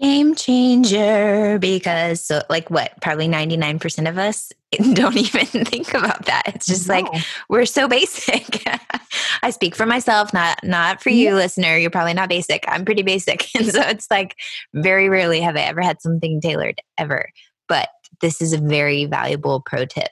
Game 0.00 0.34
changer 0.34 1.58
because 1.60 2.24
so 2.24 2.42
like 2.48 2.70
what 2.70 2.92
probably 3.00 3.28
99% 3.28 4.08
of 4.08 4.18
us 4.18 4.50
don't 4.94 5.16
even 5.16 5.46
think 5.64 5.94
about 5.94 6.26
that. 6.26 6.42
It's 6.46 6.66
just 6.66 6.88
like 6.88 7.06
we're 7.48 7.66
so 7.66 7.86
basic. 7.86 8.66
I 9.42 9.50
speak 9.50 9.74
for 9.76 9.86
myself, 9.86 10.32
not 10.32 10.58
not 10.64 11.02
for 11.02 11.10
you 11.10 11.34
listener. 11.34 11.76
You're 11.76 11.90
probably 11.90 12.14
not 12.14 12.28
basic. 12.28 12.64
I'm 12.66 12.84
pretty 12.84 13.02
basic. 13.02 13.46
And 13.54 13.66
so 13.66 13.80
it's 13.82 14.10
like 14.10 14.36
very 14.74 15.08
rarely 15.08 15.40
have 15.40 15.56
I 15.56 15.60
ever 15.60 15.82
had 15.82 16.00
something 16.00 16.40
tailored 16.40 16.80
ever. 16.98 17.28
But 17.68 17.90
this 18.20 18.40
is 18.40 18.52
a 18.52 18.58
very 18.58 19.04
valuable 19.04 19.60
pro 19.64 19.84
tip. 19.84 20.10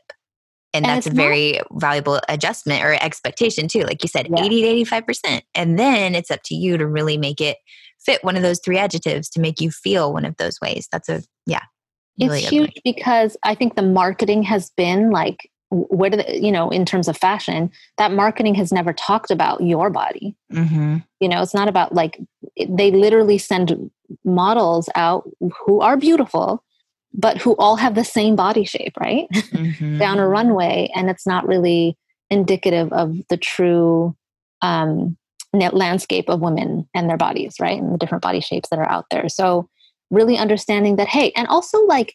And, 0.73 0.87
And 0.87 0.97
that's 0.97 1.07
a 1.07 1.11
it's 1.11 1.17
not- 1.17 1.23
very 1.23 1.61
valuable 1.73 2.21
adjustment 2.29 2.85
or 2.85 2.95
expectation 2.95 3.69
too. 3.69 3.83
Like 3.83 4.03
you 4.03 4.09
said, 4.09 4.29
Yeah. 4.29 4.45
80 4.45 4.63
to 4.63 4.69
85%. 4.93 5.43
And 5.55 5.79
then 5.79 6.15
it's 6.15 6.31
up 6.31 6.41
to 6.45 6.55
you 6.55 6.77
to 6.79 6.87
really 6.87 7.17
make 7.17 7.41
it 7.41 7.57
fit 7.99 8.23
one 8.25 8.37
of 8.37 8.43
those 8.43 8.61
three 8.65 8.79
adjectives 8.79 9.29
to 9.31 9.41
make 9.41 9.61
you 9.61 9.71
feel 9.71 10.13
one 10.13 10.25
of 10.25 10.37
those 10.37 10.59
ways. 10.63 10.89
That's 10.93 11.09
a 11.09 11.23
yeah. 11.47 11.63
really 12.19 12.39
it's 12.41 12.49
huge 12.49 12.73
because 12.85 13.37
I 13.43 13.55
think 13.55 13.75
the 13.77 13.83
marketing 13.83 14.43
has 14.45 14.71
been 14.77 15.11
like 15.11 15.51
where 15.73 16.11
do 16.11 16.17
the, 16.17 16.41
you 16.41 16.51
know 16.51 16.69
in 16.71 16.85
terms 16.85 17.07
of 17.07 17.17
fashion 17.17 17.71
that 17.97 18.11
marketing 18.13 18.57
has 18.57 18.73
never 18.73 18.93
talked 18.93 19.31
about 19.31 19.63
your 19.63 19.89
body 19.89 20.35
Mm-hmm. 20.53 20.97
you 21.21 21.29
know 21.29 21.41
it's 21.43 21.55
not 21.55 21.69
about 21.69 21.95
like 21.95 22.19
they 22.69 22.91
literally 22.91 23.39
send 23.39 23.89
models 24.25 24.89
out 24.97 25.31
who 25.65 25.81
are 25.81 25.97
beautiful 25.97 26.65
but 27.13 27.39
who 27.39 27.57
all 27.57 27.77
have 27.77 27.95
the 27.95 28.05
same 28.05 28.37
body 28.37 28.65
shape 28.65 28.97
right? 28.99 29.27
Mm-hmm. 29.33 29.99
down 29.99 30.19
a 30.19 30.29
runway 30.29 30.91
and 30.95 31.11
it's 31.11 31.27
not 31.27 31.47
really 31.47 31.97
indicative 32.31 32.93
of 32.93 33.17
the 33.29 33.37
true 33.37 34.17
um, 34.63 35.17
net 35.53 35.75
landscape 35.75 36.29
of 36.29 36.41
women 36.41 36.89
and 36.95 37.09
their 37.09 37.17
bodies 37.17 37.55
right? 37.61 37.81
And 37.81 37.93
the 37.93 37.99
different 37.99 38.23
body 38.23 38.41
shapes 38.41 38.69
that 38.71 38.79
are 38.79 38.89
out 38.89 39.07
there. 39.11 39.29
So 39.29 39.69
really 40.11 40.37
understanding 40.37 40.97
that 40.97 41.09
hey 41.09 41.33
and 41.37 41.47
also 41.49 41.81
like 41.87 42.15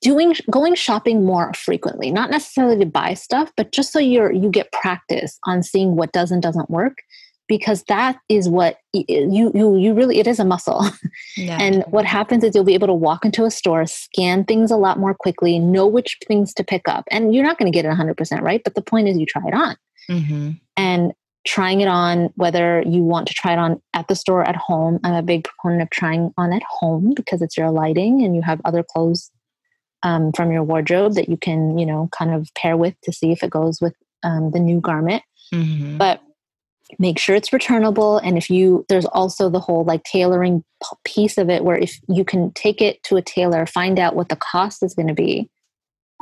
doing 0.00 0.34
going 0.50 0.74
shopping 0.74 1.24
more 1.24 1.52
frequently 1.54 2.10
not 2.10 2.30
necessarily 2.30 2.78
to 2.78 2.86
buy 2.86 3.14
stuff 3.14 3.50
but 3.56 3.72
just 3.72 3.92
so 3.92 3.98
you're 3.98 4.32
you 4.32 4.48
get 4.48 4.70
practice 4.72 5.38
on 5.44 5.62
seeing 5.62 5.96
what 5.96 6.12
does 6.12 6.30
and 6.30 6.40
doesn't 6.40 6.70
work 6.70 6.98
because 7.48 7.82
that 7.84 8.18
is 8.28 8.48
what 8.48 8.78
you 8.92 9.50
you 9.54 9.76
you 9.76 9.94
really 9.94 10.18
it 10.18 10.26
is 10.26 10.38
a 10.38 10.44
muscle 10.44 10.84
Yeah. 11.36 11.58
and 11.60 11.84
what 11.88 12.04
happens 12.04 12.42
is 12.44 12.54
you'll 12.54 12.64
be 12.64 12.74
able 12.74 12.86
to 12.86 12.94
walk 12.94 13.24
into 13.24 13.44
a 13.44 13.50
store, 13.50 13.86
scan 13.86 14.44
things 14.44 14.70
a 14.70 14.76
lot 14.76 14.98
more 14.98 15.14
quickly, 15.14 15.58
know 15.58 15.86
which 15.86 16.16
things 16.26 16.54
to 16.54 16.64
pick 16.64 16.88
up. 16.88 17.04
And 17.10 17.34
you're 17.34 17.44
not 17.44 17.58
going 17.58 17.70
to 17.70 17.76
get 17.76 17.84
it 17.84 17.90
100% 17.90 18.40
right. 18.40 18.62
But 18.64 18.74
the 18.74 18.82
point 18.82 19.08
is, 19.08 19.18
you 19.18 19.26
try 19.26 19.42
it 19.46 19.54
on. 19.54 19.76
mm-hmm. 20.10 20.50
And 20.78 21.12
trying 21.46 21.80
it 21.80 21.88
on, 21.88 22.30
whether 22.36 22.82
you 22.86 23.02
want 23.02 23.28
to 23.28 23.34
try 23.34 23.52
it 23.52 23.58
on 23.58 23.80
at 23.94 24.08
the 24.08 24.14
store, 24.16 24.42
at 24.48 24.56
home. 24.56 24.98
I'm 25.04 25.14
a 25.14 25.22
big 25.22 25.44
proponent 25.44 25.82
of 25.82 25.90
trying 25.90 26.32
on 26.36 26.52
at 26.52 26.62
home 26.68 27.12
because 27.14 27.42
it's 27.42 27.56
your 27.56 27.70
lighting 27.70 28.24
and 28.24 28.34
you 28.34 28.42
have 28.42 28.60
other 28.64 28.82
clothes 28.82 29.30
um, 30.02 30.32
from 30.32 30.50
your 30.50 30.62
wardrobe 30.64 31.14
that 31.14 31.28
you 31.28 31.36
can, 31.36 31.78
you 31.78 31.86
know, 31.86 32.08
kind 32.12 32.34
of 32.34 32.48
pair 32.56 32.76
with 32.76 32.94
to 33.02 33.12
see 33.12 33.30
if 33.30 33.42
it 33.42 33.50
goes 33.50 33.80
with 33.80 33.94
um, 34.24 34.50
the 34.52 34.58
new 34.60 34.80
garment 34.80 35.22
Mm-hmm. 35.54 35.96
but 35.96 36.20
make 36.98 37.18
sure 37.18 37.34
it's 37.34 37.52
returnable 37.52 38.18
and 38.18 38.38
if 38.38 38.48
you 38.48 38.84
there's 38.88 39.06
also 39.06 39.48
the 39.50 39.60
whole 39.60 39.84
like 39.84 40.04
tailoring 40.04 40.62
piece 41.04 41.36
of 41.36 41.50
it 41.50 41.64
where 41.64 41.76
if 41.76 41.98
you 42.08 42.24
can 42.24 42.52
take 42.52 42.80
it 42.80 43.02
to 43.02 43.16
a 43.16 43.22
tailor 43.22 43.66
find 43.66 43.98
out 43.98 44.14
what 44.14 44.28
the 44.28 44.36
cost 44.36 44.82
is 44.82 44.94
going 44.94 45.08
to 45.08 45.14
be 45.14 45.48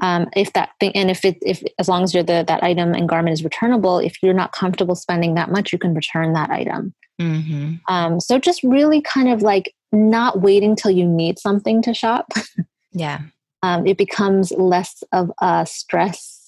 um, 0.03 0.27
if 0.35 0.53
that 0.55 0.71
thing 0.81 0.91
and 0.95 1.11
if 1.11 1.25
it 1.25 1.37
if 1.43 1.63
as 1.79 1.89
long 1.89 2.03
as 2.03 2.13
you're 2.15 2.23
the 2.23 2.45
that 2.49 2.63
item 2.63 2.95
and 2.95 3.09
garment 3.09 3.33
is 3.35 3.45
returnable 3.45 3.99
if 3.99 4.23
you're 4.23 4.33
not 4.35 4.53
comfortable 4.53 4.95
spending 4.95 5.35
that 5.35 5.51
much 5.51 5.73
you 5.73 5.79
can 5.79 5.95
return 5.95 6.33
that 6.33 6.51
item 6.51 6.95
Mm-hmm. 7.21 7.75
um, 7.87 8.19
so 8.19 8.41
just 8.41 8.65
really 8.65 9.01
kind 9.01 9.29
of 9.29 9.41
like 9.41 9.73
not 9.93 10.41
waiting 10.41 10.75
till 10.75 10.91
you 10.91 11.07
need 11.07 11.39
something 11.39 11.81
to 11.83 11.95
shop 11.95 12.33
Yeah. 12.93 13.21
um, 13.63 13.87
it 13.87 13.97
becomes 13.97 14.51
less 14.51 15.05
of 15.13 15.31
a 15.41 15.65
stress 15.65 16.44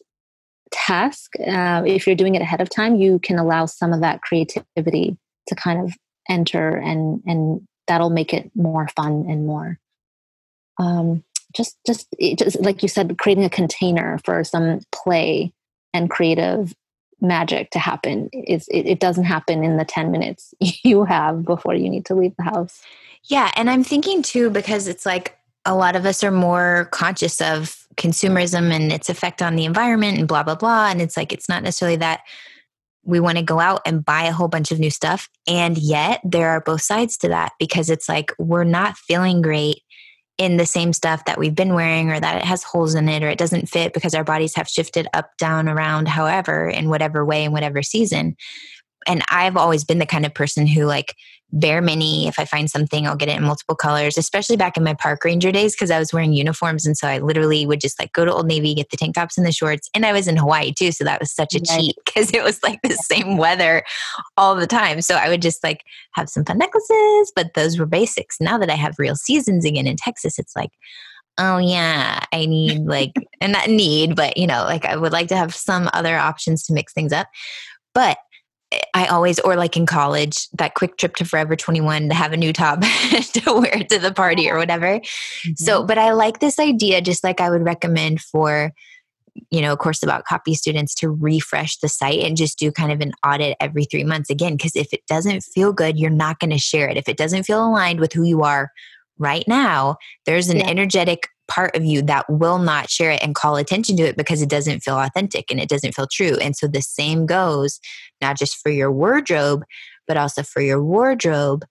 task. 0.70 1.33
Uh, 1.40 1.83
if 1.87 2.07
you're 2.07 2.16
doing 2.16 2.35
it 2.35 2.42
ahead 2.42 2.61
of 2.61 2.68
time, 2.68 2.96
you 2.96 3.18
can 3.18 3.38
allow 3.38 3.66
some 3.66 3.92
of 3.92 4.00
that 4.00 4.22
creativity 4.22 5.16
to 5.48 5.55
kind 5.55 5.81
of 5.81 5.92
enter, 6.29 6.76
and 6.76 7.22
and 7.26 7.66
that'll 7.87 8.11
make 8.11 8.35
it 8.35 8.50
more 8.55 8.88
fun 8.88 9.26
and 9.29 9.46
more. 9.46 9.79
Um, 10.79 11.24
just, 11.57 11.79
just, 11.87 12.07
just 12.37 12.61
like 12.61 12.83
you 12.83 12.88
said, 12.88 13.16
creating 13.18 13.44
a 13.44 13.50
container 13.50 14.18
for 14.24 14.44
some 14.44 14.81
play 14.92 15.52
and 15.94 16.11
creative 16.11 16.74
magic 17.20 17.70
to 17.70 17.79
happen 17.79 18.29
is 18.33 18.68
it, 18.68 18.87
it 18.87 19.00
doesn't 19.00 19.24
happen 19.24 19.64
in 19.64 19.79
the 19.79 19.85
10 19.85 20.11
minutes 20.11 20.52
you 20.61 21.05
have 21.05 21.44
before 21.44 21.74
you 21.74 21.88
need 21.88 22.05
to 22.05 22.14
leave 22.14 22.35
the 22.37 22.44
house 22.44 22.83
Yeah. 23.24 23.50
And 23.57 23.70
I'm 23.70 23.83
thinking 23.83 24.22
too, 24.22 24.50
because 24.50 24.87
it's 24.87 25.07
like 25.07 25.38
a 25.66 25.74
lot 25.74 25.96
of 25.96 26.07
us 26.07 26.24
are 26.24 26.31
more 26.31 26.88
conscious 26.92 27.40
of 27.40 27.87
consumerism 27.96 28.72
and 28.72 28.92
its 28.92 29.09
effect 29.09 29.42
on 29.42 29.57
the 29.57 29.64
environment 29.64 30.18
and 30.18 30.29
blah, 30.29 30.42
blah, 30.42 30.55
blah. 30.55 30.88
And 30.88 31.02
it's 31.02 31.16
like, 31.16 31.33
it's 31.33 31.48
not 31.48 31.62
necessarily 31.62 31.96
that 31.96 32.20
we 33.02 33.20
want 33.20 33.38
to 33.38 33.44
go 33.44 33.61
out 33.61 33.83
and 33.85 34.05
buy 34.05 34.22
a 34.22 34.33
whole 34.33 34.48
bunch 34.48 34.72
of 34.72 34.79
new 34.79 34.90
stuff. 34.90 35.29
And 35.46 35.76
yet 35.79 36.20
there 36.24 36.50
are 36.50 36.61
both 36.61 36.83
sides 36.83 37.16
to 37.18 37.29
that 37.29 37.52
because 37.59 37.90
it's 37.90 38.09
like 38.09 38.33
we're 38.38 38.64
not 38.64 38.96
feeling 38.96 39.42
great 39.42 39.83
in 40.38 40.57
the 40.57 40.66
same 40.66 40.92
stuff 40.92 41.24
that 41.24 41.38
we've 41.38 41.55
been 41.55 41.74
wearing 41.74 42.11
or 42.11 42.20
that 42.20 42.37
it 42.37 42.44
has 42.44 42.62
holes 42.62 42.94
in 42.94 43.09
it 43.09 43.22
or 43.22 43.29
it 43.29 43.38
doesn't 43.38 43.68
fit 43.68 43.94
because 43.94 44.14
our 44.14 44.24
bodies 44.24 44.55
have 44.55 44.68
shifted 44.68 45.09
up, 45.14 45.31
down, 45.38 45.68
around, 45.68 46.09
however, 46.09 46.68
in 46.68 46.88
whatever 46.88 47.24
way, 47.24 47.44
in 47.44 47.52
whatever 47.52 47.83
season. 47.83 48.37
And 49.07 49.22
I've 49.31 49.57
always 49.57 49.85
been 49.85 49.98
the 49.98 50.07
kind 50.07 50.26
of 50.26 50.35
person 50.35 50.66
who 50.66 50.85
like 50.85 51.14
bare 51.52 51.80
mini. 51.80 52.26
If 52.26 52.38
I 52.38 52.44
find 52.44 52.68
something, 52.70 53.06
I'll 53.06 53.16
get 53.16 53.28
it 53.28 53.37
in 53.37 53.44
multiple 53.44 53.76
colors, 53.76 54.18
especially 54.18 54.56
back 54.56 54.76
in 54.76 54.85
my 54.85 54.94
park 54.94 55.24
ranger 55.24 55.52
days 55.52 55.74
because 55.74 55.90
I 55.90 55.98
was 55.98 56.12
wearing 56.12 56.32
uniforms. 56.32 56.87
And 56.87 56.96
so 56.96 57.06
I 57.09 57.18
literally 57.18 57.66
would 57.66 57.80
just 57.80 57.98
like 58.00 58.12
go 58.12 58.24
to 58.24 58.32
Old 58.32 58.46
Navy, 58.46 58.74
get 58.74 58.90
the 58.90 58.96
tank 58.96 59.14
tops 59.14 59.38
and 59.38 59.46
the 59.46 59.52
shorts. 59.52 59.88
And 59.94 60.04
I 60.04 60.12
was 60.12 60.28
in 60.28 60.37
Hawaii 60.37 60.72
too. 60.72 60.92
So 60.92 61.04
that 61.04 61.20
was 61.20 61.32
such 61.32 61.54
a 61.54 61.59
Right. 61.59 61.80
cheat 61.80 61.96
because 62.04 62.30
it 62.32 62.42
was 62.42 62.62
like 62.62 62.80
the 62.82 62.94
same 62.94 63.37
weather 63.37 63.85
all 64.37 64.54
the 64.54 64.66
time. 64.66 65.00
So 65.00 65.14
I 65.14 65.29
would 65.29 65.42
just 65.42 65.62
like 65.62 65.83
have 66.12 66.29
some 66.29 66.44
fun 66.44 66.58
necklaces, 66.58 67.33
but 67.35 67.54
those 67.54 67.79
were 67.79 67.87
basics. 67.87 68.40
Now 68.40 68.58
that 68.58 68.71
I 68.71 68.75
have 68.75 68.96
real 68.98 69.16
seasons 69.16 69.64
again 69.64 69.87
in 69.87 69.96
Texas, 69.96 70.38
it's 70.38 70.56
like, 70.56 70.71
oh 71.38 71.58
yeah, 71.58 72.25
I 72.33 72.46
need 72.46 72.87
like, 72.87 73.12
and 73.40 73.52
not 73.52 73.68
need, 73.68 74.16
but 74.16 74.37
you 74.37 74.46
know, 74.46 74.64
like 74.64 74.85
I 74.85 74.96
would 74.96 75.12
like 75.12 75.29
to 75.29 75.37
have 75.37 75.54
some 75.54 75.88
other 75.92 76.16
options 76.16 76.64
to 76.64 76.73
mix 76.73 76.92
things 76.92 77.12
up. 77.12 77.29
But 77.94 78.18
I 78.94 79.06
always, 79.06 79.38
or 79.40 79.56
like 79.56 79.77
in 79.77 79.87
college, 79.87 80.48
that 80.58 80.74
quick 80.74 80.96
trip 80.96 81.16
to 81.16 81.24
Forever 81.24 81.56
21 81.56 82.08
to 82.08 82.14
have 82.14 82.33
a 82.33 82.37
new 82.37 82.52
top 82.52 82.81
to 83.33 83.52
wear 83.52 83.85
to 83.90 83.98
the 83.98 84.12
party 84.14 84.50
or 84.50 84.58
whatever. 84.58 85.00
So, 85.56 85.79
mm-hmm. 85.79 85.87
but 85.87 85.98
I 85.98 86.12
like 86.12 86.40
this 86.40 86.58
idea, 86.58 87.00
just 87.00 87.24
like 87.24 87.40
I 87.40 87.50
would 87.50 87.62
recommend 87.62 88.20
for 88.20 88.72
you 89.50 89.60
know, 89.60 89.72
a 89.72 89.77
course 89.77 90.02
about 90.02 90.24
copy 90.24 90.54
students 90.54 90.94
to 90.94 91.10
refresh 91.10 91.79
the 91.79 91.88
site 91.88 92.20
and 92.20 92.37
just 92.37 92.58
do 92.58 92.72
kind 92.72 92.92
of 92.92 93.00
an 93.00 93.12
audit 93.24 93.56
every 93.60 93.85
three 93.85 94.04
months 94.04 94.31
again. 94.31 94.56
Because 94.56 94.74
if 94.74 94.92
it 94.92 95.06
doesn't 95.06 95.42
feel 95.42 95.72
good, 95.72 95.98
you're 95.98 96.10
not 96.10 96.38
going 96.40 96.50
to 96.50 96.58
share 96.58 96.88
it. 96.88 96.96
If 96.96 97.08
it 97.08 97.16
doesn't 97.16 97.44
feel 97.44 97.66
aligned 97.66 98.00
with 98.00 98.12
who 98.12 98.22
you 98.22 98.42
are 98.42 98.70
right 99.18 99.46
now, 99.46 99.96
there's 100.24 100.48
an 100.48 100.58
yeah. 100.58 100.68
energetic 100.68 101.29
part 101.49 101.77
of 101.77 101.85
you 101.85 102.03
that 102.03 102.29
will 102.29 102.59
not 102.59 102.90
share 102.90 103.11
it 103.11 103.23
and 103.23 103.35
call 103.35 103.57
attention 103.57 103.97
to 103.97 104.03
it 104.03 104.17
because 104.17 104.42
it 104.42 104.49
doesn't 104.49 104.81
feel 104.81 104.99
authentic 104.99 105.51
and 105.51 105.61
it 105.61 105.69
doesn't 105.69 105.94
feel 105.94 106.09
true. 106.11 106.37
And 106.40 106.57
so 106.57 106.67
the 106.67 106.83
same 106.83 107.27
goes 107.27 107.81
not 108.21 108.38
just 108.38 108.57
for 108.63 108.71
your 108.71 108.90
wardrobe, 108.90 109.65
but 110.07 110.17
also 110.17 110.42
for 110.42 110.61
your 110.61 110.83
wardrobe. 110.83 111.65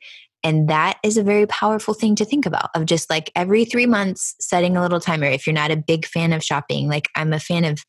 And 0.44 0.70
that 0.70 0.98
is 1.04 1.18
a 1.18 1.24
very 1.24 1.48
powerful 1.48 1.94
thing 1.94 2.16
to 2.16 2.26
think 2.26 2.46
about 2.46 2.70
of 2.76 2.86
just 2.86 3.10
like 3.10 3.32
every 3.36 3.66
three 3.66 3.88
months 3.88 4.36
setting 4.40 4.78
a 4.78 4.82
little 4.82 5.00
timer. 5.00 5.26
If 5.26 5.48
you're 5.48 5.56
not 5.56 5.72
a 5.72 5.78
big 5.78 6.06
fan 6.06 6.34
of 6.34 6.44
shopping, 6.44 6.88
like 6.88 7.10
I'm 7.16 7.34
a 7.34 7.40
fan 7.40 7.66
of 7.66 7.84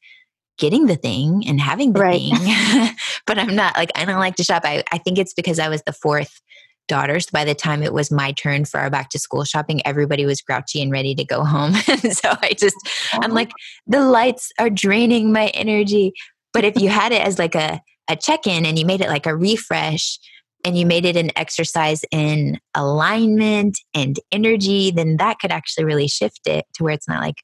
getting 0.59 0.87
the 0.87 0.97
thing 0.97 1.43
and 1.47 1.61
having 1.61 1.93
the 1.93 2.01
right. 2.01 2.19
thing, 2.19 2.95
but 3.27 3.39
I'm 3.39 3.55
not 3.55 3.77
like, 3.77 3.91
I 3.95 4.07
don't 4.07 4.19
like 4.19 4.37
to 4.37 4.45
shop. 4.45 4.63
I, 4.65 4.83
I 4.91 4.99
think 4.99 5.19
it's 5.19 5.35
because 5.35 5.59
I 5.59 5.69
was 5.69 5.83
the 5.83 5.93
fourth 5.93 6.41
daughters. 6.89 7.27
By 7.27 7.45
the 7.45 7.55
time 7.55 7.83
it 7.83 7.93
was 7.93 8.11
my 8.11 8.33
turn 8.33 8.65
for 8.65 8.79
our 8.79 8.91
back 8.91 9.11
to 9.11 9.19
school 9.19 9.45
shopping, 9.45 9.85
everybody 9.87 10.27
was 10.27 10.41
grouchy 10.41 10.81
and 10.81 10.91
ready 10.91 11.15
to 11.15 11.25
go 11.25 11.45
home. 11.45 11.75
so 12.13 12.35
I 12.43 12.55
just, 12.59 12.77
I'm 13.13 13.33
like, 13.33 13.51
the 13.87 14.03
lights 14.03 14.53
are 14.59 14.71
draining 14.71 15.33
my 15.33 15.49
energy. 15.49 16.13
But 16.53 16.65
if 16.65 16.81
you 16.81 16.89
had 16.89 17.13
it 17.13 17.23
as 17.23 17.39
like 17.39 17.55
a, 17.55 17.81
a 18.09 18.17
check 18.17 18.47
in 18.47 18.65
and 18.65 18.79
you 18.79 18.87
made 18.87 19.01
it 19.01 19.09
like 19.09 19.27
a 19.27 19.37
refresh 19.37 20.19
and 20.65 20.77
you 20.77 20.87
made 20.87 21.05
it 21.05 21.17
an 21.17 21.31
exercise 21.37 22.03
in 22.11 22.59
alignment 22.75 23.79
and 23.95 24.19
energy, 24.33 24.91
then 24.91 25.17
that 25.19 25.39
could 25.39 25.53
actually 25.53 25.85
really 25.85 26.09
shift 26.09 26.41
it 26.47 26.65
to 26.75 26.85
where 26.85 26.95
it's 26.95 27.09
not 27.09 27.23
like, 27.23 27.43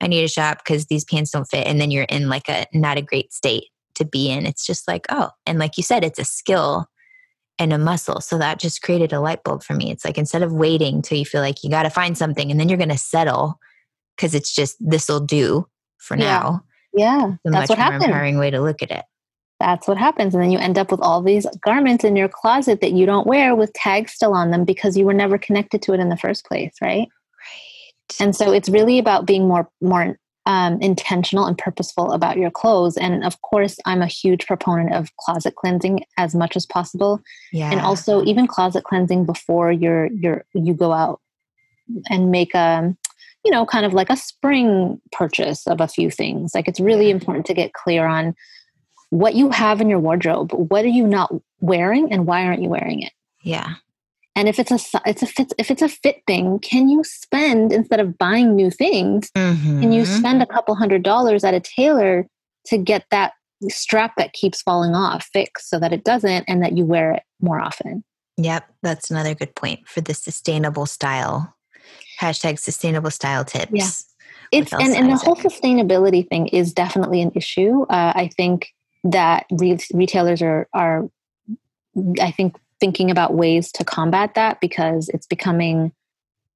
I 0.00 0.08
need 0.08 0.22
to 0.22 0.28
shop 0.28 0.58
because 0.58 0.86
these 0.86 1.04
pants 1.04 1.30
don't 1.30 1.44
fit. 1.44 1.66
And 1.66 1.80
then 1.80 1.90
you're 1.90 2.04
in 2.04 2.28
like 2.28 2.48
a 2.48 2.66
not 2.72 2.98
a 2.98 3.02
great 3.02 3.32
state 3.32 3.66
to 3.94 4.04
be 4.04 4.30
in. 4.30 4.46
It's 4.46 4.66
just 4.66 4.88
like, 4.88 5.06
oh, 5.10 5.30
and 5.46 5.58
like 5.58 5.76
you 5.76 5.82
said, 5.82 6.04
it's 6.04 6.18
a 6.18 6.24
skill 6.24 6.86
and 7.58 7.72
a 7.72 7.78
muscle. 7.78 8.20
So 8.20 8.38
that 8.38 8.58
just 8.58 8.82
created 8.82 9.12
a 9.12 9.20
light 9.20 9.44
bulb 9.44 9.62
for 9.62 9.74
me. 9.74 9.90
It's 9.90 10.04
like 10.04 10.18
instead 10.18 10.42
of 10.42 10.52
waiting 10.52 11.02
till 11.02 11.18
you 11.18 11.24
feel 11.24 11.40
like 11.40 11.62
you 11.62 11.70
got 11.70 11.84
to 11.84 11.90
find 11.90 12.16
something 12.16 12.50
and 12.50 12.58
then 12.58 12.68
you're 12.68 12.78
going 12.78 12.88
to 12.88 12.98
settle 12.98 13.58
because 14.16 14.34
it's 14.34 14.54
just 14.54 14.76
this 14.80 15.08
will 15.08 15.20
do 15.20 15.66
for 15.98 16.16
yeah. 16.16 16.24
now. 16.24 16.64
Yeah, 16.94 17.32
that's 17.44 17.70
what 17.70 17.78
happens. 17.78 18.04
Empowering 18.04 18.38
way 18.38 18.50
to 18.50 18.60
look 18.60 18.82
at 18.82 18.90
it. 18.90 19.04
That's 19.58 19.86
what 19.86 19.96
happens, 19.96 20.34
and 20.34 20.42
then 20.42 20.50
you 20.50 20.58
end 20.58 20.76
up 20.76 20.90
with 20.90 21.00
all 21.00 21.22
these 21.22 21.46
garments 21.64 22.04
in 22.04 22.16
your 22.16 22.28
closet 22.28 22.80
that 22.80 22.92
you 22.92 23.06
don't 23.06 23.26
wear 23.26 23.54
with 23.54 23.72
tags 23.72 24.12
still 24.12 24.34
on 24.34 24.50
them 24.50 24.64
because 24.64 24.96
you 24.96 25.06
were 25.06 25.14
never 25.14 25.38
connected 25.38 25.80
to 25.82 25.94
it 25.94 26.00
in 26.00 26.08
the 26.08 26.16
first 26.16 26.44
place, 26.44 26.74
right? 26.82 27.08
Right. 27.08 28.20
And 28.20 28.36
so 28.36 28.52
it's 28.52 28.68
really 28.68 28.98
about 28.98 29.24
being 29.24 29.48
more 29.48 29.70
more 29.80 30.18
um, 30.46 30.80
intentional 30.80 31.46
and 31.46 31.56
purposeful 31.56 32.12
about 32.12 32.36
your 32.36 32.50
clothes. 32.50 32.96
And 32.96 33.24
of 33.24 33.40
course, 33.42 33.76
I'm 33.86 34.02
a 34.02 34.06
huge 34.06 34.46
proponent 34.46 34.92
of 34.92 35.14
closet 35.16 35.54
cleansing 35.54 36.04
as 36.18 36.34
much 36.34 36.56
as 36.56 36.66
possible. 36.66 37.20
Yeah. 37.52 37.70
And 37.70 37.80
also 37.80 38.24
even 38.24 38.46
closet 38.46 38.84
cleansing 38.84 39.24
before 39.24 39.70
you're 39.70 40.06
you're 40.06 40.44
you 40.54 40.74
go 40.74 40.92
out 40.92 41.20
and 42.08 42.30
make 42.30 42.54
a 42.54 42.94
you 43.44 43.50
know 43.50 43.66
kind 43.66 43.86
of 43.86 43.92
like 43.92 44.10
a 44.10 44.16
spring 44.16 45.00
purchase 45.12 45.66
of 45.66 45.80
a 45.80 45.88
few 45.88 46.10
things. 46.10 46.54
Like 46.54 46.66
it's 46.68 46.80
really 46.80 47.10
important 47.10 47.46
to 47.46 47.54
get 47.54 47.72
clear 47.72 48.06
on 48.06 48.34
what 49.10 49.34
you 49.34 49.50
have 49.50 49.80
in 49.80 49.88
your 49.88 50.00
wardrobe. 50.00 50.52
What 50.52 50.84
are 50.84 50.88
you 50.88 51.06
not 51.06 51.32
wearing 51.60 52.12
and 52.12 52.26
why 52.26 52.46
aren't 52.46 52.62
you 52.62 52.68
wearing 52.68 53.02
it? 53.02 53.12
Yeah. 53.42 53.74
And 54.34 54.48
if 54.48 54.58
it's 54.58 54.70
a 54.70 55.00
it's 55.04 55.22
a 55.22 55.26
fit 55.26 55.52
if 55.58 55.70
it's 55.70 55.82
a 55.82 55.88
fit 55.88 56.22
thing, 56.26 56.58
can 56.60 56.88
you 56.88 57.04
spend 57.04 57.72
instead 57.72 58.00
of 58.00 58.16
buying 58.16 58.56
new 58.56 58.70
things, 58.70 59.30
mm-hmm. 59.36 59.80
can 59.80 59.92
you 59.92 60.04
mm-hmm. 60.04 60.18
spend 60.18 60.42
a 60.42 60.46
couple 60.46 60.74
hundred 60.74 61.02
dollars 61.02 61.44
at 61.44 61.54
a 61.54 61.60
tailor 61.60 62.26
to 62.66 62.78
get 62.78 63.04
that 63.10 63.32
strap 63.68 64.14
that 64.16 64.32
keeps 64.32 64.62
falling 64.62 64.94
off 64.94 65.24
fixed 65.32 65.68
so 65.68 65.78
that 65.78 65.92
it 65.92 66.04
doesn't 66.04 66.44
and 66.48 66.62
that 66.62 66.76
you 66.76 66.84
wear 66.84 67.12
it 67.12 67.22
more 67.40 67.60
often? 67.60 68.02
Yep, 68.38 68.64
that's 68.82 69.10
another 69.10 69.34
good 69.34 69.54
point 69.54 69.86
for 69.86 70.00
the 70.00 70.14
sustainable 70.14 70.86
style. 70.86 71.54
Hashtag 72.20 72.58
sustainable 72.58 73.10
style 73.10 73.44
tips. 73.44 73.70
Yeah. 73.72 74.58
It's 74.60 74.72
and, 74.72 74.94
and 74.94 75.10
the 75.10 75.16
whole 75.16 75.36
sustainability 75.36 76.28
thing 76.28 76.48
is 76.48 76.72
definitely 76.74 77.22
an 77.22 77.32
issue. 77.34 77.82
Uh, 77.82 78.12
I 78.14 78.30
think 78.36 78.68
that 79.04 79.46
re- 79.50 79.78
retailers 79.94 80.42
are 80.42 80.68
are 80.74 81.08
I 82.20 82.30
think 82.30 82.56
thinking 82.82 83.12
about 83.12 83.34
ways 83.34 83.70
to 83.70 83.84
combat 83.84 84.34
that 84.34 84.60
because 84.60 85.08
it's 85.10 85.28
becoming 85.28 85.92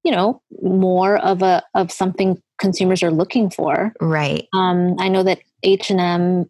you 0.03 0.11
know 0.11 0.41
more 0.61 1.17
of 1.19 1.41
a 1.41 1.63
of 1.73 1.89
something 1.89 2.41
consumers 2.59 3.01
are 3.01 3.11
looking 3.11 3.49
for. 3.49 3.93
Right. 4.01 4.47
Um, 4.53 4.95
i 4.99 5.07
know 5.07 5.23
that 5.23 5.39
h&m 5.63 5.99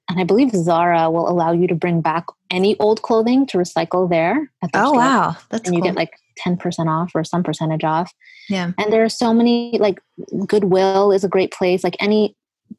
and 0.10 0.20
i 0.22 0.24
believe 0.24 0.52
zara 0.52 1.10
will 1.10 1.30
allow 1.30 1.52
you 1.54 1.68
to 1.68 1.76
bring 1.76 2.02
back 2.02 2.26
any 2.52 2.78
old 2.80 3.04
clothing 3.04 3.46
to 3.48 3.58
recycle 3.58 4.10
there 4.10 4.52
oh 4.74 4.94
wow. 4.94 5.38
That's 5.50 5.68
and 5.70 5.78
you 5.78 5.84
get 5.84 5.96
like 5.96 6.14
10% 6.46 6.88
off 6.88 7.12
or 7.16 7.24
some 7.24 7.44
percentage 7.44 7.84
off. 7.84 8.12
Yeah. 8.50 8.72
And 8.78 8.94
there 8.94 9.04
are 9.04 9.10
so 9.10 9.34
many 9.34 9.78
like 9.80 10.00
goodwill 10.46 11.12
is 11.12 11.24
a 11.24 11.28
great 11.28 11.52
place. 11.52 11.84
Like 11.84 11.98
any 12.00 12.36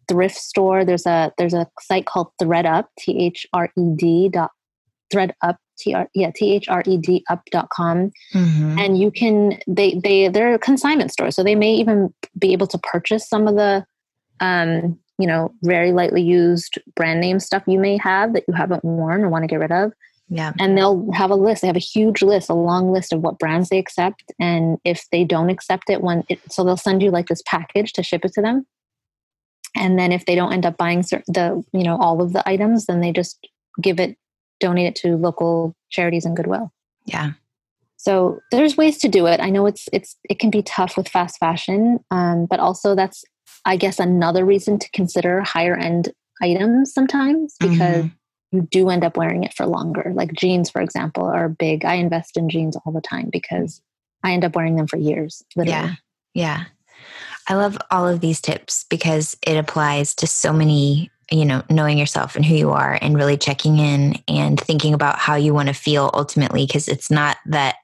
thrift 0.07 0.37
store 0.37 0.85
there's 0.85 1.07
a 1.07 1.33
there's 1.39 1.55
a 1.55 1.67
site 1.81 2.05
called 2.05 2.29
thredup 2.41 2.87
t-h-r-e-d 2.99 4.29
dot 4.29 4.51
thredup 5.83 6.09
T-R, 6.09 6.11
yeah, 6.15 6.31
T-H-R-E-D 6.35 7.25
up.com. 7.29 8.13
Mm-hmm. 8.35 8.79
And 8.79 8.99
you 8.99 9.11
can, 9.11 9.59
they, 9.67 10.01
they, 10.03 10.29
they're 10.29 10.55
a 10.55 10.59
consignment 10.59 11.13
store. 11.13 11.31
So 11.31 11.43
they 11.43 11.55
may 11.55 11.75
even 11.75 12.13
be 12.39 12.53
able 12.53 12.67
to 12.69 12.79
purchase 12.79 13.29
some 13.29 13.49
of 13.49 13.57
the, 13.57 13.85
um, 14.41 14.99
you 15.19 15.27
know, 15.27 15.53
very 15.63 15.93
lightly 15.93 16.23
used 16.23 16.79
brand 16.95 17.21
name 17.21 17.41
stuff 17.41 17.65
you 17.67 17.79
may 17.79 17.97
have 17.99 18.35
that 18.35 18.45
you 18.47 18.55
haven't 18.55 18.85
worn 18.85 19.25
or 19.25 19.29
want 19.29 19.43
to 19.43 19.49
get 19.49 19.61
rid 19.61 19.73
of. 19.73 19.93
Yeah. 20.31 20.53
And 20.59 20.77
they'll 20.77 21.11
have 21.13 21.31
a 21.31 21.35
list. 21.35 21.63
They 21.63 21.69
have 21.69 21.77
a 21.77 21.81
huge 21.81 22.23
list, 22.23 22.51
a 22.51 22.55
long 22.55 22.93
list 22.93 23.15
of 23.15 23.21
what 23.21 23.39
brands 23.39 23.71
they 23.71 23.79
accept. 23.79 24.23
And 24.39 24.79
if 24.85 25.05
they 25.11 25.25
don't 25.25 25.49
accept 25.49 25.89
it, 25.89 26.03
when 26.03 26.23
it, 26.29 26.39
so 26.53 26.65
they'll 26.65 26.77
send 26.77 27.03
you 27.03 27.11
like 27.11 27.29
this 27.29 27.43
package 27.47 27.95
to 27.95 28.03
ship 28.03 28.25
it 28.25 28.33
to 28.35 28.43
them. 28.43 28.67
And 29.75 29.99
then 29.99 30.13
if 30.13 30.27
they 30.27 30.35
don't 30.35 30.53
end 30.53 30.67
up 30.67 30.77
buying 30.77 31.01
the, 31.01 31.65
you 31.73 31.83
know, 31.83 31.97
all 31.97 32.21
of 32.21 32.33
the 32.33 32.47
items, 32.49 32.87
then 32.87 33.01
they 33.01 33.13
just 33.13 33.49
give 33.81 33.99
it 33.99 34.19
donate 34.61 34.87
it 34.87 34.97
to 34.97 35.17
local 35.17 35.75
charities 35.91 36.25
and 36.25 36.37
goodwill. 36.37 36.73
Yeah. 37.05 37.33
So 37.97 38.41
there's 38.53 38.77
ways 38.77 38.99
to 38.99 39.09
do 39.09 39.27
it. 39.27 39.41
I 39.41 39.51
know 39.51 39.67
it's 39.67 39.89
it's 39.93 40.17
it 40.29 40.39
can 40.39 40.51
be 40.51 40.63
tough 40.63 40.97
with 40.97 41.09
fast 41.09 41.39
fashion, 41.39 41.99
um, 42.11 42.47
but 42.47 42.61
also 42.61 42.95
that's 42.95 43.25
I 43.65 43.77
guess 43.77 43.99
another 43.99 44.45
reason 44.45 44.79
to 44.79 44.91
consider 44.93 45.43
higher 45.43 45.77
end 45.77 46.13
items 46.41 46.93
sometimes 46.95 47.57
because 47.59 48.05
mm-hmm. 48.05 48.57
you 48.57 48.69
do 48.71 48.89
end 48.89 49.05
up 49.05 49.17
wearing 49.17 49.43
it 49.43 49.53
for 49.53 49.67
longer. 49.67 50.13
Like 50.15 50.33
jeans, 50.33 50.71
for 50.71 50.81
example, 50.81 51.25
are 51.25 51.49
big. 51.49 51.85
I 51.85 51.95
invest 51.95 52.37
in 52.37 52.49
jeans 52.49 52.77
all 52.77 52.93
the 52.93 53.01
time 53.01 53.31
because 53.33 53.83
I 54.23 54.33
end 54.33 54.45
up 54.45 54.55
wearing 54.55 54.77
them 54.77 54.87
for 54.87 54.97
years. 54.97 55.43
Literally. 55.57 55.81
Yeah, 55.81 55.95
yeah. 56.35 56.65
I 57.49 57.55
love 57.55 57.79
all 57.91 58.07
of 58.07 58.21
these 58.21 58.41
tips 58.41 58.85
because 58.89 59.37
it 59.47 59.57
applies 59.57 60.15
to 60.17 60.27
so 60.27 60.53
many 60.53 61.11
you 61.31 61.45
know, 61.45 61.63
knowing 61.69 61.99
yourself 61.99 62.37
and 62.37 62.45
who 62.45 62.55
you 62.55 62.71
are 62.71 62.99
and 63.03 63.17
really 63.17 63.37
checking 63.37 63.79
in 63.79 64.23
and 64.29 64.59
thinking 64.59 64.95
about 64.95 65.19
how 65.19 65.35
you 65.35 65.53
want 65.53 65.69
to 65.69 65.75
feel 65.75 66.11
ultimately. 66.15 66.67
Cause 66.67 66.89
it's 66.89 67.11
not 67.11 67.37
that 67.47 67.77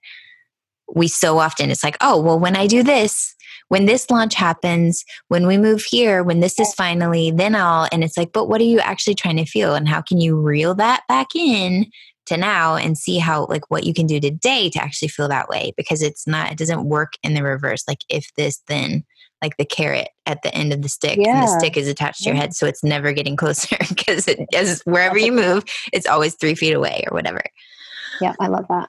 we 0.95 1.09
so 1.09 1.39
often, 1.39 1.71
it's 1.71 1.85
like, 1.85 1.97
oh, 2.01 2.21
well, 2.21 2.39
when 2.39 2.57
I 2.57 2.67
do 2.67 2.83
this, 2.83 3.35
when 3.69 3.87
this 3.87 4.11
launch 4.11 4.35
happens, 4.35 5.05
when 5.29 5.47
we 5.47 5.57
move 5.57 5.83
here, 5.83 6.23
when 6.23 6.41
this 6.41 6.61
is 6.61 6.75
finally, 6.75 7.31
then 7.31 7.55
I'll, 7.55 7.89
and 7.91 8.05
it's 8.05 8.17
like, 8.17 8.33
but 8.33 8.49
what 8.49 8.61
are 8.61 8.65
you 8.65 8.81
actually 8.81 9.15
trying 9.15 9.39
to 9.39 9.47
feel? 9.47 9.75
And 9.75 9.89
how 9.89 10.03
can 10.03 10.21
you 10.21 10.37
reel 10.37 10.75
that 10.77 11.03
back 11.09 11.35
in 11.35 11.87
to 12.27 12.37
now 12.37 12.77
and 12.77 12.97
see 12.97 13.19
how, 13.19 13.47
like, 13.47 13.71
what 13.71 13.85
you 13.85 13.95
can 13.95 14.07
do 14.07 14.21
today 14.21 14.69
to 14.71 14.83
actually 14.83 15.09
feel 15.09 15.29
that 15.29 15.49
way? 15.49 15.73
Because 15.77 16.03
it's 16.03 16.27
not, 16.27 16.53
it 16.53 16.59
doesn't 16.59 16.85
work 16.85 17.15
in 17.23 17.35
the 17.35 17.43
reverse. 17.43 17.85
Like, 17.89 18.01
if 18.09 18.31
this, 18.37 18.63
then 18.69 19.05
like 19.45 19.59
the 19.59 19.65
carrot 19.65 20.09
at 20.25 20.43
the 20.43 20.55
end 20.55 20.73
of 20.73 20.81
the 20.81 20.89
stick 20.89 21.19
yeah. 21.21 21.39
and 21.39 21.43
the 21.43 21.59
stick 21.59 21.77
is 21.77 21.87
attached 21.87 22.23
to 22.23 22.31
your 22.31 22.35
head 22.35 22.55
so 22.55 22.67
it's 22.67 22.83
never 22.83 23.13
getting 23.13 23.37
closer 23.43 23.77
because 23.91 24.27
it 24.27 24.41
as 24.55 24.81
wherever 24.87 25.19
you 25.19 25.31
move 25.31 25.65
it's 25.93 26.07
always 26.07 26.35
three 26.35 26.55
feet 26.55 26.73
away 26.73 27.05
or 27.11 27.15
whatever. 27.15 27.43
Yeah 28.21 28.35
i 28.41 28.49
love 28.49 28.67
that. 28.69 28.89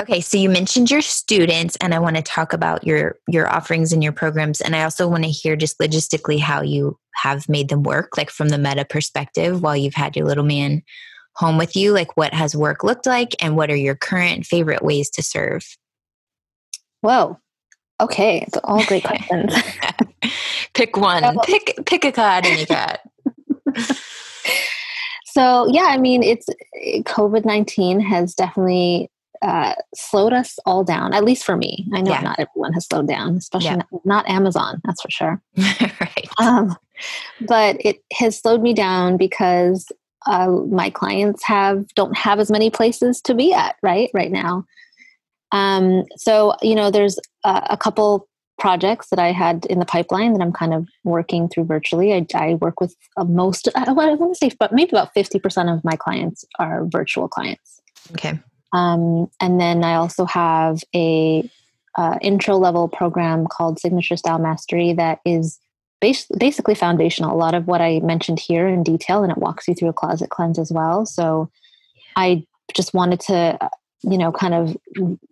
Okay 0.00 0.20
so 0.20 0.36
you 0.36 0.50
mentioned 0.50 0.90
your 0.90 1.00
students 1.00 1.76
and 1.80 1.94
i 1.94 1.98
want 1.98 2.16
to 2.16 2.22
talk 2.22 2.52
about 2.52 2.86
your 2.86 3.16
your 3.26 3.50
offerings 3.50 3.92
and 3.92 4.04
your 4.04 4.12
programs 4.12 4.60
and 4.60 4.76
i 4.76 4.82
also 4.82 5.08
want 5.08 5.24
to 5.24 5.30
hear 5.30 5.56
just 5.56 5.78
logistically 5.78 6.38
how 6.38 6.60
you 6.60 6.98
have 7.14 7.48
made 7.48 7.70
them 7.70 7.82
work 7.82 8.18
like 8.18 8.28
from 8.28 8.50
the 8.50 8.58
meta 8.58 8.84
perspective 8.84 9.62
while 9.62 9.76
you've 9.76 9.94
had 9.94 10.14
your 10.14 10.26
little 10.26 10.44
man 10.44 10.82
home 11.36 11.56
with 11.56 11.74
you 11.74 11.92
like 11.92 12.16
what 12.18 12.34
has 12.34 12.54
work 12.54 12.84
looked 12.84 13.06
like 13.06 13.34
and 13.40 13.56
what 13.56 13.70
are 13.70 13.76
your 13.76 13.94
current 13.94 14.44
favorite 14.44 14.82
ways 14.82 15.08
to 15.08 15.22
serve? 15.22 15.64
Whoa 17.00 17.38
Okay, 18.00 18.42
it's 18.42 18.58
all 18.64 18.84
great 18.84 19.04
questions. 19.04 19.54
pick 20.74 20.96
one. 20.96 21.38
pick 21.44 21.78
pick 21.86 22.04
a 22.04 22.12
card 22.12 22.44
any 22.46 22.66
card. 22.66 22.98
so 25.24 25.66
yeah, 25.72 25.86
I 25.86 25.98
mean, 25.98 26.22
it's 26.22 26.46
COVID 27.04 27.44
nineteen 27.44 28.00
has 28.00 28.34
definitely 28.34 29.10
uh, 29.42 29.74
slowed 29.94 30.32
us 30.32 30.58
all 30.66 30.84
down. 30.84 31.14
At 31.14 31.24
least 31.24 31.44
for 31.44 31.56
me, 31.56 31.86
I 31.94 32.00
know 32.00 32.12
yeah. 32.12 32.20
not 32.20 32.38
everyone 32.38 32.72
has 32.74 32.86
slowed 32.86 33.08
down, 33.08 33.36
especially 33.36 33.70
yeah. 33.70 33.82
not, 33.92 34.06
not, 34.06 34.28
Amazon. 34.28 34.80
That's 34.84 35.00
for 35.00 35.10
sure. 35.10 35.42
right. 35.80 36.28
Um, 36.38 36.76
but 37.46 37.76
it 37.80 38.02
has 38.12 38.38
slowed 38.38 38.62
me 38.62 38.74
down 38.74 39.16
because 39.16 39.86
uh, 40.26 40.48
my 40.48 40.90
clients 40.90 41.44
have 41.44 41.86
don't 41.94 42.16
have 42.16 42.40
as 42.40 42.50
many 42.50 42.70
places 42.70 43.20
to 43.22 43.34
be 43.34 43.52
at 43.52 43.76
right 43.82 44.10
right 44.12 44.32
now. 44.32 44.64
Um, 45.52 46.04
so 46.16 46.54
you 46.62 46.74
know, 46.74 46.90
there's 46.90 47.18
a, 47.46 47.66
a 47.70 47.76
couple 47.76 48.28
projects 48.58 49.08
that 49.10 49.18
I 49.18 49.32
had 49.32 49.66
in 49.66 49.78
the 49.78 49.84
pipeline 49.84 50.32
that 50.32 50.42
I'm 50.42 50.52
kind 50.52 50.72
of 50.74 50.88
working 51.04 51.48
through 51.48 51.64
virtually. 51.64 52.12
I, 52.12 52.26
I 52.34 52.54
work 52.54 52.80
with 52.80 52.94
uh, 53.16 53.24
most, 53.24 53.68
I, 53.76 53.84
I 53.88 53.92
want 53.92 54.34
to 54.34 54.38
say, 54.38 54.54
but 54.58 54.72
maybe 54.72 54.90
about 54.90 55.14
50% 55.14 55.74
of 55.74 55.84
my 55.84 55.96
clients 55.96 56.44
are 56.58 56.84
virtual 56.86 57.28
clients. 57.28 57.80
Okay. 58.12 58.38
Um, 58.72 59.30
and 59.40 59.60
then 59.60 59.84
I 59.84 59.94
also 59.94 60.24
have 60.24 60.82
a 60.94 61.48
uh, 61.96 62.18
intro 62.20 62.56
level 62.56 62.88
program 62.88 63.46
called 63.46 63.78
Signature 63.78 64.16
Style 64.16 64.38
Mastery 64.38 64.92
that 64.94 65.20
is 65.24 65.58
bas- 66.00 66.30
basically 66.38 66.74
foundational. 66.74 67.34
A 67.34 67.38
lot 67.38 67.54
of 67.54 67.66
what 67.66 67.80
I 67.80 68.00
mentioned 68.00 68.40
here 68.40 68.66
in 68.66 68.82
detail, 68.82 69.22
and 69.22 69.32
it 69.32 69.38
walks 69.38 69.66
you 69.68 69.74
through 69.74 69.88
a 69.88 69.94
closet 69.94 70.30
cleanse 70.30 70.58
as 70.58 70.70
well. 70.70 71.06
So 71.06 71.50
I 72.16 72.44
just 72.74 72.92
wanted 72.92 73.20
to, 73.20 73.56
uh, 73.60 73.68
you 74.02 74.18
know, 74.18 74.32
kind 74.32 74.54
of 74.54 74.76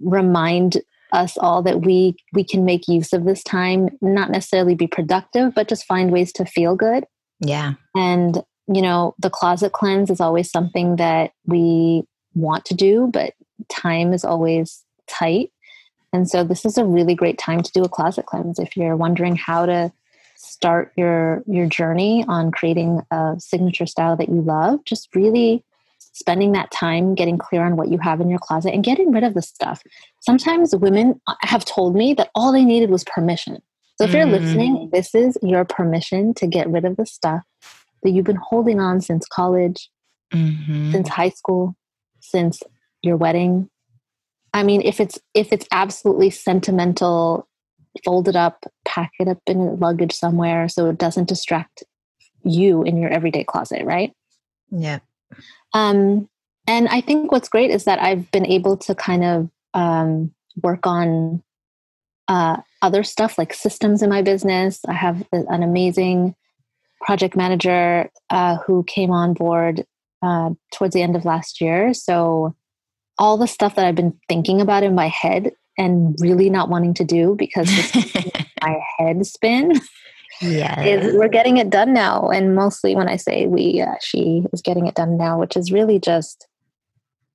remind 0.01 0.79
us 1.15 1.39
all 1.39 1.63
that 1.63 1.83
we 1.83 2.17
we 2.33 2.45
can 2.45 2.65
make 2.65 2.89
use 2.89 3.13
of 3.13 3.25
this 3.25 3.43
time, 3.43 3.89
not 4.03 4.31
necessarily 4.31 4.75
be 4.75 4.87
productive, 4.87 5.55
but 5.55 5.69
just 5.69 5.87
find 5.87 6.11
ways 6.11 6.33
to 6.33 6.45
feel 6.45 6.77
good. 6.77 7.05
Yeah. 7.41 7.75
And 7.95 8.43
you 8.67 8.83
know, 8.83 9.15
the 9.19 9.31
closet 9.31 9.73
cleanse 9.73 10.11
is 10.11 10.21
always 10.21 10.51
something 10.51 10.97
that 10.97 11.33
we 11.47 12.03
want 12.35 12.65
to 12.67 12.75
do, 12.75 13.09
but 13.13 13.35
time 13.69 14.13
is 14.13 14.25
always 14.25 14.83
tight. 15.07 15.51
And 16.13 16.29
so 16.29 16.45
this 16.45 16.65
is 16.65 16.79
a 16.79 16.85
really 16.85 17.15
great 17.15 17.39
time 17.39 17.63
to 17.63 17.73
do 17.73 17.83
a 17.83 17.89
closet 17.89 18.27
cleanse 18.27 18.59
if 18.59 18.77
you're 18.77 18.97
wondering 18.97 19.37
how 19.37 19.67
to 19.67 19.93
start 20.37 20.93
your 20.97 21.43
your 21.47 21.67
journey 21.67 22.25
on 22.29 22.51
creating 22.51 23.01
a 23.11 23.37
signature 23.39 23.87
style 23.87 24.17
that 24.17 24.29
you 24.29 24.41
love. 24.41 24.85
Just 24.85 25.15
really 25.15 25.65
spending 26.15 26.53
that 26.53 26.71
time 26.71 27.15
getting 27.15 27.37
clear 27.37 27.65
on 27.65 27.77
what 27.77 27.91
you 27.91 27.99
have 27.99 28.21
in 28.21 28.31
your 28.31 28.39
closet 28.39 28.73
and 28.73 28.83
getting 28.83 29.13
rid 29.13 29.25
of 29.25 29.35
the 29.35 29.43
stuff. 29.43 29.83
Sometimes 30.21 30.75
women 30.75 31.21
have 31.43 31.65
told 31.65 31.95
me 31.95 32.15
that 32.15 32.31
all 32.35 32.53
they 32.53 32.65
needed 32.65 32.91
was 32.91 33.05
permission. 33.05 33.61
So 33.97 34.05
if 34.05 34.13
you're 34.13 34.27
listening, 34.27 34.91
this 34.93 35.15
is 35.15 35.39
your 35.43 35.65
permission 35.65 36.35
to 36.35 36.47
get 36.47 36.69
rid 36.69 36.85
of 36.85 36.97
the 36.97 37.07
stuff 37.07 37.45
that 38.03 38.11
you've 38.11 38.25
been 38.25 38.37
holding 38.37 38.81
on 38.81 39.01
since 39.01 39.27
college, 39.27 39.91
mm-hmm. 40.33 40.91
since 40.91 41.09
high 41.09 41.29
school, 41.29 41.77
since 42.21 42.63
your 43.03 43.17
wedding, 43.17 43.69
I 44.55 44.63
mean, 44.63 44.83
if 44.83 45.01
it's 45.01 45.19
if 45.35 45.53
it's 45.53 45.67
absolutely 45.73 46.31
sentimental, 46.31 47.49
fold 48.05 48.29
it 48.29 48.37
up, 48.37 48.65
pack 48.85 49.11
it 49.19 49.27
up 49.27 49.41
in 49.47 49.81
luggage 49.81 50.13
somewhere 50.13 50.69
so 50.69 50.89
it 50.89 50.97
doesn't 50.97 51.29
distract 51.29 51.83
you 52.45 52.85
in 52.85 52.97
your 52.97 53.11
everyday 53.11 53.43
closet, 53.43 53.85
right? 53.85 54.13
Yeah. 54.71 55.01
Um, 55.73 56.29
and 56.67 56.89
I 56.89 57.01
think 57.01 57.31
what's 57.31 57.49
great 57.49 57.71
is 57.71 57.85
that 57.85 58.01
I've 58.01 58.31
been 58.31 58.47
able 58.47 58.77
to 58.79 58.95
kind 58.95 59.25
of 59.25 59.51
um, 59.75 60.33
work 60.63 60.87
on 60.87 61.43
uh, 62.29 62.59
other 62.81 63.03
stuff 63.03 63.37
like 63.37 63.53
systems 63.53 64.03
in 64.03 64.09
my 64.09 64.23
business. 64.23 64.81
I 64.89 64.95
have 64.95 65.27
an 65.33 65.63
amazing 65.63 66.35
project 67.01 67.37
manager 67.37 68.11
uh, 68.31 68.57
who 68.67 68.83
came 68.85 69.11
on 69.11 69.35
board 69.35 69.85
uh, 70.23 70.51
towards 70.73 70.95
the 70.95 71.03
end 71.03 71.17
of 71.17 71.25
last 71.25 71.61
year. 71.61 71.93
So 71.93 72.55
all 73.19 73.37
the 73.37 73.47
stuff 73.47 73.75
that 73.75 73.85
I've 73.85 73.95
been 73.95 74.19
thinking 74.29 74.61
about 74.61 74.83
in 74.83 74.95
my 74.95 75.09
head 75.09 75.53
and 75.77 76.17
really 76.21 76.49
not 76.49 76.71
wanting 76.71 76.95
to 76.95 77.05
do 77.05 77.35
because 77.37 77.69
my 78.63 78.79
head 78.99 79.27
spin. 79.27 79.73
Yeah, 80.41 81.13
we're 81.15 81.29
getting 81.29 81.57
it 81.59 81.71
done 81.71 81.93
now, 81.93 82.29
and 82.29 82.55
mostly 82.55 82.95
when 82.95 83.09
I 83.09 83.17
say 83.17 83.47
we, 83.47 83.81
uh, 83.81 83.95
she 84.01 84.45
is 84.53 84.63
getting 84.63 84.87
it 84.87 84.95
done 84.95 85.17
now, 85.17 85.39
which 85.39 85.57
is 85.57 85.73
really 85.73 85.99
just, 85.99 86.47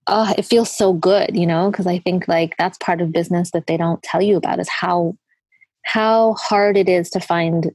oh, 0.07 0.33
it 0.37 0.45
feels 0.45 0.69
so 0.75 0.93
good, 0.93 1.35
you 1.35 1.47
know, 1.47 1.71
because 1.71 1.87
I 1.87 1.99
think 1.99 2.27
like 2.27 2.55
that's 2.57 2.77
part 2.77 3.01
of 3.01 3.11
business 3.11 3.51
that 3.51 3.67
they 3.67 3.77
don't 3.77 4.03
tell 4.03 4.21
you 4.21 4.37
about 4.37 4.59
is 4.59 4.69
how 4.69 5.17
how 5.83 6.33
hard 6.33 6.77
it 6.77 6.89
is 6.89 7.09
to 7.11 7.19
find 7.19 7.71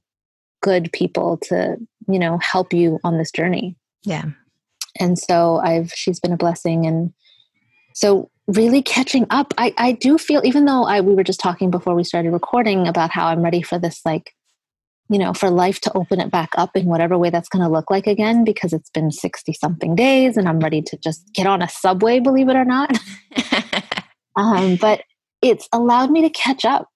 good 0.63 0.93
people 0.93 1.39
to 1.49 1.77
you 2.09 2.19
know 2.19 2.39
help 2.39 2.73
you 2.73 2.99
on 3.05 3.19
this 3.19 3.31
journey. 3.31 3.77
Yeah, 4.05 4.25
and 5.01 5.19
so 5.19 5.57
I've 5.57 5.93
she's 5.93 6.21
been 6.21 6.33
a 6.33 6.37
blessing 6.37 6.87
and 6.87 7.13
so 7.95 8.31
really 8.47 8.83
catching 8.83 9.27
up. 9.31 9.55
I, 9.57 9.75
I 9.79 9.93
do 9.93 10.19
feel, 10.19 10.43
even 10.45 10.65
though 10.65 10.85
I, 10.85 11.01
we 11.01 11.15
were 11.15 11.25
just 11.25 11.41
talking 11.41 11.71
before 11.71 11.95
we 11.95 12.05
started 12.05 12.31
recording 12.31 12.87
about 12.87 13.11
how 13.11 13.27
I'm 13.27 13.43
ready 13.43 13.63
for 13.63 13.79
this, 13.79 14.01
like, 14.05 14.34
you 15.09 15.19
know, 15.19 15.33
for 15.35 15.51
life 15.51 15.81
to 15.81 15.97
open 15.97 16.21
it 16.21 16.31
back 16.31 16.51
up 16.57 16.71
in 16.77 16.87
whatever 16.87 17.19
way 17.19 17.31
that's 17.31 17.49
going 17.49 17.63
to 17.65 17.71
look 17.71 17.91
like 17.91 18.07
again, 18.07 18.45
because 18.45 18.73
it's 18.73 18.91
been 18.91 19.11
60 19.11 19.53
something 19.53 19.95
days 19.95 20.37
and 20.37 20.49
I'm 20.49 20.61
ready 20.61 20.83
to 20.83 20.97
just 20.97 21.33
get 21.35 21.47
on 21.47 21.63
a 21.63 21.69
subway, 21.69 22.21
believe 22.21 22.49
it 22.49 22.57
or 22.57 22.65
not. 22.65 22.97
um, 24.37 24.77
but 24.77 25.03
it's 25.43 25.69
allowed 25.73 26.11
me 26.11 26.23
to 26.23 26.31
catch 26.31 26.65
up. 26.65 26.89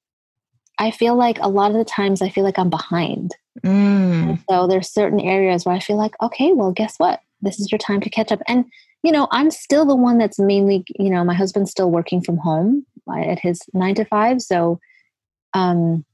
I 0.78 0.90
feel 0.90 1.16
like 1.16 1.38
a 1.40 1.48
lot 1.48 1.72
of 1.72 1.76
the 1.76 1.84
times 1.84 2.22
I 2.22 2.30
feel 2.30 2.44
like 2.44 2.58
I'm 2.58 2.70
behind. 2.70 3.34
Mm. 3.64 4.42
So 4.48 4.66
there's 4.66 4.92
certain 4.92 5.20
areas 5.20 5.64
where 5.64 5.74
I 5.74 5.80
feel 5.80 5.96
like, 5.96 6.14
okay, 6.22 6.52
well, 6.52 6.72
guess 6.72 6.94
what? 6.98 7.20
This 7.42 7.60
is 7.60 7.70
your 7.70 7.78
time 7.78 8.00
to 8.00 8.10
catch 8.10 8.32
up. 8.32 8.40
And 8.46 8.64
you 9.02 9.12
know, 9.12 9.28
I'm 9.30 9.50
still 9.50 9.84
the 9.84 9.94
one 9.94 10.18
that's 10.18 10.38
mainly, 10.38 10.84
you 10.98 11.10
know, 11.10 11.24
my 11.24 11.34
husband's 11.34 11.70
still 11.70 11.90
working 11.90 12.20
from 12.20 12.36
home 12.36 12.84
at 13.16 13.38
his 13.38 13.62
nine 13.72 13.94
to 13.94 14.04
five. 14.04 14.42
So 14.42 14.80
um, 15.54 16.04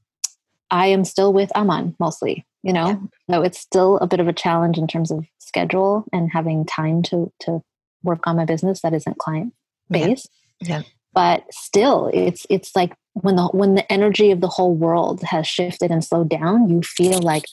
I 0.75 0.87
am 0.87 1.05
still 1.05 1.31
with 1.31 1.55
Aman 1.55 1.95
mostly, 2.01 2.45
you 2.61 2.73
know, 2.73 2.87
yeah. 2.87 2.97
so 3.35 3.41
it's 3.43 3.57
still 3.57 3.97
a 3.99 4.07
bit 4.07 4.19
of 4.19 4.27
a 4.27 4.33
challenge 4.33 4.77
in 4.77 4.87
terms 4.87 5.09
of 5.09 5.25
schedule 5.39 6.03
and 6.11 6.29
having 6.29 6.65
time 6.65 7.01
to, 7.03 7.31
to 7.41 7.61
work 8.03 8.27
on 8.27 8.35
my 8.35 8.43
business 8.43 8.81
that 8.81 8.93
isn't 8.93 9.17
client 9.17 9.53
based. 9.89 10.29
Yeah. 10.59 10.79
yeah. 10.79 10.81
But 11.13 11.45
still, 11.49 12.11
it's 12.13 12.45
it's 12.49 12.75
like 12.75 12.93
when 13.13 13.37
the 13.37 13.45
when 13.47 13.75
the 13.75 13.89
energy 13.89 14.31
of 14.31 14.41
the 14.41 14.49
whole 14.49 14.75
world 14.75 15.23
has 15.23 15.47
shifted 15.47 15.91
and 15.91 16.03
slowed 16.03 16.27
down, 16.27 16.69
you 16.69 16.81
feel 16.81 17.19
like, 17.21 17.45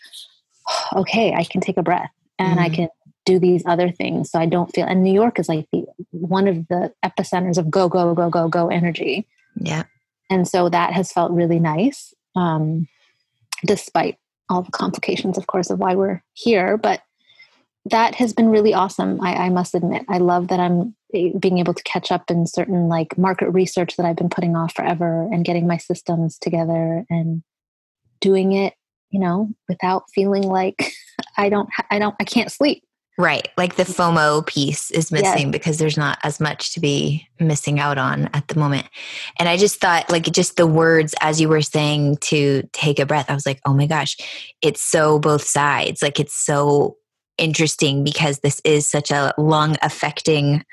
okay, 0.97 1.33
I 1.33 1.45
can 1.45 1.61
take 1.61 1.77
a 1.77 1.83
breath 1.83 2.11
and 2.41 2.59
mm. 2.59 2.63
I 2.63 2.69
can 2.71 2.89
do 3.25 3.39
these 3.39 3.63
other 3.67 3.89
things 3.89 4.33
so 4.33 4.41
i 4.41 4.47
don't 4.47 4.75
feel 4.75 4.85
and 4.85 5.05
new 5.05 5.13
york 5.13 5.39
is 5.39 5.49
like 5.49 5.65
the 5.71 5.85
one 6.11 6.49
of 6.49 6.67
the 6.67 6.93
epicenters 7.05 7.57
of 7.57 7.71
go 7.71 7.89
go 7.89 8.17
go 8.17 8.29
go 8.29 8.49
go 8.49 8.67
energy 8.67 9.29
yeah 9.61 9.85
and 10.29 10.49
so 10.49 10.69
that 10.69 10.93
has 10.93 11.13
felt 11.13 11.31
really 11.31 11.61
nice 11.61 12.13
um, 12.35 12.89
despite 13.67 14.17
all 14.49 14.63
the 14.63 14.73
complications 14.73 15.39
of 15.39 15.47
course 15.47 15.71
of 15.71 15.79
why 15.79 15.95
we're 15.95 16.23
here 16.35 16.77
but 16.77 17.03
that 17.87 18.15
has 18.15 18.33
been 18.33 18.49
really 18.49 18.73
awesome 18.73 19.21
I, 19.21 19.35
I 19.35 19.49
must 19.49 19.75
admit. 19.75 20.05
I 20.09 20.19
love 20.19 20.49
that 20.49 20.61
i'm 20.61 20.95
eh, 21.15 21.31
being 21.39 21.59
able 21.59 21.75
to 21.75 21.83
catch 21.83 22.13
up 22.13 22.31
in 22.31 22.47
certain 22.47 22.89
like 22.89 23.17
market 23.19 23.51
research 23.51 23.97
that 23.97 24.07
i've 24.07 24.17
been 24.17 24.29
putting 24.29 24.57
off 24.57 24.75
forever 24.75 25.29
and 25.33 25.45
getting 25.45 25.67
my 25.67 25.79
systems 25.79 26.39
together 26.39 27.05
and 27.11 27.43
doing 28.21 28.53
it 28.53 28.75
you 29.11 29.21
know 29.21 29.51
without 29.69 30.05
feeling 30.15 30.43
like 30.43 30.93
i 31.37 31.49
don't 31.49 31.69
i 31.91 31.99
don't 31.99 32.15
i 32.21 32.25
can't 32.25 32.53
sleep 32.53 32.85
Right. 33.19 33.49
Like 33.59 33.77
the 33.77 33.83
FOMO 33.83 34.47
piece 34.47 34.91
is 34.91 35.13
missing 35.13 35.47
yes. 35.47 35.53
because 35.53 35.79
there's 35.79 35.99
not 35.99 36.19
as 36.23 36.41
much 36.41 36.73
to 36.73 36.81
be 36.81 37.29
missing 37.39 37.79
out 37.79 37.99
on 37.99 38.31
at 38.33 38.49
the 38.49 38.59
moment. 38.59 38.87
And 39.39 39.51
I 39.51 39.59
just 39.59 39.81
thought, 39.81 40.11
like, 40.11 40.25
just 40.33 40.57
the 40.57 40.67
words 40.67 41.15
as 41.21 41.41
you 41.41 41.49
were 41.49 41.61
saying 41.61 42.17
to 42.23 42.67
take 42.73 42.99
a 42.99 43.05
breath, 43.05 43.31
I 43.31 43.35
was 43.35 43.45
like, 43.45 43.61
oh 43.67 43.75
my 43.75 43.87
gosh, 43.87 44.17
it's 44.63 44.83
so 44.83 45.19
both 45.19 45.45
sides. 45.45 46.01
Like, 46.01 46.19
it's 46.19 46.35
so 46.35 46.97
interesting 47.37 48.03
because 48.03 48.39
this 48.39 48.61
is 48.65 48.87
such 48.87 49.11
a 49.11 49.35
lung 49.37 49.77
affecting 49.83 50.65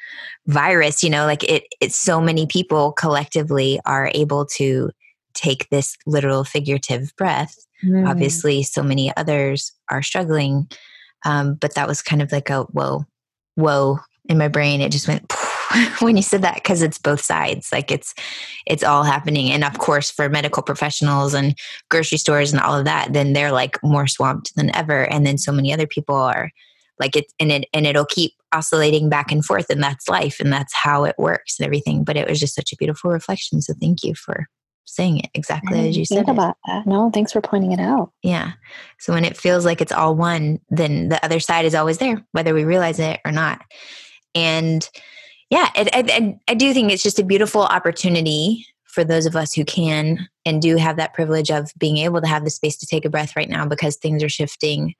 virus, 0.47 1.03
you 1.03 1.09
know, 1.09 1.25
like 1.25 1.43
it, 1.43 1.65
it's 1.81 1.95
so 1.95 2.21
many 2.21 2.47
people 2.47 2.93
collectively 2.93 3.79
are 3.85 4.11
able 4.13 4.45
to 4.45 4.91
take 5.33 5.67
this 5.69 5.97
literal 6.05 6.43
figurative 6.43 7.13
breath. 7.17 7.55
Mm. 7.83 8.07
Obviously, 8.07 8.63
so 8.63 8.83
many 8.83 9.15
others 9.15 9.71
are 9.89 10.01
struggling 10.01 10.69
um, 11.25 11.55
but 11.55 11.75
that 11.75 11.87
was 11.87 12.01
kind 12.01 12.21
of 12.21 12.31
like 12.31 12.49
a 12.49 12.63
whoa, 12.63 13.05
whoa 13.55 13.99
in 14.25 14.37
my 14.37 14.47
brain. 14.47 14.81
It 14.81 14.91
just 14.91 15.07
went 15.07 15.31
when 15.99 16.15
you 16.15 16.23
said 16.23 16.41
that 16.43 16.55
because 16.55 16.81
it's 16.81 16.97
both 16.97 17.21
sides. 17.21 17.71
Like 17.71 17.91
it's 17.91 18.13
it's 18.65 18.83
all 18.83 19.03
happening, 19.03 19.51
and 19.51 19.63
of 19.63 19.77
course 19.79 20.09
for 20.09 20.29
medical 20.29 20.63
professionals 20.63 21.33
and 21.33 21.57
grocery 21.89 22.17
stores 22.17 22.53
and 22.53 22.61
all 22.61 22.77
of 22.77 22.85
that, 22.85 23.13
then 23.13 23.33
they're 23.33 23.51
like 23.51 23.77
more 23.83 24.07
swamped 24.07 24.55
than 24.55 24.73
ever. 24.75 25.03
And 25.11 25.25
then 25.25 25.37
so 25.37 25.51
many 25.51 25.73
other 25.73 25.87
people 25.87 26.15
are 26.15 26.51
like 26.99 27.15
it, 27.15 27.31
and 27.39 27.51
it 27.51 27.65
and 27.73 27.85
it'll 27.85 28.05
keep 28.05 28.33
oscillating 28.51 29.09
back 29.09 29.31
and 29.31 29.43
forth, 29.43 29.69
and 29.69 29.83
that's 29.83 30.07
life, 30.09 30.39
and 30.39 30.53
that's 30.53 30.73
how 30.73 31.03
it 31.03 31.15
works 31.17 31.59
and 31.59 31.65
everything. 31.65 32.03
But 32.03 32.17
it 32.17 32.29
was 32.29 32.39
just 32.39 32.55
such 32.55 32.71
a 32.71 32.77
beautiful 32.77 33.11
reflection. 33.11 33.61
So 33.61 33.73
thank 33.73 34.03
you 34.03 34.15
for 34.15 34.47
saying 34.89 35.19
it 35.19 35.29
exactly 35.33 35.89
as 35.89 35.97
you 35.97 36.05
said. 36.05 36.25
Think 36.25 36.37
about 36.37 36.57
that. 36.67 36.85
No, 36.85 37.09
thanks 37.13 37.31
for 37.31 37.41
pointing 37.41 37.71
it 37.71 37.79
out. 37.79 38.11
Yeah. 38.23 38.53
So 38.99 39.13
when 39.13 39.25
it 39.25 39.37
feels 39.37 39.65
like 39.65 39.81
it's 39.81 39.91
all 39.91 40.15
one, 40.15 40.59
then 40.69 41.09
the 41.09 41.23
other 41.23 41.39
side 41.39 41.65
is 41.65 41.75
always 41.75 41.97
there, 41.97 42.23
whether 42.31 42.53
we 42.53 42.63
realize 42.63 42.99
it 42.99 43.19
or 43.25 43.31
not. 43.31 43.61
And 44.35 44.87
yeah, 45.49 45.69
it, 45.75 45.89
I, 45.93 46.39
I 46.47 46.53
do 46.53 46.73
think 46.73 46.91
it's 46.91 47.03
just 47.03 47.19
a 47.19 47.23
beautiful 47.23 47.63
opportunity 47.63 48.65
for 48.85 49.03
those 49.03 49.25
of 49.25 49.35
us 49.35 49.53
who 49.53 49.63
can 49.63 50.27
and 50.45 50.61
do 50.61 50.75
have 50.75 50.97
that 50.97 51.13
privilege 51.13 51.51
of 51.51 51.71
being 51.77 51.97
able 51.97 52.21
to 52.21 52.27
have 52.27 52.43
the 52.43 52.49
space 52.49 52.77
to 52.77 52.85
take 52.85 53.05
a 53.05 53.09
breath 53.09 53.35
right 53.35 53.49
now 53.49 53.65
because 53.65 53.95
things 53.95 54.23
are 54.23 54.29
shifting 54.29 54.95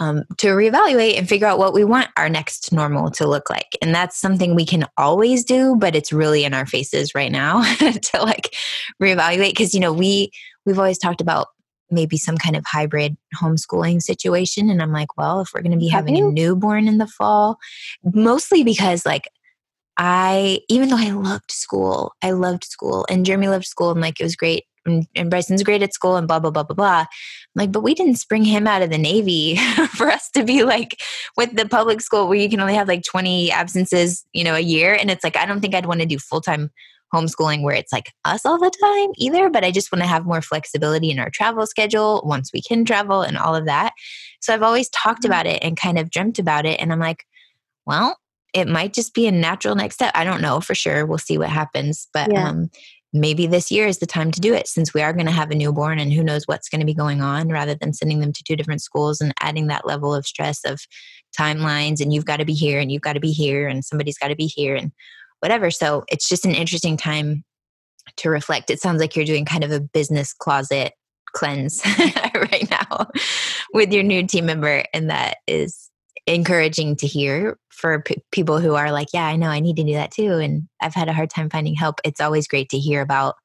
um, 0.00 0.24
to 0.38 0.48
reevaluate 0.48 1.18
and 1.18 1.28
figure 1.28 1.46
out 1.46 1.58
what 1.58 1.74
we 1.74 1.84
want 1.84 2.08
our 2.16 2.28
next 2.28 2.72
normal 2.72 3.10
to 3.12 3.28
look 3.28 3.50
like. 3.50 3.76
And 3.82 3.94
that's 3.94 4.18
something 4.18 4.54
we 4.54 4.64
can 4.64 4.86
always 4.96 5.44
do, 5.44 5.76
but 5.76 5.94
it's 5.94 6.12
really 6.12 6.44
in 6.44 6.54
our 6.54 6.66
faces 6.66 7.14
right 7.14 7.30
now 7.30 7.62
to 7.78 8.22
like 8.22 8.56
reevaluate. 9.00 9.56
Cause, 9.56 9.74
you 9.74 9.80
know, 9.80 9.92
we, 9.92 10.32
we've 10.64 10.78
always 10.78 10.98
talked 10.98 11.20
about 11.20 11.48
maybe 11.90 12.16
some 12.16 12.38
kind 12.38 12.56
of 12.56 12.64
hybrid 12.66 13.16
homeschooling 13.40 14.00
situation. 14.00 14.70
And 14.70 14.80
I'm 14.80 14.92
like, 14.92 15.18
well, 15.18 15.42
if 15.42 15.50
we're 15.52 15.62
going 15.62 15.72
to 15.72 15.78
be 15.78 15.88
having 15.88 16.16
a 16.16 16.30
newborn 16.30 16.88
in 16.88 16.98
the 16.98 17.06
fall, 17.06 17.58
mostly 18.02 18.64
because 18.64 19.04
like 19.04 19.28
I, 19.98 20.60
even 20.68 20.88
though 20.88 20.96
I 20.96 21.10
loved 21.10 21.50
school, 21.50 22.14
I 22.22 22.30
loved 22.30 22.64
school 22.64 23.04
and 23.10 23.26
Jeremy 23.26 23.48
loved 23.48 23.66
school 23.66 23.90
and 23.90 24.00
like 24.00 24.18
it 24.18 24.24
was 24.24 24.36
great. 24.36 24.64
And, 24.90 25.06
and 25.14 25.30
Bryson's 25.30 25.62
great 25.62 25.82
at 25.82 25.94
school 25.94 26.16
and 26.16 26.26
blah, 26.28 26.38
blah, 26.38 26.50
blah, 26.50 26.62
blah, 26.64 26.74
blah. 26.74 27.00
I'm 27.00 27.06
like, 27.54 27.72
but 27.72 27.82
we 27.82 27.94
didn't 27.94 28.16
spring 28.16 28.44
him 28.44 28.66
out 28.66 28.82
of 28.82 28.90
the 28.90 28.98
Navy 28.98 29.56
for 29.96 30.08
us 30.10 30.30
to 30.30 30.44
be 30.44 30.64
like 30.64 31.00
with 31.36 31.56
the 31.56 31.68
public 31.68 32.00
school 32.00 32.28
where 32.28 32.38
you 32.38 32.48
can 32.50 32.60
only 32.60 32.74
have 32.74 32.88
like 32.88 33.02
20 33.04 33.50
absences, 33.50 34.24
you 34.32 34.44
know, 34.44 34.54
a 34.54 34.60
year. 34.60 34.94
And 34.94 35.10
it's 35.10 35.24
like, 35.24 35.36
I 35.36 35.46
don't 35.46 35.60
think 35.60 35.74
I'd 35.74 35.86
want 35.86 36.00
to 36.00 36.06
do 36.06 36.18
full 36.18 36.40
time 36.40 36.70
homeschooling 37.14 37.62
where 37.62 37.74
it's 37.74 37.92
like 37.92 38.12
us 38.24 38.46
all 38.46 38.58
the 38.58 38.70
time 38.70 39.10
either, 39.16 39.50
but 39.50 39.64
I 39.64 39.72
just 39.72 39.90
want 39.90 40.02
to 40.02 40.08
have 40.08 40.26
more 40.26 40.40
flexibility 40.42 41.10
in 41.10 41.18
our 41.18 41.30
travel 41.30 41.66
schedule 41.66 42.22
once 42.24 42.50
we 42.52 42.62
can 42.62 42.84
travel 42.84 43.22
and 43.22 43.36
all 43.36 43.56
of 43.56 43.66
that. 43.66 43.92
So 44.40 44.54
I've 44.54 44.62
always 44.62 44.88
talked 44.90 45.24
Mm-hmm. 45.24 45.32
about 45.32 45.46
it 45.46 45.58
and 45.62 45.76
kind 45.76 45.98
of 45.98 46.10
dreamt 46.10 46.38
about 46.38 46.66
it. 46.66 46.80
And 46.80 46.92
I'm 46.92 47.00
like, 47.00 47.24
well, 47.84 48.16
it 48.54 48.68
might 48.68 48.92
just 48.92 49.14
be 49.14 49.26
a 49.26 49.32
natural 49.32 49.74
next 49.74 49.96
step. 49.96 50.12
I 50.14 50.24
don't 50.24 50.40
know 50.40 50.60
for 50.60 50.74
sure. 50.74 51.06
We'll 51.06 51.18
see 51.18 51.38
what 51.38 51.50
happens. 51.50 52.08
But 52.12 52.30
Yeah. 52.30 52.48
um, 52.48 52.70
maybe 53.12 53.46
this 53.46 53.70
year 53.70 53.86
is 53.86 53.98
the 53.98 54.06
time 54.06 54.30
to 54.30 54.40
do 54.40 54.54
it 54.54 54.68
since 54.68 54.94
we 54.94 55.02
are 55.02 55.12
going 55.12 55.26
to 55.26 55.32
have 55.32 55.50
a 55.50 55.54
newborn 55.54 55.98
and 55.98 56.12
who 56.12 56.22
knows 56.22 56.44
what's 56.46 56.68
going 56.68 56.80
to 56.80 56.86
be 56.86 56.94
going 56.94 57.20
on 57.20 57.48
rather 57.48 57.74
than 57.74 57.92
sending 57.92 58.20
them 58.20 58.32
to 58.32 58.44
two 58.44 58.56
different 58.56 58.82
schools 58.82 59.20
and 59.20 59.34
adding 59.40 59.66
that 59.66 59.86
level 59.86 60.14
of 60.14 60.26
stress 60.26 60.64
of 60.64 60.80
timelines 61.36 62.00
and 62.00 62.14
you've 62.14 62.24
got 62.24 62.36
to 62.36 62.44
be 62.44 62.54
here 62.54 62.78
and 62.78 62.92
you've 62.92 63.02
got 63.02 63.14
to 63.14 63.20
be 63.20 63.32
here 63.32 63.66
and 63.66 63.84
somebody's 63.84 64.18
got 64.18 64.28
to 64.28 64.36
be 64.36 64.46
here 64.46 64.76
and 64.76 64.92
whatever. 65.40 65.70
So 65.70 66.04
it's 66.08 66.28
just 66.28 66.44
an 66.44 66.54
interesting 66.54 66.96
time 66.96 67.44
to 68.16 68.30
reflect. 68.30 68.70
It 68.70 68.80
sounds 68.80 69.00
like 69.00 69.16
you're 69.16 69.24
doing 69.24 69.44
kind 69.44 69.64
of 69.64 69.72
a 69.72 69.80
business 69.80 70.32
closet 70.32 70.92
cleanse 71.32 71.82
right 72.34 72.68
now 72.70 73.06
with 73.72 73.92
your 73.92 74.02
new 74.02 74.26
team 74.26 74.46
member. 74.46 74.84
And 74.92 75.10
that 75.10 75.38
is 75.46 75.89
encouraging 76.26 76.96
to 76.96 77.06
hear 77.06 77.58
for 77.70 78.02
p- 78.02 78.22
people 78.30 78.60
who 78.60 78.74
are 78.74 78.92
like, 78.92 79.08
yeah, 79.12 79.26
I 79.26 79.36
know 79.36 79.48
I 79.48 79.60
need 79.60 79.76
to 79.76 79.84
do 79.84 79.94
that 79.94 80.10
too. 80.10 80.34
And 80.34 80.68
I've 80.80 80.94
had 80.94 81.08
a 81.08 81.12
hard 81.12 81.30
time 81.30 81.50
finding 81.50 81.74
help. 81.74 82.00
It's 82.04 82.20
always 82.20 82.46
great 82.46 82.68
to 82.70 82.78
hear 82.78 83.00
about 83.00 83.36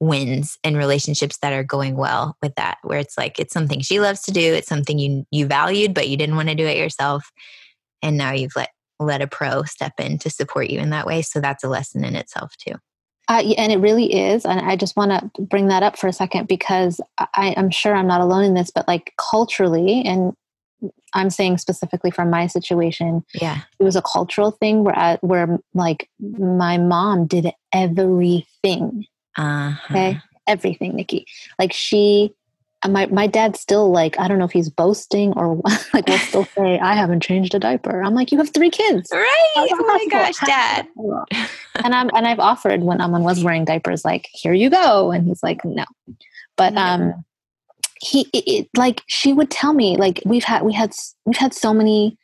wins 0.00 0.58
and 0.64 0.76
relationships 0.76 1.38
that 1.42 1.52
are 1.52 1.62
going 1.62 1.94
well 1.94 2.34
with 2.42 2.54
that 2.54 2.78
where 2.82 2.98
it's 2.98 3.18
like 3.18 3.38
it's 3.38 3.52
something 3.52 3.80
she 3.80 4.00
loves 4.00 4.22
to 4.22 4.30
do 4.30 4.40
it's 4.40 4.66
something 4.66 4.98
you 4.98 5.26
you 5.30 5.46
valued 5.46 5.92
but 5.92 6.08
you 6.08 6.16
didn't 6.16 6.36
want 6.36 6.48
to 6.48 6.54
do 6.54 6.64
it 6.64 6.78
yourself 6.78 7.30
and 8.00 8.16
now 8.16 8.32
you've 8.32 8.56
let 8.56 8.70
let 8.98 9.20
a 9.20 9.26
pro 9.26 9.62
step 9.64 9.92
in 9.98 10.18
to 10.18 10.30
support 10.30 10.70
you 10.70 10.80
in 10.80 10.88
that 10.88 11.06
way 11.06 11.20
so 11.20 11.38
that's 11.38 11.62
a 11.62 11.68
lesson 11.68 12.02
in 12.02 12.16
itself 12.16 12.56
too 12.56 12.72
Uh, 13.28 13.42
and 13.58 13.70
it 13.70 13.78
really 13.78 14.12
is. 14.12 14.44
And 14.44 14.58
I 14.60 14.74
just 14.74 14.96
want 14.96 15.12
to 15.12 15.42
bring 15.42 15.68
that 15.68 15.82
up 15.82 15.96
for 15.96 16.08
a 16.08 16.12
second 16.12 16.48
because 16.48 17.00
I, 17.18 17.54
I'm 17.56 17.70
sure 17.70 17.94
I'm 17.94 18.08
not 18.08 18.20
alone 18.20 18.44
in 18.44 18.54
this, 18.54 18.72
but 18.74 18.88
like 18.88 19.12
culturally, 19.18 20.02
and 20.04 20.32
I'm 21.14 21.30
saying 21.30 21.58
specifically 21.58 22.10
from 22.10 22.30
my 22.30 22.46
situation, 22.46 23.24
yeah 23.34 23.60
it 23.78 23.84
was 23.84 23.96
a 23.96 24.02
cultural 24.02 24.50
thing 24.50 24.84
where, 24.84 24.98
I, 24.98 25.18
where 25.20 25.58
like 25.74 26.08
my 26.20 26.78
mom 26.78 27.26
did 27.26 27.52
everything. 27.72 29.06
uh 29.36 29.74
Okay. 29.90 30.20
Everything, 30.46 30.96
Nikki. 30.96 31.26
Like 31.58 31.72
she, 31.72 32.34
my, 32.88 33.06
my 33.06 33.26
dad 33.26 33.56
still 33.56 33.92
like, 33.92 34.18
I 34.18 34.26
don't 34.26 34.38
know 34.38 34.46
if 34.46 34.50
he's 34.50 34.70
boasting 34.70 35.32
or 35.34 35.60
like 35.94 36.08
will 36.08 36.18
still 36.18 36.44
say, 36.56 36.78
I 36.78 36.94
haven't 36.94 37.22
changed 37.22 37.54
a 37.54 37.58
diaper. 37.58 38.02
I'm 38.02 38.14
like, 38.14 38.32
you 38.32 38.38
have 38.38 38.52
three 38.52 38.70
kids. 38.70 39.10
right 39.12 39.26
oh 39.56 39.84
my 39.86 40.06
gosh 40.10 40.38
dad 40.44 40.88
and 41.84 41.94
I'm 41.94 42.10
and 42.14 42.26
I've 42.26 42.40
offered 42.40 42.82
when 42.82 43.00
Aman 43.00 43.22
was 43.22 43.44
wearing 43.44 43.64
diapers, 43.64 44.04
like, 44.04 44.28
here 44.32 44.52
you 44.52 44.70
go. 44.70 45.10
And 45.12 45.26
he's 45.26 45.42
like, 45.42 45.64
no. 45.64 45.84
But 46.56 46.76
um 46.76 47.24
he 48.00 48.22
it, 48.32 48.44
it, 48.46 48.68
like 48.76 49.02
she 49.06 49.32
would 49.32 49.50
tell 49.50 49.72
me, 49.72 49.96
like, 49.96 50.22
we've 50.24 50.44
had 50.44 50.62
we 50.62 50.72
had 50.72 50.92
we've 51.26 51.36
had 51.36 51.54
so 51.54 51.72
many 51.74 52.16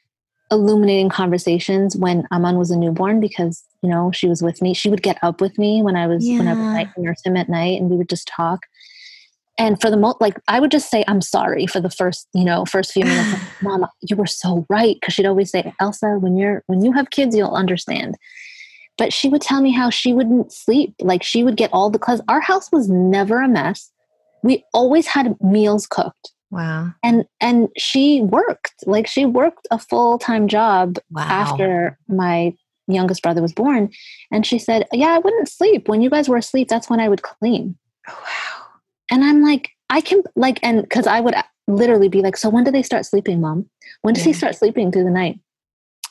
illuminating 0.50 1.08
conversations 1.08 1.96
when 1.96 2.26
Aman 2.30 2.56
was 2.56 2.70
a 2.70 2.76
newborn 2.76 3.20
because, 3.20 3.64
you 3.82 3.90
know, 3.90 4.10
she 4.12 4.28
was 4.28 4.42
with 4.42 4.62
me. 4.62 4.74
She 4.74 4.88
would 4.88 5.02
get 5.02 5.18
up 5.22 5.40
with 5.40 5.58
me 5.58 5.82
when 5.82 5.96
I 5.96 6.06
was 6.06 6.24
when 6.36 6.48
I 6.48 6.52
would 6.52 6.58
Yeah. 6.60 6.72
night 6.78 6.88
nurse 6.96 7.20
him 7.24 7.36
at 7.36 7.48
night 7.48 7.80
and 7.80 7.90
we 7.90 7.96
would 7.96 8.08
just 8.08 8.28
talk. 8.28 8.60
And 9.58 9.80
for 9.80 9.90
the 9.90 9.96
most, 9.96 10.20
like, 10.20 10.38
I 10.48 10.60
would 10.60 10.70
just 10.70 10.90
say, 10.90 11.02
I'm 11.08 11.22
sorry 11.22 11.66
for 11.66 11.80
the 11.80 11.88
first, 11.90 12.28
you 12.34 12.44
know, 12.44 12.64
first 12.66 12.92
few 12.92 13.04
minutes. 13.04 13.32
Like, 13.32 13.42
Mama, 13.62 13.90
you 14.02 14.14
were 14.16 14.26
so 14.26 14.66
right. 14.68 14.96
Cause 15.02 15.14
she'd 15.14 15.26
always 15.26 15.50
say, 15.50 15.72
Elsa, 15.80 16.18
when 16.20 16.36
you're, 16.36 16.62
when 16.66 16.84
you 16.84 16.92
have 16.92 17.08
kids, 17.10 17.34
you'll 17.34 17.54
understand. 17.54 18.16
But 18.98 19.12
she 19.14 19.28
would 19.28 19.40
tell 19.42 19.60
me 19.62 19.72
how 19.72 19.88
she 19.90 20.12
wouldn't 20.12 20.52
sleep. 20.52 20.94
Like 21.00 21.22
she 21.22 21.42
would 21.42 21.56
get 21.56 21.70
all 21.72 21.90
the, 21.90 21.98
cause 21.98 22.20
our 22.28 22.40
house 22.40 22.70
was 22.70 22.88
never 22.88 23.40
a 23.42 23.48
mess. 23.48 23.90
We 24.46 24.64
always 24.72 25.06
had 25.06 25.36
meals 25.40 25.86
cooked 25.86 26.32
wow 26.50 26.92
and, 27.02 27.24
and 27.40 27.68
she 27.76 28.20
worked, 28.22 28.74
like 28.86 29.06
she 29.06 29.26
worked 29.26 29.66
a 29.70 29.78
full-time 29.78 30.48
job 30.48 30.98
wow 31.10 31.22
after 31.22 31.98
my 32.08 32.54
youngest 32.86 33.22
brother 33.22 33.42
was 33.42 33.52
born. 33.52 33.90
And 34.30 34.46
she 34.46 34.58
said, 34.58 34.86
yeah, 34.92 35.08
I 35.08 35.18
wouldn't 35.18 35.48
sleep. 35.48 35.88
When 35.88 36.02
you 36.02 36.10
guys 36.10 36.28
were 36.28 36.36
asleep, 36.36 36.68
that's 36.68 36.88
when 36.88 37.00
I 37.00 37.08
would 37.08 37.22
clean. 37.22 37.76
Oh, 38.08 38.22
wow 38.22 38.66
And 39.10 39.24
I'm 39.24 39.42
like, 39.42 39.70
I 39.90 40.00
can 40.00 40.22
like, 40.36 40.58
and 40.62 40.82
because 40.82 41.06
I 41.06 41.20
would 41.20 41.34
literally 41.66 42.08
be 42.08 42.22
like, 42.22 42.36
so 42.36 42.48
when 42.48 42.64
do 42.64 42.70
they 42.70 42.82
start 42.82 43.06
sleeping, 43.06 43.40
mom? 43.40 43.68
When 44.02 44.14
does 44.14 44.24
he 44.24 44.32
start 44.32 44.54
sleeping 44.54 44.92
through 44.92 45.04
the 45.04 45.10
night? 45.10 45.40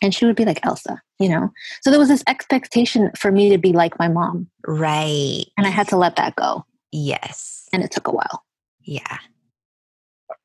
And 0.01 0.13
she 0.13 0.25
would 0.25 0.35
be 0.35 0.45
like, 0.45 0.59
Elsa, 0.65 1.01
you 1.19 1.29
know? 1.29 1.49
So 1.81 1.89
there 1.89 1.99
was 1.99 2.09
this 2.09 2.23
expectation 2.27 3.11
for 3.17 3.31
me 3.31 3.49
to 3.49 3.57
be 3.57 3.71
like 3.71 3.97
my 3.97 4.09
mom. 4.09 4.49
right 4.67 5.45
And 5.57 5.65
I 5.65 5.69
had 5.69 5.87
to 5.89 5.97
let 5.97 6.17
that 6.17 6.35
go. 6.35 6.65
Yes 6.95 7.67
And 7.73 7.83
it 7.83 7.91
took 7.91 8.07
a 8.07 8.11
while. 8.11 8.43
Yeah. 8.81 9.17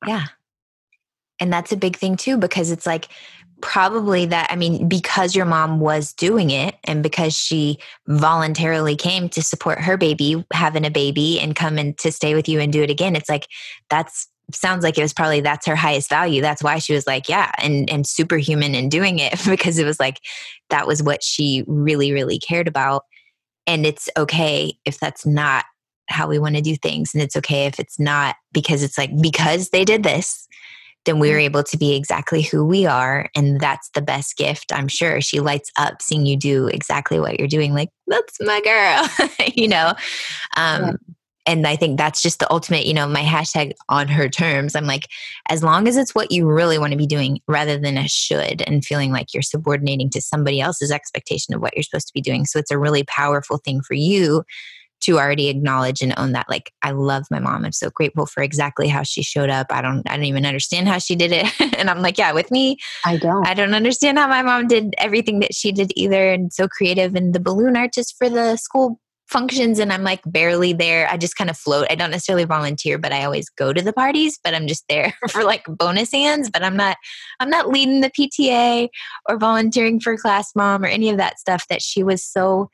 Yeah. 0.05 0.25
And 1.39 1.51
that's 1.51 1.71
a 1.71 1.77
big 1.77 1.95
thing 1.95 2.17
too, 2.17 2.37
because 2.37 2.71
it's 2.71 2.85
like 2.85 3.07
probably 3.61 4.25
that, 4.25 4.51
I 4.51 4.55
mean, 4.55 4.87
because 4.87 5.35
your 5.35 5.45
mom 5.45 5.79
was 5.79 6.13
doing 6.13 6.49
it 6.49 6.75
and 6.83 7.03
because 7.03 7.35
she 7.35 7.77
voluntarily 8.07 8.95
came 8.95 9.29
to 9.29 9.41
support 9.41 9.79
her 9.79 9.97
baby, 9.97 10.43
having 10.53 10.85
a 10.85 10.91
baby 10.91 11.39
and 11.39 11.55
come 11.55 11.77
in 11.77 11.93
to 11.95 12.11
stay 12.11 12.35
with 12.35 12.49
you 12.49 12.59
and 12.59 12.73
do 12.73 12.83
it 12.83 12.89
again, 12.89 13.15
it's 13.15 13.29
like 13.29 13.47
that's 13.89 14.27
sounds 14.53 14.83
like 14.83 14.97
it 14.97 15.01
was 15.01 15.13
probably 15.13 15.41
that's 15.41 15.65
her 15.65 15.75
highest 15.75 16.09
value. 16.09 16.41
That's 16.41 16.63
why 16.63 16.79
she 16.79 16.93
was 16.93 17.07
like, 17.07 17.29
yeah, 17.29 17.51
and 17.59 17.89
and 17.89 18.05
superhuman 18.05 18.75
in 18.75 18.89
doing 18.89 19.19
it 19.19 19.39
because 19.49 19.77
it 19.77 19.85
was 19.85 19.99
like 19.99 20.19
that 20.69 20.87
was 20.87 21.01
what 21.01 21.23
she 21.23 21.63
really, 21.67 22.11
really 22.11 22.39
cared 22.39 22.67
about. 22.67 23.03
And 23.67 23.85
it's 23.85 24.09
okay 24.17 24.73
if 24.85 24.99
that's 24.99 25.25
not 25.25 25.65
how 26.11 26.27
we 26.27 26.39
want 26.39 26.55
to 26.55 26.61
do 26.61 26.75
things. 26.75 27.13
And 27.13 27.21
it's 27.21 27.35
okay 27.35 27.65
if 27.65 27.79
it's 27.79 27.99
not 27.99 28.35
because 28.51 28.83
it's 28.83 28.97
like, 28.97 29.11
because 29.21 29.69
they 29.69 29.85
did 29.85 30.03
this, 30.03 30.47
then 31.05 31.19
we 31.19 31.31
were 31.31 31.39
able 31.39 31.63
to 31.63 31.77
be 31.77 31.95
exactly 31.95 32.41
who 32.41 32.63
we 32.63 32.85
are. 32.85 33.29
And 33.35 33.59
that's 33.59 33.89
the 33.95 34.01
best 34.01 34.37
gift. 34.37 34.71
I'm 34.71 34.87
sure 34.87 35.19
she 35.21 35.39
lights 35.39 35.71
up 35.77 36.01
seeing 36.01 36.25
you 36.25 36.37
do 36.37 36.67
exactly 36.67 37.19
what 37.19 37.39
you're 37.39 37.47
doing. 37.47 37.73
Like, 37.73 37.89
that's 38.07 38.37
my 38.41 38.61
girl, 38.61 39.29
you 39.55 39.67
know? 39.67 39.93
Um, 40.55 40.81
Yeah. 40.81 40.93
And 41.47 41.65
I 41.65 41.75
think 41.75 41.97
that's 41.97 42.21
just 42.21 42.39
the 42.39 42.51
ultimate, 42.51 42.85
you 42.85 42.93
know, 42.93 43.07
my 43.07 43.23
hashtag 43.23 43.71
on 43.89 44.07
her 44.07 44.29
terms. 44.29 44.75
I'm 44.75 44.85
like, 44.85 45.07
as 45.49 45.63
long 45.63 45.87
as 45.87 45.97
it's 45.97 46.13
what 46.13 46.31
you 46.31 46.47
really 46.47 46.77
want 46.77 46.91
to 46.91 46.97
be 46.97 47.07
doing 47.07 47.39
rather 47.47 47.79
than 47.79 47.97
a 47.97 48.07
should 48.07 48.61
and 48.67 48.85
feeling 48.85 49.11
like 49.11 49.33
you're 49.33 49.41
subordinating 49.41 50.09
to 50.11 50.21
somebody 50.21 50.61
else's 50.61 50.91
expectation 50.91 51.55
of 51.55 51.61
what 51.61 51.75
you're 51.75 51.83
supposed 51.83 52.07
to 52.07 52.13
be 52.13 52.21
doing. 52.21 52.45
So 52.45 52.59
it's 52.59 52.69
a 52.69 52.77
really 52.77 53.03
powerful 53.03 53.57
thing 53.57 53.81
for 53.81 53.95
you 53.95 54.43
to 55.01 55.17
already 55.19 55.49
acknowledge 55.49 56.01
and 56.01 56.13
own 56.17 56.31
that 56.31 56.49
like 56.49 56.71
i 56.83 56.91
love 56.91 57.25
my 57.31 57.39
mom. 57.39 57.65
I'm 57.65 57.71
so 57.71 57.89
grateful 57.89 58.25
for 58.25 58.41
exactly 58.43 58.87
how 58.87 59.03
she 59.03 59.23
showed 59.23 59.49
up. 59.49 59.67
I 59.69 59.81
don't 59.81 60.09
i 60.09 60.15
don't 60.15 60.25
even 60.25 60.45
understand 60.45 60.87
how 60.87 60.97
she 60.97 61.15
did 61.15 61.31
it. 61.31 61.47
And 61.81 61.89
i'm 61.89 62.01
like 62.01 62.17
yeah 62.17 62.31
with 62.31 62.51
me 62.51 62.77
I 63.05 63.17
don't. 63.17 63.47
i 63.47 63.53
don't 63.55 63.73
understand 63.73 64.19
how 64.19 64.27
my 64.27 64.43
mom 64.43 64.67
did 64.67 64.93
everything 64.99 65.39
that 65.39 65.55
she 65.55 65.71
did 65.71 65.91
either 65.95 66.31
and 66.31 66.53
so 66.53 66.67
creative 66.67 67.15
and 67.15 67.33
the 67.33 67.39
balloon 67.39 67.75
artist 67.75 68.15
for 68.17 68.29
the 68.29 68.55
school 68.57 68.99
functions 69.27 69.79
and 69.79 69.91
i'm 69.91 70.03
like 70.03 70.21
barely 70.25 70.73
there. 70.73 71.07
I 71.09 71.17
just 71.17 71.37
kind 71.37 71.49
of 71.49 71.57
float. 71.57 71.87
I 71.89 71.95
don't 71.95 72.11
necessarily 72.11 72.43
volunteer 72.43 72.97
but 72.99 73.11
i 73.13 73.23
always 73.23 73.49
go 73.49 73.73
to 73.73 73.81
the 73.81 73.93
parties 73.93 74.39
but 74.43 74.53
i'm 74.53 74.67
just 74.67 74.83
there 74.89 75.13
for 75.29 75.43
like 75.43 75.63
bonus 75.67 76.11
hands 76.11 76.49
but 76.51 76.63
i'm 76.63 76.77
not 76.77 76.97
i'm 77.39 77.49
not 77.49 77.69
leading 77.69 78.01
the 78.01 78.11
pta 78.11 78.89
or 79.27 79.37
volunteering 79.37 79.99
for 79.99 80.17
class 80.17 80.51
mom 80.55 80.83
or 80.83 80.87
any 80.87 81.09
of 81.09 81.17
that 81.17 81.39
stuff 81.39 81.65
that 81.69 81.81
she 81.81 82.03
was 82.03 82.23
so 82.23 82.69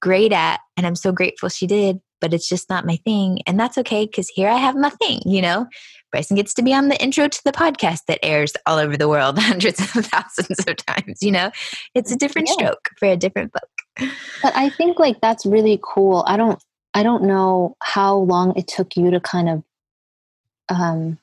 great 0.00 0.32
at 0.32 0.60
and 0.76 0.86
i'm 0.86 0.96
so 0.96 1.12
grateful 1.12 1.48
she 1.48 1.66
did 1.66 2.00
but 2.20 2.34
it's 2.34 2.48
just 2.48 2.68
not 2.68 2.86
my 2.86 2.96
thing 2.96 3.38
and 3.46 3.58
that's 3.58 3.78
okay 3.78 4.06
because 4.06 4.28
here 4.28 4.48
i 4.48 4.56
have 4.56 4.76
my 4.76 4.90
thing 4.90 5.20
you 5.26 5.40
know 5.42 5.66
bryson 6.12 6.36
gets 6.36 6.52
to 6.54 6.62
be 6.62 6.74
on 6.74 6.88
the 6.88 7.00
intro 7.02 7.28
to 7.28 7.40
the 7.44 7.52
podcast 7.52 8.00
that 8.08 8.18
airs 8.22 8.52
all 8.66 8.78
over 8.78 8.96
the 8.96 9.08
world 9.08 9.38
hundreds 9.40 9.80
of 9.80 10.06
thousands 10.06 10.58
of 10.66 10.76
times 10.86 11.18
you 11.22 11.30
know 11.30 11.50
it's 11.94 12.10
a 12.12 12.16
different 12.16 12.48
Yeah. 12.48 12.54
stroke 12.54 12.88
for 12.98 13.08
a 13.08 13.16
different 13.16 13.52
book 13.52 14.08
But 14.42 14.56
I 14.56 14.70
think 14.70 14.98
like 14.98 15.20
that's 15.20 15.44
really 15.44 15.78
cool. 15.82 16.24
I 16.26 16.36
don't 16.38 16.58
I 16.94 17.02
don't 17.02 17.24
know 17.24 17.76
how 17.82 18.16
long 18.16 18.56
it 18.56 18.66
took 18.66 18.96
you 18.96 19.10
to 19.10 19.20
kind 19.20 19.48
of 19.48 19.62
um 20.70 21.18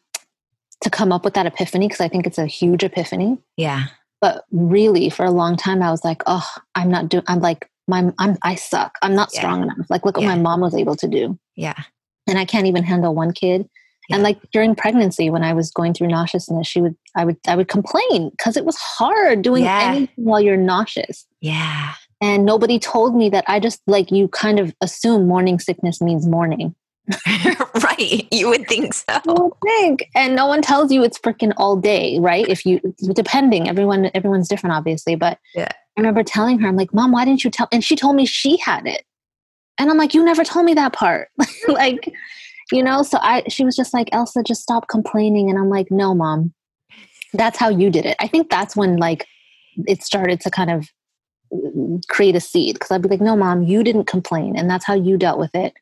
to 0.82 0.90
come 0.92 1.12
up 1.12 1.26
with 1.26 1.34
that 1.34 1.48
epiphany 1.48 1.88
because 1.88 2.02
I 2.02 2.08
think 2.08 2.28
it's 2.28 2.38
a 2.38 2.46
huge 2.46 2.84
epiphany. 2.84 3.40
Yeah. 3.56 3.86
But 4.22 4.44
really, 4.52 5.10
for 5.10 5.26
a 5.26 5.32
long 5.32 5.58
time, 5.58 5.82
I 5.82 5.90
was 5.90 6.04
like, 6.04 6.22
oh, 6.28 6.46
I'm 6.76 6.92
not 6.92 7.10
doing. 7.10 7.24
I'm 7.28 7.40
like, 7.40 7.68
my, 7.88 8.12
I'm, 8.20 8.38
I 8.44 8.56
suck. 8.56 8.98
I'm 9.02 9.16
not 9.16 9.30
Yeah. 9.34 9.40
strong 9.42 9.64
enough. 9.64 9.90
Like, 9.90 10.06
look 10.06 10.18
what 10.18 10.26
my 10.26 10.36
mom 10.38 10.62
was 10.62 10.76
able 10.76 10.96
to 10.98 11.08
do, 11.08 11.38
Yeah. 11.56 11.76
and 12.28 12.38
I 12.38 12.46
can't 12.46 12.68
even 12.68 12.84
handle 12.84 13.14
one 13.16 13.32
kid. 13.34 13.68
And 14.10 14.24
like 14.24 14.40
during 14.54 14.74
pregnancy, 14.74 15.30
when 15.30 15.44
I 15.44 15.52
was 15.52 15.70
going 15.70 15.94
through 15.94 16.08
nauseousness, 16.08 16.66
she 16.66 16.80
would, 16.80 16.96
I 17.16 17.26
would, 17.26 17.36
I 17.46 17.58
would 17.58 17.68
complain 17.68 18.30
because 18.30 18.56
it 18.56 18.64
was 18.64 18.78
hard 18.78 19.42
doing 19.42 19.66
Yeah. 19.66 19.82
anything 19.82 20.10
while 20.16 20.40
you're 20.40 20.56
nauseous. 20.56 21.26
Yeah. 21.42 21.94
And 22.22 22.46
nobody 22.46 22.80
told 22.80 23.16
me 23.18 23.30
that. 23.32 23.44
I 23.50 23.60
just 23.60 23.82
like 23.86 24.10
you 24.10 24.30
kind 24.30 24.60
of 24.60 24.74
assume 24.82 25.28
morning 25.28 25.60
sickness 25.60 26.00
means 26.02 26.26
morning. 26.26 26.74
right. 27.84 28.28
You 28.32 28.50
would 28.50 28.68
think 28.68 28.94
so. 28.94 29.04
You 29.26 29.34
would 29.36 29.54
think, 29.66 30.10
and 30.16 30.36
no 30.36 30.46
one 30.48 30.62
tells 30.62 30.92
you 30.92 31.04
it's 31.04 31.20
freaking 31.20 31.54
all 31.58 31.76
day, 31.76 32.18
right? 32.20 32.48
If 32.48 32.66
you, 32.66 32.80
depending, 33.14 33.68
everyone, 33.68 34.10
everyone's 34.14 34.48
different, 34.48 34.74
obviously. 34.76 35.16
But 35.16 35.38
Yeah. 35.54 35.72
I 35.98 36.02
remember 36.02 36.24
telling 36.24 36.60
her, 36.60 36.68
I'm 36.68 36.76
like, 36.76 36.94
Mom, 36.94 37.12
why 37.12 37.26
didn't 37.26 37.44
you 37.44 37.50
tell? 37.50 37.68
And 37.72 37.84
she 37.84 37.96
told 37.96 38.16
me 38.16 38.26
she 38.26 38.58
had 38.58 38.86
it, 38.86 39.04
and 39.80 39.90
I'm 39.90 39.98
like, 39.98 40.14
you 40.14 40.24
never 40.24 40.44
told 40.44 40.66
me 40.66 40.76
that 40.76 40.94
part, 40.94 41.30
like, 41.68 42.14
you 42.72 42.84
know. 42.84 43.02
So 43.02 43.18
I, 43.22 43.44
she 43.50 43.66
was 43.66 43.76
just 43.76 43.94
like, 43.94 44.10
Elsa, 44.12 44.44
just 44.44 44.62
stop 44.62 44.88
complaining, 44.88 45.50
and 45.50 45.58
I'm 45.58 45.70
like, 45.70 45.90
no, 45.90 46.14
Mom, 46.14 46.54
that's 47.34 47.58
how 47.58 47.70
you 47.70 47.90
did 47.90 48.06
it. 48.06 48.16
I 48.20 48.28
think 48.28 48.50
that's 48.50 48.76
when 48.76 48.98
like 48.98 49.26
it 49.88 50.04
started 50.04 50.40
to 50.42 50.52
kind 50.52 50.70
of 50.70 50.88
mm, 51.52 52.08
create 52.08 52.36
a 52.36 52.40
seed 52.40 52.76
because 52.76 52.92
I'd 52.92 53.02
be 53.02 53.10
like, 53.10 53.22
no, 53.22 53.36
Mom, 53.36 53.64
you 53.64 53.84
didn't 53.84 54.06
complain, 54.06 54.56
and 54.56 54.70
that's 54.70 54.86
how 54.86 54.94
you 54.94 55.18
dealt 55.18 55.40
with 55.40 55.56
it. 55.56 55.74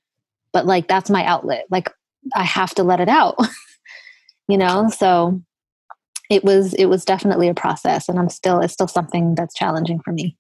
But 0.54 0.66
like, 0.66 0.88
that's 0.88 1.10
my 1.10 1.26
outlet. 1.26 1.66
Like, 1.70 1.92
I 2.34 2.44
have 2.44 2.74
to 2.76 2.84
let 2.84 3.02
it 3.02 3.10
out. 3.10 3.38
you 4.48 4.58
know, 4.58 4.90
so 4.90 5.42
it 6.30 6.44
was 6.44 6.74
it 6.74 6.86
was 6.86 7.06
definitely 7.06 7.48
a 7.48 7.54
process 7.54 8.10
and 8.10 8.18
I'm 8.20 8.30
still 8.30 8.60
it's 8.60 8.74
still 8.74 8.88
something 8.88 9.36
that's 9.36 9.54
challenging 9.54 10.00
for 10.00 10.12
me. 10.12 10.38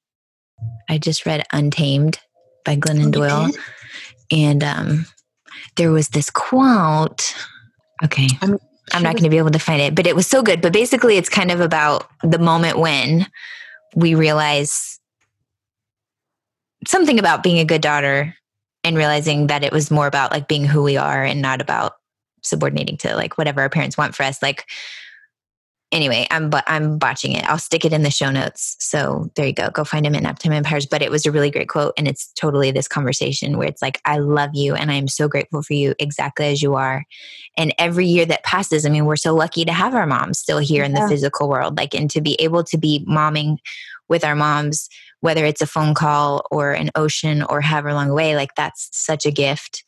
I 0.89 0.97
just 0.97 1.25
read 1.25 1.43
Untamed 1.51 2.19
by 2.63 2.75
Glennon 2.75 3.05
You 3.05 3.11
Doyle. 3.11 3.49
And 4.31 4.63
um, 4.63 5.05
there 5.75 5.91
was 5.91 6.09
this 6.09 6.29
quote. 6.29 7.35
Okay. 8.03 8.27
I'm- 8.41 8.57
I'm 8.93 9.01
not 9.01 9.13
going 9.13 9.23
to 9.23 9.29
be 9.29 9.39
able 9.39 9.49
to 9.49 9.59
find 9.59 9.81
it, 9.81 9.95
but 9.95 10.05
it 10.05 10.15
was 10.15 10.27
so 10.27 10.43
good. 10.43 10.61
But 10.61 10.71
basically, 10.71 11.17
it's 11.17 11.27
kind 11.27 11.49
of 11.49 11.59
about 11.59 12.07
the 12.21 12.37
moment 12.37 12.77
when 12.77 13.25
we 13.95 14.13
realize 14.13 14.99
something 16.85 17.17
about 17.17 17.41
being 17.41 17.57
a 17.57 17.65
good 17.65 17.81
daughter 17.81 18.35
and 18.83 18.95
realizing 18.95 19.47
that 19.47 19.63
it 19.63 19.71
was 19.71 19.89
more 19.89 20.05
about 20.05 20.31
like 20.31 20.47
being 20.47 20.65
who 20.65 20.83
we 20.83 20.97
are 20.97 21.23
and 21.23 21.41
not 21.41 21.61
about 21.61 21.93
subordinating 22.43 22.97
to 22.97 23.15
like 23.15 23.39
whatever 23.39 23.61
our 23.61 23.69
parents 23.69 23.97
want 23.97 24.13
for 24.15 24.21
us. 24.21 24.41
Like, 24.43 24.65
anyway, 25.95 26.27
I'm 26.29 26.49
but 26.49 26.65
I'm 26.67 26.99
botching 26.99 27.31
it. 27.31 27.45
I'll 27.49 27.57
stick 27.57 27.85
it 27.85 27.93
in 27.93 28.03
the 28.03 28.11
show 28.11 28.29
notes. 28.29 28.75
So 28.79 29.31
there 29.35 29.47
you 29.47 29.53
go. 29.53 29.69
Go 29.71 29.83
find 29.83 30.05
him 30.05 30.13
in 30.13 30.23
Naptime 30.23 30.53
Empires. 30.53 30.85
But 30.85 31.01
it 31.01 31.09
was 31.09 31.25
a 31.25 31.31
really 31.31 31.49
great 31.49 31.69
quote, 31.69 31.93
and 31.97 32.07
it's 32.07 32.31
totally 32.33 32.69
this 32.69 32.87
conversation 32.87 33.57
where 33.57 33.67
it's 33.67 33.81
like, 33.81 34.01
I 34.05 34.17
love 34.17 34.51
you, 34.53 34.75
and 34.75 34.91
I 34.91 34.95
am 34.95 35.07
so 35.07 35.27
grateful 35.27 35.63
for 35.63 35.73
you 35.73 35.95
exactly 35.97 36.45
as 36.47 36.61
you 36.61 36.75
are. 36.75 37.05
And 37.57 37.73
every 37.79 38.05
year 38.05 38.25
that 38.25 38.43
passes, 38.43 38.85
I 38.85 38.89
mean, 38.89 39.05
we're 39.05 39.15
so 39.15 39.33
lucky 39.33 39.65
to 39.65 39.73
have 39.73 39.95
our 39.95 40.05
moms 40.05 40.37
still 40.37 40.59
here 40.59 40.83
in 40.83 40.93
the 40.93 40.99
Yeah. 40.99 41.09
physical 41.09 41.49
world, 41.49 41.77
like, 41.77 41.95
and 41.95 42.09
to 42.11 42.21
be 42.21 42.35
able 42.35 42.63
to 42.65 42.77
be 42.77 43.05
momming 43.09 43.57
with 44.09 44.23
our 44.23 44.35
moms, 44.35 44.89
whether 45.21 45.45
it's 45.45 45.61
a 45.61 45.67
phone 45.67 45.95
call 45.95 46.45
or 46.51 46.73
an 46.73 46.91
ocean 46.95 47.41
or 47.41 47.61
however 47.61 47.93
long 47.93 48.09
away, 48.09 48.35
like 48.35 48.53
that's 48.55 48.89
such 48.91 49.25
a 49.25 49.31
gift 49.31 49.83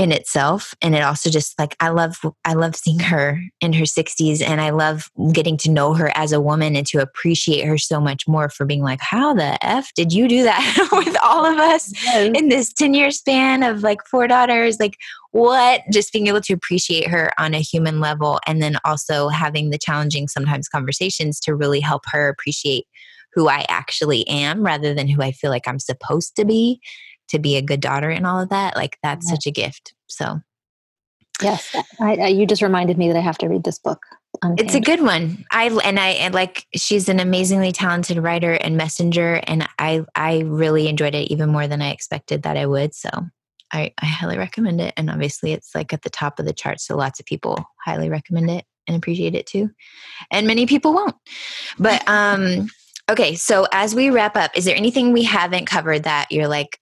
in 0.00 0.12
itself. 0.12 0.74
And 0.80 0.94
it 0.94 1.02
also 1.02 1.28
just 1.28 1.58
like 1.58 1.76
i 1.78 1.90
love 1.90 2.16
i 2.46 2.54
love 2.54 2.74
seeing 2.74 2.98
her 3.00 3.38
in 3.60 3.74
her 3.74 3.84
60s 3.84 4.40
and 4.42 4.60
i 4.60 4.70
love 4.70 5.10
getting 5.32 5.58
to 5.58 5.70
know 5.70 5.92
her 5.92 6.10
as 6.16 6.32
a 6.32 6.40
woman 6.40 6.74
and 6.74 6.86
to 6.86 6.98
appreciate 7.02 7.66
her 7.66 7.76
so 7.76 8.00
much 8.00 8.26
more 8.26 8.48
for 8.48 8.64
being 8.64 8.82
like 8.82 9.00
how 9.02 9.34
the 9.34 9.62
f 9.64 9.92
did 9.94 10.10
you 10.10 10.26
do 10.26 10.42
that 10.42 10.88
with 10.92 11.16
all 11.22 11.44
of 11.44 11.58
us 11.58 11.92
in 12.14 12.48
this 12.48 12.72
10 12.72 12.94
year 12.94 13.10
span 13.10 13.62
of 13.62 13.82
like 13.82 13.98
four 14.06 14.26
daughters? 14.26 14.80
Like 14.80 14.96
what? 15.32 15.82
Just 15.92 16.14
being 16.14 16.28
able 16.28 16.40
to 16.40 16.54
appreciate 16.54 17.08
her 17.08 17.30
on 17.38 17.52
a 17.52 17.60
human 17.60 18.00
level 18.00 18.40
and 18.46 18.62
then 18.62 18.78
also 18.86 19.28
having 19.28 19.68
the 19.68 19.78
challenging 19.78 20.28
sometimes 20.28 20.66
conversations 20.66 21.38
to 21.40 21.54
really 21.54 21.80
help 21.80 22.04
her 22.06 22.28
appreciate 22.28 22.86
who 23.32 23.48
i 23.48 23.64
actually 23.68 24.26
am 24.26 24.64
rather 24.64 24.92
than 24.92 25.06
who 25.06 25.22
i 25.22 25.30
feel 25.30 25.50
like 25.50 25.68
i'm 25.68 25.78
supposed 25.78 26.34
to 26.34 26.44
be 26.44 26.80
to 27.30 27.38
be 27.38 27.56
a 27.56 27.62
good 27.62 27.80
daughter 27.80 28.10
and 28.10 28.26
all 28.26 28.40
of 28.40 28.48
that 28.50 28.76
like 28.76 28.98
that's 29.02 29.26
Yeah. 29.26 29.34
such 29.34 29.46
a 29.46 29.50
gift 29.50 29.94
so 30.06 30.40
Yes, 31.42 31.74
I, 32.00 32.16
I, 32.16 32.26
you 32.26 32.44
just 32.44 32.60
reminded 32.60 32.98
me 32.98 33.08
that 33.08 33.16
I 33.16 33.20
have 33.20 33.38
to 33.38 33.48
read 33.48 33.64
this 33.64 33.78
book. 33.78 34.02
it's 34.58 34.74
a 34.74 34.80
good 34.80 35.00
one 35.02 35.44
i 35.50 35.66
and 35.84 35.98
i 36.00 36.08
and 36.10 36.32
like 36.34 36.64
she's 36.74 37.08
an 37.10 37.20
amazingly 37.20 37.72
talented 37.72 38.16
writer 38.18 38.52
and 38.54 38.76
messenger 38.76 39.40
and 39.46 39.68
i 39.78 40.02
i 40.14 40.40
really 40.40 40.88
enjoyed 40.88 41.14
it 41.14 41.30
even 41.30 41.50
more 41.50 41.66
than 41.68 41.82
i 41.82 41.90
expected 41.90 42.42
that 42.42 42.56
i 42.56 42.64
would 42.64 42.94
so 42.94 43.10
i 43.72 43.92
i 44.00 44.06
highly 44.06 44.38
recommend 44.38 44.80
it 44.80 44.94
and 44.96 45.10
obviously 45.10 45.52
it's 45.52 45.74
like 45.74 45.92
at 45.92 46.02
the 46.02 46.10
top 46.10 46.38
of 46.38 46.46
the 46.46 46.54
charts 46.54 46.86
so 46.86 46.96
lots 46.96 47.20
of 47.20 47.26
people 47.26 47.62
highly 47.84 48.08
recommend 48.08 48.48
it 48.50 48.64
and 48.86 48.96
appreciate 48.96 49.34
it 49.34 49.46
too 49.46 49.68
and 50.30 50.46
many 50.46 50.64
people 50.64 50.94
won't 50.94 51.16
but 51.78 52.02
um 52.08 52.66
okay 53.10 53.34
so 53.34 53.66
as 53.72 53.94
we 53.94 54.08
wrap 54.10 54.36
up 54.38 54.50
is 54.56 54.64
there 54.64 54.76
anything 54.76 55.12
we 55.12 55.22
haven't 55.24 55.66
covered 55.66 56.04
that 56.04 56.26
you're 56.30 56.48
like 56.48 56.79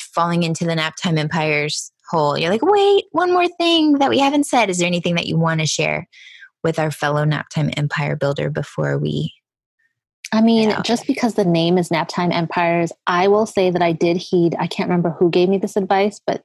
falling 0.00 0.42
into 0.42 0.64
the 0.64 0.74
nap 0.74 0.94
time 0.96 1.18
empires 1.18 1.90
hole 2.10 2.36
you're 2.38 2.50
like 2.50 2.62
wait 2.62 3.04
one 3.12 3.32
more 3.32 3.48
thing 3.48 3.94
that 3.98 4.10
we 4.10 4.18
haven't 4.18 4.44
said 4.44 4.68
is 4.68 4.78
there 4.78 4.86
anything 4.86 5.14
that 5.14 5.26
you 5.26 5.38
want 5.38 5.60
to 5.60 5.66
share 5.66 6.06
with 6.62 6.78
our 6.78 6.90
fellow 6.90 7.24
naptime 7.24 7.72
empire 7.76 8.16
builder 8.16 8.50
before 8.50 8.98
we 8.98 9.32
I 10.32 10.40
mean, 10.40 10.70
Yeah. 10.70 10.82
just 10.82 11.06
because 11.06 11.34
the 11.34 11.44
name 11.44 11.78
is 11.78 11.90
Naptime 11.90 12.32
Empires, 12.32 12.90
I 13.06 13.28
will 13.28 13.46
say 13.46 13.70
that 13.70 13.82
I 13.82 13.92
did 13.92 14.16
heed. 14.16 14.56
I 14.58 14.66
can't 14.66 14.88
remember 14.88 15.10
who 15.10 15.30
gave 15.30 15.48
me 15.48 15.58
this 15.58 15.76
advice, 15.76 16.20
but 16.26 16.42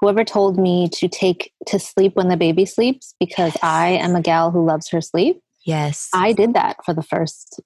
whoever 0.00 0.24
told 0.24 0.58
me 0.58 0.90
to 0.94 1.08
take 1.08 1.50
to 1.68 1.78
sleep 1.78 2.16
when 2.16 2.28
the 2.28 2.36
baby 2.36 2.66
sleeps, 2.66 3.14
because 3.18 3.52
Yes. 3.54 3.58
I 3.62 3.88
am 3.92 4.14
a 4.14 4.20
gal 4.20 4.50
who 4.50 4.62
loves 4.66 4.90
her 4.90 5.00
sleep. 5.00 5.40
yes 5.64 6.10
I 6.12 6.34
did 6.34 6.52
that 6.52 6.84
for 6.84 6.92
the 6.92 7.02
first 7.02 7.60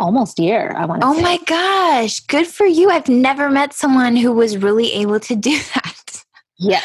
almost 0.00 0.38
year. 0.38 0.74
I 0.76 0.84
want 0.86 1.02
to. 1.02 1.06
oh 1.06 1.14
say. 1.14 1.22
my 1.22 1.38
gosh 1.46 2.20
good 2.20 2.46
for 2.46 2.66
you 2.66 2.90
i've 2.90 3.08
never 3.08 3.48
met 3.50 3.72
someone 3.72 4.16
who 4.16 4.32
was 4.32 4.56
really 4.56 4.92
able 4.94 5.20
to 5.20 5.36
do 5.36 5.56
that 5.74 6.24
Yes. 6.58 6.84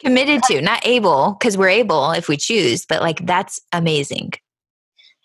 committed 0.00 0.42
to 0.44 0.60
not 0.62 0.84
able 0.86 1.36
because 1.38 1.56
we're 1.58 1.68
able 1.68 2.12
if 2.12 2.28
we 2.28 2.36
choose 2.36 2.86
but 2.86 3.00
like 3.02 3.24
that's 3.26 3.60
amazing 3.72 4.32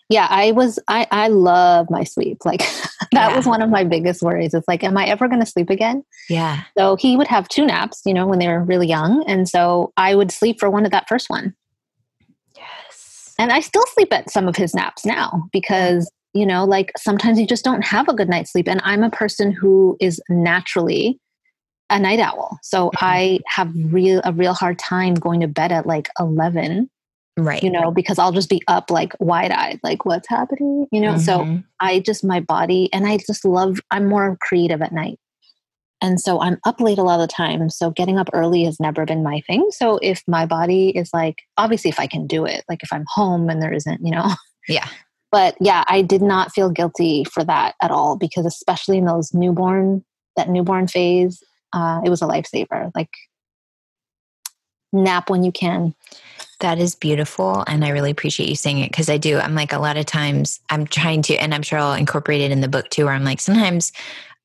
yeah 0.08 0.26
i 0.30 0.50
was 0.52 0.78
i 0.88 1.06
i 1.10 1.28
love 1.28 1.86
my 1.90 2.04
sleep 2.04 2.38
like 2.44 2.60
that 3.12 3.30
Yeah. 3.30 3.36
was 3.36 3.46
one 3.46 3.62
of 3.62 3.70
my 3.70 3.84
biggest 3.84 4.22
worries 4.22 4.54
it's 4.54 4.68
like 4.68 4.82
am 4.84 4.96
i 4.96 5.06
ever 5.06 5.26
going 5.28 5.40
to 5.40 5.46
sleep 5.46 5.70
again 5.70 6.04
yeah 6.28 6.62
so 6.76 6.96
he 6.96 7.16
would 7.16 7.26
have 7.28 7.48
two 7.48 7.64
naps 7.66 8.02
you 8.04 8.12
know 8.14 8.26
when 8.26 8.38
they 8.38 8.48
were 8.48 8.62
really 8.62 8.86
young 8.88 9.24
and 9.26 9.48
so 9.48 9.92
i 9.96 10.14
would 10.14 10.30
sleep 10.30 10.58
for 10.60 10.68
one 10.70 10.84
of 10.84 10.90
that 10.92 11.08
first 11.08 11.28
one 11.30 11.54
yes 12.56 13.34
and 13.38 13.50
i 13.52 13.60
still 13.60 13.84
sleep 13.94 14.12
at 14.12 14.30
some 14.30 14.46
of 14.48 14.56
his 14.56 14.74
naps 14.74 15.04
now 15.04 15.48
because 15.52 16.10
you 16.34 16.46
know 16.46 16.64
like 16.64 16.92
sometimes 16.96 17.38
you 17.38 17.46
just 17.46 17.64
don't 17.64 17.82
have 17.82 18.08
a 18.08 18.14
good 18.14 18.28
night's 18.28 18.52
sleep 18.52 18.68
and 18.68 18.80
i'm 18.84 19.02
a 19.02 19.10
person 19.10 19.52
who 19.52 19.96
is 20.00 20.20
naturally 20.28 21.18
a 21.90 21.98
night 21.98 22.20
owl 22.20 22.58
so 22.62 22.90
Mhm. 22.90 22.98
i 23.00 23.38
have 23.46 23.72
real 23.74 24.20
a 24.24 24.32
real 24.32 24.54
hard 24.54 24.78
time 24.78 25.14
going 25.14 25.40
to 25.40 25.48
bed 25.48 25.72
at 25.72 25.86
like 25.86 26.08
11 26.18 26.88
right 27.36 27.62
you 27.62 27.70
know 27.70 27.90
because 27.90 28.18
i'll 28.18 28.32
just 28.32 28.48
be 28.48 28.62
up 28.68 28.90
like 28.90 29.12
wide 29.20 29.50
eyed 29.50 29.80
like 29.82 30.04
what's 30.04 30.28
happening 30.28 30.86
you 30.92 31.00
know 31.00 31.16
so 31.16 31.44
Mhm. 31.44 31.64
I 31.80 32.00
just 32.00 32.22
my 32.22 32.40
body 32.40 32.90
and 32.92 33.06
I 33.06 33.16
just 33.16 33.42
love 33.44 33.80
I'm 33.90 34.06
more 34.06 34.36
creative 34.42 34.82
at 34.82 34.92
night. 34.92 35.18
And 36.02 36.20
so 36.20 36.40
I'm 36.40 36.58
up 36.64 36.80
late 36.80 36.98
a 36.98 37.02
lot 37.02 37.20
of 37.20 37.28
the 37.28 37.32
time. 37.34 37.68
So 37.70 37.90
getting 37.90 38.18
up 38.18 38.28
early 38.34 38.64
has 38.64 38.78
never 38.80 39.04
been 39.06 39.22
my 39.22 39.40
thing. 39.46 39.66
So 39.70 39.98
if 40.02 40.22
my 40.26 40.44
body 40.46 40.90
is 40.90 41.10
like 41.14 41.36
obviously 41.56 41.88
if 41.88 41.98
I 41.98 42.06
can 42.06 42.26
do 42.26 42.44
it, 42.44 42.64
like 42.68 42.82
if 42.82 42.92
I'm 42.92 43.04
home 43.08 43.48
and 43.48 43.62
there 43.62 43.72
isn't, 43.72 44.00
you 44.04 44.10
know. 44.10 44.30
yeah 44.68 44.88
But 45.32 45.56
yeah, 45.60 45.84
I 45.86 46.02
did 46.02 46.22
not 46.22 46.52
feel 46.52 46.70
guilty 46.70 47.24
for 47.24 47.44
that 47.44 47.74
at 47.80 47.90
all 47.90 48.16
because 48.16 48.46
especially 48.46 48.98
in 48.98 49.04
those 49.04 49.32
newborn 49.32 50.04
that 50.36 50.48
newborn 50.48 50.86
phase, 50.86 51.42
uh, 51.72 52.00
it 52.04 52.10
was 52.10 52.22
a 52.22 52.26
lifesaver. 52.26 52.90
Like 52.94 53.10
nap 54.92 55.30
when 55.30 55.44
you 55.44 55.52
can. 55.52 55.94
That 56.60 56.78
is 56.78 56.94
beautiful. 56.94 57.64
And 57.66 57.84
I 57.84 57.88
really 57.90 58.10
appreciate 58.10 58.48
you 58.48 58.54
saying 58.54 58.80
it 58.80 58.90
because 58.90 59.08
I 59.08 59.16
do. 59.16 59.38
I'm 59.38 59.54
like, 59.54 59.72
a 59.72 59.78
lot 59.78 59.96
of 59.96 60.04
times 60.04 60.60
I'm 60.68 60.86
trying 60.86 61.22
to, 61.22 61.34
and 61.36 61.54
I'm 61.54 61.62
sure 61.62 61.78
I'll 61.78 61.94
incorporate 61.94 62.42
it 62.42 62.50
in 62.50 62.60
the 62.60 62.68
book 62.68 62.90
too, 62.90 63.06
where 63.06 63.14
I'm 63.14 63.24
like, 63.24 63.40
sometimes 63.40 63.92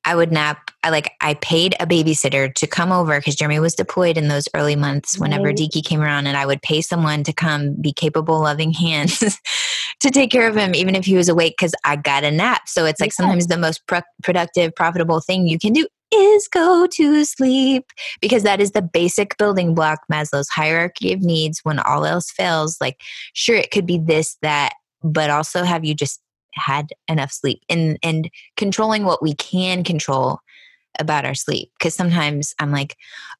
I 0.06 0.16
would 0.16 0.32
nap. 0.32 0.72
I 0.84 0.92
like, 0.92 1.12
I 1.20 1.34
paid 1.36 1.76
a 1.80 1.88
babysitter 1.88 2.54
to 2.54 2.68
come 2.68 2.92
over 2.92 3.20
because 3.20 3.36
Jeremy 3.36 3.60
was 3.60 3.74
deployed 3.74 4.18
in 4.18 4.28
those 4.28 4.48
early 4.54 4.76
months 4.76 5.18
whenever 5.18 5.46
Right. 5.46 5.56
Deaky 5.58 5.84
came 5.84 6.02
around, 6.02 6.28
and 6.28 6.38
I 6.38 6.46
would 6.46 6.62
pay 6.62 6.82
someone 6.82 7.24
to 7.24 7.34
come 7.34 7.76
be 7.82 7.92
capable, 7.92 8.40
loving 8.40 8.72
hands 8.72 9.20
to 10.00 10.12
take 10.12 10.32
care 10.32 10.48
of 10.48 10.56
him, 10.56 10.76
even 10.76 10.96
if 10.96 11.06
he 11.06 11.16
was 11.16 11.28
awake, 11.28 11.56
because 11.58 11.74
I 11.84 11.96
got 11.96 12.24
a 12.24 12.32
nap. 12.32 12.68
So 12.68 12.86
it's 12.86 13.02
like 13.02 13.12
Yeah. 13.12 13.16
sometimes 13.26 13.48
the 13.48 13.58
most 13.58 13.86
pro- 13.88 14.02
productive, 14.24 14.76
profitable 14.76 15.22
thing 15.22 15.48
you 15.48 15.58
can 15.60 15.74
do 15.74 15.88
is 16.14 16.48
go 16.48 16.88
to 16.88 17.26
sleep 17.26 17.86
because 18.22 18.44
that 18.44 18.62
is 18.62 18.72
the 18.72 18.82
basic 18.82 19.38
building 19.38 19.74
block 19.74 20.02
Maslow's 20.12 20.50
hierarchy 20.50 21.12
of 21.12 21.22
needs 21.22 21.62
when 21.64 21.80
all 21.80 22.06
else 22.06 22.32
fails 22.32 22.78
like 22.80 23.02
sure 23.34 23.56
it 23.56 23.72
could 23.72 23.88
be 23.88 23.98
this 23.98 24.38
that 24.44 24.74
but 25.04 25.30
also 25.30 25.64
have 25.64 25.84
you 25.84 25.94
just 25.96 26.22
had 26.56 26.90
enough 27.08 27.32
sleep 27.32 27.62
and 27.70 27.98
and 28.04 28.30
controlling 28.58 29.06
what 29.06 29.22
we 29.22 29.34
can 29.34 29.84
control 29.84 30.40
about 31.00 31.26
our 31.26 31.36
sleep 31.36 31.72
because 31.78 31.94
sometimes 31.94 32.56
I'm 32.60 32.72
like 32.72 32.96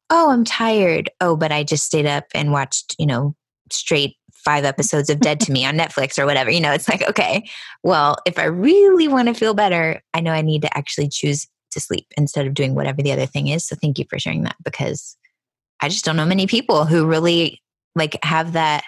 oh 0.10 0.32
I'm 0.32 0.44
tired 0.44 1.10
oh 1.22 1.36
but 1.36 1.52
I 1.52 1.64
just 1.64 1.86
stayed 1.86 2.06
up 2.06 2.26
and 2.34 2.52
watched 2.52 2.96
you 3.00 3.06
know 3.06 3.36
straight 3.72 4.16
five 4.46 4.64
episodes 4.64 5.10
of 5.10 5.20
Dead 5.20 5.40
to 5.42 5.52
Me 5.52 5.66
on 5.66 5.76
Netflix 5.76 6.20
or 6.20 6.26
whatever. 6.28 6.52
You 6.52 6.62
know, 6.62 6.72
it's 6.72 6.88
like, 6.88 7.02
okay, 7.10 7.50
well, 7.84 8.18
if 8.28 8.38
I 8.38 8.44
really 8.44 9.08
want 9.08 9.28
to 9.28 9.34
feel 9.34 9.56
better, 9.56 10.04
I 10.14 10.22
know 10.22 10.32
I 10.32 10.44
need 10.44 10.62
to 10.62 10.78
actually 10.78 11.10
choose 11.10 11.48
to 11.72 11.82
sleep 11.82 12.06
instead 12.16 12.46
of 12.46 12.54
doing 12.54 12.76
whatever 12.76 13.02
the 13.02 13.12
other 13.12 13.26
thing 13.26 13.48
is. 13.48 13.66
So 13.66 13.76
thank 13.76 13.98
you 13.98 14.06
for 14.08 14.20
sharing 14.20 14.44
that 14.44 14.56
because 14.64 15.18
I 15.82 15.90
just 15.90 16.06
don't 16.06 16.16
know 16.16 16.26
many 16.26 16.48
people 16.48 16.86
who 16.86 17.08
really 17.08 17.62
like 17.96 18.24
have 18.24 18.54
that 18.54 18.84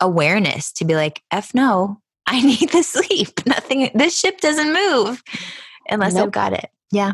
awareness 0.00 0.70
to 0.72 0.84
be 0.84 0.94
like, 0.94 1.22
F 1.30 1.54
no, 1.54 2.00
I 2.30 2.40
need 2.44 2.70
the 2.70 2.82
sleep. 2.82 3.44
Nothing, 3.46 3.90
this 3.94 4.18
ship 4.18 4.40
doesn't 4.40 4.72
move 4.72 5.22
unless 5.88 6.14
nope. 6.14 6.26
I've 6.26 6.32
got 6.32 6.52
it. 6.52 6.70
Yeah. 6.92 7.12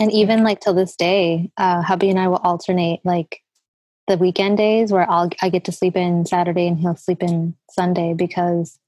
And 0.00 0.10
even 0.12 0.42
like 0.42 0.60
till 0.60 0.72
this 0.72 0.96
day, 0.96 1.50
uh, 1.58 1.82
hubby 1.82 2.08
and 2.08 2.18
I 2.18 2.28
will 2.28 2.36
alternate 2.36 3.00
like 3.04 3.40
the 4.08 4.16
weekend 4.16 4.56
days 4.56 4.90
where 4.92 5.08
I'll 5.08 5.30
I 5.42 5.48
get 5.48 5.64
to 5.64 5.72
sleep 5.72 5.96
in 5.96 6.24
Saturday 6.26 6.66
and 6.66 6.78
he'll 6.78 6.96
sleep 6.96 7.22
in 7.22 7.54
Sunday 7.70 8.14
because 8.14 8.78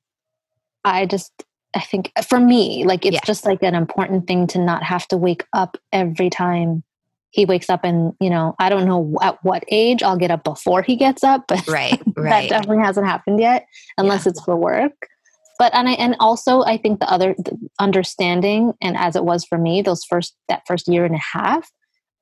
I 0.84 1.06
just 1.06 1.32
I 1.74 1.80
think 1.80 2.10
for 2.28 2.40
me 2.40 2.84
like 2.84 3.04
it's 3.04 3.14
yeah. 3.14 3.20
just 3.24 3.44
like 3.44 3.62
an 3.62 3.74
important 3.74 4.26
thing 4.26 4.46
to 4.48 4.58
not 4.58 4.82
have 4.82 5.06
to 5.08 5.16
wake 5.16 5.44
up 5.52 5.76
every 5.92 6.30
time 6.30 6.82
he 7.30 7.44
wakes 7.44 7.70
up 7.70 7.84
and 7.84 8.14
you 8.20 8.30
know 8.30 8.56
I 8.58 8.68
don't 8.68 8.86
know 8.86 9.16
at 9.22 9.42
what 9.44 9.64
age 9.68 10.02
I'll 10.02 10.16
get 10.16 10.30
up 10.30 10.42
before 10.42 10.82
he 10.82 10.96
gets 10.96 11.22
up 11.22 11.44
but 11.48 11.66
right 11.68 12.00
right 12.16 12.48
that 12.48 12.60
definitely 12.60 12.84
hasn't 12.84 13.06
happened 13.06 13.40
yet 13.40 13.66
unless 13.98 14.26
yeah. 14.26 14.30
it's 14.30 14.42
for 14.42 14.56
work 14.56 15.08
but 15.58 15.74
and 15.74 15.88
I 15.88 15.92
and 15.92 16.16
also 16.20 16.62
I 16.62 16.76
think 16.76 17.00
the 17.00 17.10
other 17.10 17.34
the 17.38 17.56
understanding 17.78 18.72
and 18.80 18.96
as 18.96 19.16
it 19.16 19.24
was 19.24 19.44
for 19.44 19.58
me 19.58 19.82
those 19.82 20.04
first 20.04 20.34
that 20.48 20.62
first 20.66 20.88
year 20.88 21.04
and 21.04 21.14
a 21.14 21.38
half 21.38 21.70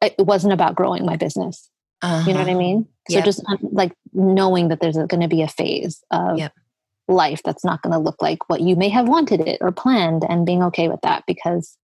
it 0.00 0.14
wasn't 0.18 0.52
about 0.52 0.74
growing 0.74 1.06
my 1.06 1.16
business 1.16 1.70
uh-huh. 2.02 2.24
You 2.26 2.34
know 2.34 2.40
what 2.40 2.48
I 2.48 2.52
uh-huh. 2.52 2.58
mean? 2.58 2.88
So 3.08 3.16
yep. 3.16 3.24
just 3.24 3.42
um, 3.48 3.58
like 3.62 3.92
knowing 4.12 4.68
that 4.68 4.80
there's 4.80 4.96
going 4.96 5.20
to 5.20 5.28
be 5.28 5.42
a 5.42 5.48
phase 5.48 6.02
of 6.10 6.38
yep. 6.38 6.52
life 7.08 7.40
that's 7.44 7.64
not 7.64 7.80
going 7.82 7.92
to 7.92 7.98
look 7.98 8.20
like 8.20 8.48
what 8.48 8.60
you 8.60 8.76
may 8.76 8.88
have 8.88 9.08
wanted 9.08 9.40
it 9.40 9.58
or 9.60 9.72
planned 9.72 10.24
and 10.28 10.44
being 10.44 10.62
okay 10.64 10.88
with 10.88 11.00
that 11.02 11.24
because 11.26 11.76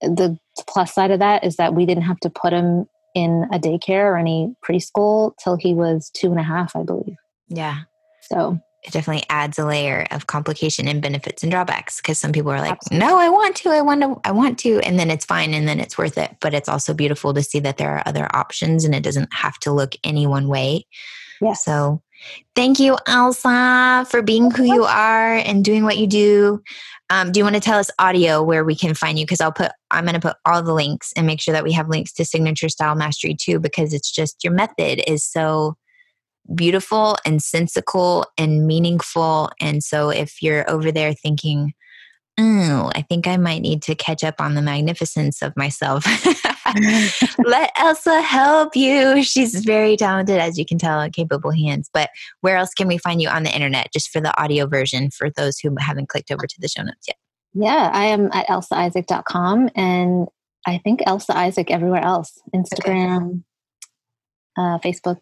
the 0.00 0.38
plus 0.68 0.94
side 0.94 1.10
of 1.10 1.18
that 1.18 1.44
is 1.44 1.56
that 1.56 1.74
we 1.74 1.86
didn't 1.86 2.04
have 2.04 2.20
to 2.20 2.30
put 2.30 2.52
him 2.52 2.86
in 3.14 3.46
a 3.52 3.58
daycare 3.58 4.12
or 4.12 4.16
any 4.16 4.54
preschool 4.64 5.32
till 5.42 5.56
he 5.56 5.74
was 5.74 6.10
two 6.14 6.30
and 6.30 6.40
a 6.40 6.44
half, 6.44 6.74
I 6.76 6.82
believe. 6.82 7.16
Yeah. 7.48 7.82
So 8.22 8.58
it 8.84 8.92
definitely 8.92 9.24
adds 9.30 9.58
a 9.58 9.64
layer 9.64 10.06
of 10.10 10.26
complication 10.26 10.86
and 10.86 11.00
benefits 11.00 11.42
and 11.42 11.50
drawbacks 11.50 12.00
because 12.00 12.18
some 12.18 12.32
people 12.32 12.50
are 12.50 12.60
like 12.60 12.72
Absolutely. 12.72 13.06
no 13.06 13.18
i 13.18 13.28
want 13.28 13.56
to 13.56 13.70
i 13.70 13.80
want 13.80 14.02
to 14.02 14.20
i 14.24 14.30
want 14.30 14.58
to 14.58 14.78
and 14.80 14.98
then 14.98 15.10
it's 15.10 15.24
fine 15.24 15.54
and 15.54 15.66
then 15.66 15.80
it's 15.80 15.96
worth 15.96 16.18
it. 16.18 16.36
But 16.40 16.54
it's 16.54 16.68
also 16.68 16.92
beautiful 16.94 17.32
to 17.34 17.42
see 17.42 17.60
that 17.60 17.78
there 17.78 17.90
are 17.90 18.02
other 18.06 18.28
options 18.34 18.84
and 18.84 18.94
it 18.94 19.02
doesn't 19.02 19.32
have 19.32 19.58
to 19.60 19.72
look 19.72 19.94
any 20.04 20.26
one 20.26 20.48
way. 20.48 20.86
Yeah 21.40 21.54
so 21.54 22.02
thank 22.54 22.78
you 22.78 22.96
elsa 23.06 24.06
for 24.08 24.22
being 24.22 24.50
who 24.50 24.64
you 24.64 24.84
are 24.84 25.34
and 25.34 25.64
doing 25.64 25.84
what 25.84 25.98
you 25.98 26.06
do. 26.06 26.62
Um, 27.10 27.32
do 27.32 27.38
you 27.38 27.44
want 27.44 27.54
to 27.54 27.60
tell 27.60 27.78
us 27.78 27.90
audio 27.98 28.42
where 28.42 28.64
we 28.64 28.74
can 28.74 28.94
find 28.94 29.18
you? 29.18 29.24
Because 29.24 29.40
i'll 29.40 29.52
put 29.52 29.72
i'm 29.90 30.04
going 30.04 30.14
to 30.14 30.20
put 30.20 30.36
all 30.44 30.62
the 30.62 30.74
links 30.74 31.12
and 31.16 31.26
make 31.26 31.40
sure 31.40 31.52
that 31.52 31.64
we 31.64 31.72
have 31.72 31.88
links 31.88 32.12
to 32.14 32.24
signature 32.24 32.68
style 32.68 32.94
mastery 32.94 33.34
too 33.34 33.58
because 33.58 33.94
it's 33.94 34.10
just 34.10 34.44
your 34.44 34.52
method 34.52 35.02
is 35.10 35.24
so 35.24 35.76
beautiful 36.54 37.16
and 37.24 37.42
sensical 37.42 38.26
and 38.36 38.66
meaningful. 38.66 39.50
And 39.60 39.82
so 39.82 40.10
if 40.10 40.42
you're 40.42 40.68
over 40.70 40.92
there 40.92 41.14
thinking, 41.14 41.74
oh, 42.38 42.90
I 42.94 43.02
think 43.02 43.26
I 43.26 43.36
might 43.36 43.62
need 43.62 43.82
to 43.82 43.94
catch 43.94 44.24
up 44.24 44.40
on 44.40 44.54
the 44.54 44.62
magnificence 44.62 45.42
of 45.42 45.56
myself. 45.56 46.04
Let 47.44 47.70
Elsa 47.76 48.20
help 48.20 48.74
you. 48.74 49.22
She's 49.22 49.64
very 49.64 49.96
talented, 49.96 50.38
as 50.38 50.58
you 50.58 50.66
can 50.66 50.78
tell, 50.78 51.08
capable 51.10 51.52
hands. 51.52 51.88
But 51.92 52.10
where 52.40 52.56
else 52.56 52.74
can 52.74 52.88
we 52.88 52.98
find 52.98 53.22
you 53.22 53.28
on 53.28 53.44
the 53.44 53.54
internet, 53.54 53.92
just 53.92 54.10
for 54.10 54.20
the 54.20 54.38
audio 54.42 54.66
version 54.66 55.10
for 55.10 55.30
those 55.30 55.58
who 55.58 55.74
haven't 55.78 56.08
clicked 56.08 56.30
over 56.30 56.46
to 56.46 56.60
the 56.60 56.68
show 56.68 56.82
notes 56.82 57.06
yet? 57.06 57.16
Yeah, 57.52 57.90
I 57.92 58.06
am 58.06 58.30
at 58.32 58.48
elsaisaac.com 58.48 59.70
and 59.76 60.26
I 60.66 60.78
think 60.78 61.02
Elsa 61.06 61.36
Isaac 61.36 61.70
everywhere 61.70 62.02
else 62.02 62.40
Instagram, 62.52 63.26
okay. 63.28 63.38
uh, 64.56 64.78
Facebook. 64.78 65.18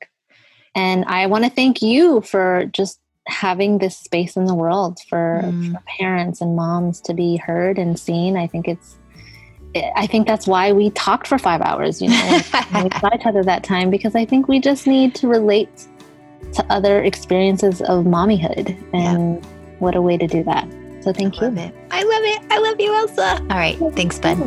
And 0.75 1.05
I 1.07 1.27
want 1.27 1.45
to 1.45 1.51
thank 1.51 1.83
you 1.83 2.23
for 2.23 2.67
just 2.73 2.99
having 3.29 3.79
this 3.79 3.97
space 3.97 4.37
in 4.37 4.47
the 4.47 4.55
world 4.55 4.99
for, 5.09 5.43
mm. 5.45 5.73
for 5.73 5.83
parents 5.99 6.41
and 6.41 6.57
moms 6.57 7.01
to 7.03 7.15
be 7.15 7.37
heard 7.37 7.79
and 7.79 7.99
seen. 7.99 8.37
I 8.37 8.47
think 8.47 8.69
it's 8.69 8.97
I 9.75 10.07
think 10.07 10.27
that's 10.27 10.47
why 10.47 10.73
we 10.73 10.91
talked 10.91 11.27
for 11.27 11.39
five 11.39 11.63
hours, 11.63 12.03
you 12.03 12.09
know, 12.09 12.33
we 12.85 12.91
saw 13.01 13.11
each 13.15 13.25
other 13.25 13.43
that 13.45 13.65
time 13.65 13.91
because 13.91 14.15
I 14.15 14.25
think 14.25 14.49
we 14.49 14.61
just 14.61 14.87
need 14.87 15.15
to 15.17 15.29
relate 15.29 15.87
to 16.53 16.67
other 16.71 17.03
experiences 17.03 17.81
of 17.81 18.05
mommyhood. 18.05 18.77
And 18.93 19.43
yeah. 19.43 19.51
what 19.79 19.97
a 19.97 20.03
way 20.03 20.19
to 20.19 20.27
do 20.27 20.43
that. 20.45 20.69
So 21.01 21.13
thank 21.13 21.43
I 21.43 21.47
you. 21.47 21.59
It. 21.59 21.75
I 21.91 22.03
love 22.03 22.23
it. 22.23 22.53
I 22.53 22.59
love 22.59 22.81
you, 22.81 22.95
Elsa. 22.95 23.41
All 23.51 23.57
right. 23.57 23.79
Thanks, 23.95 24.19
bud. 24.19 24.39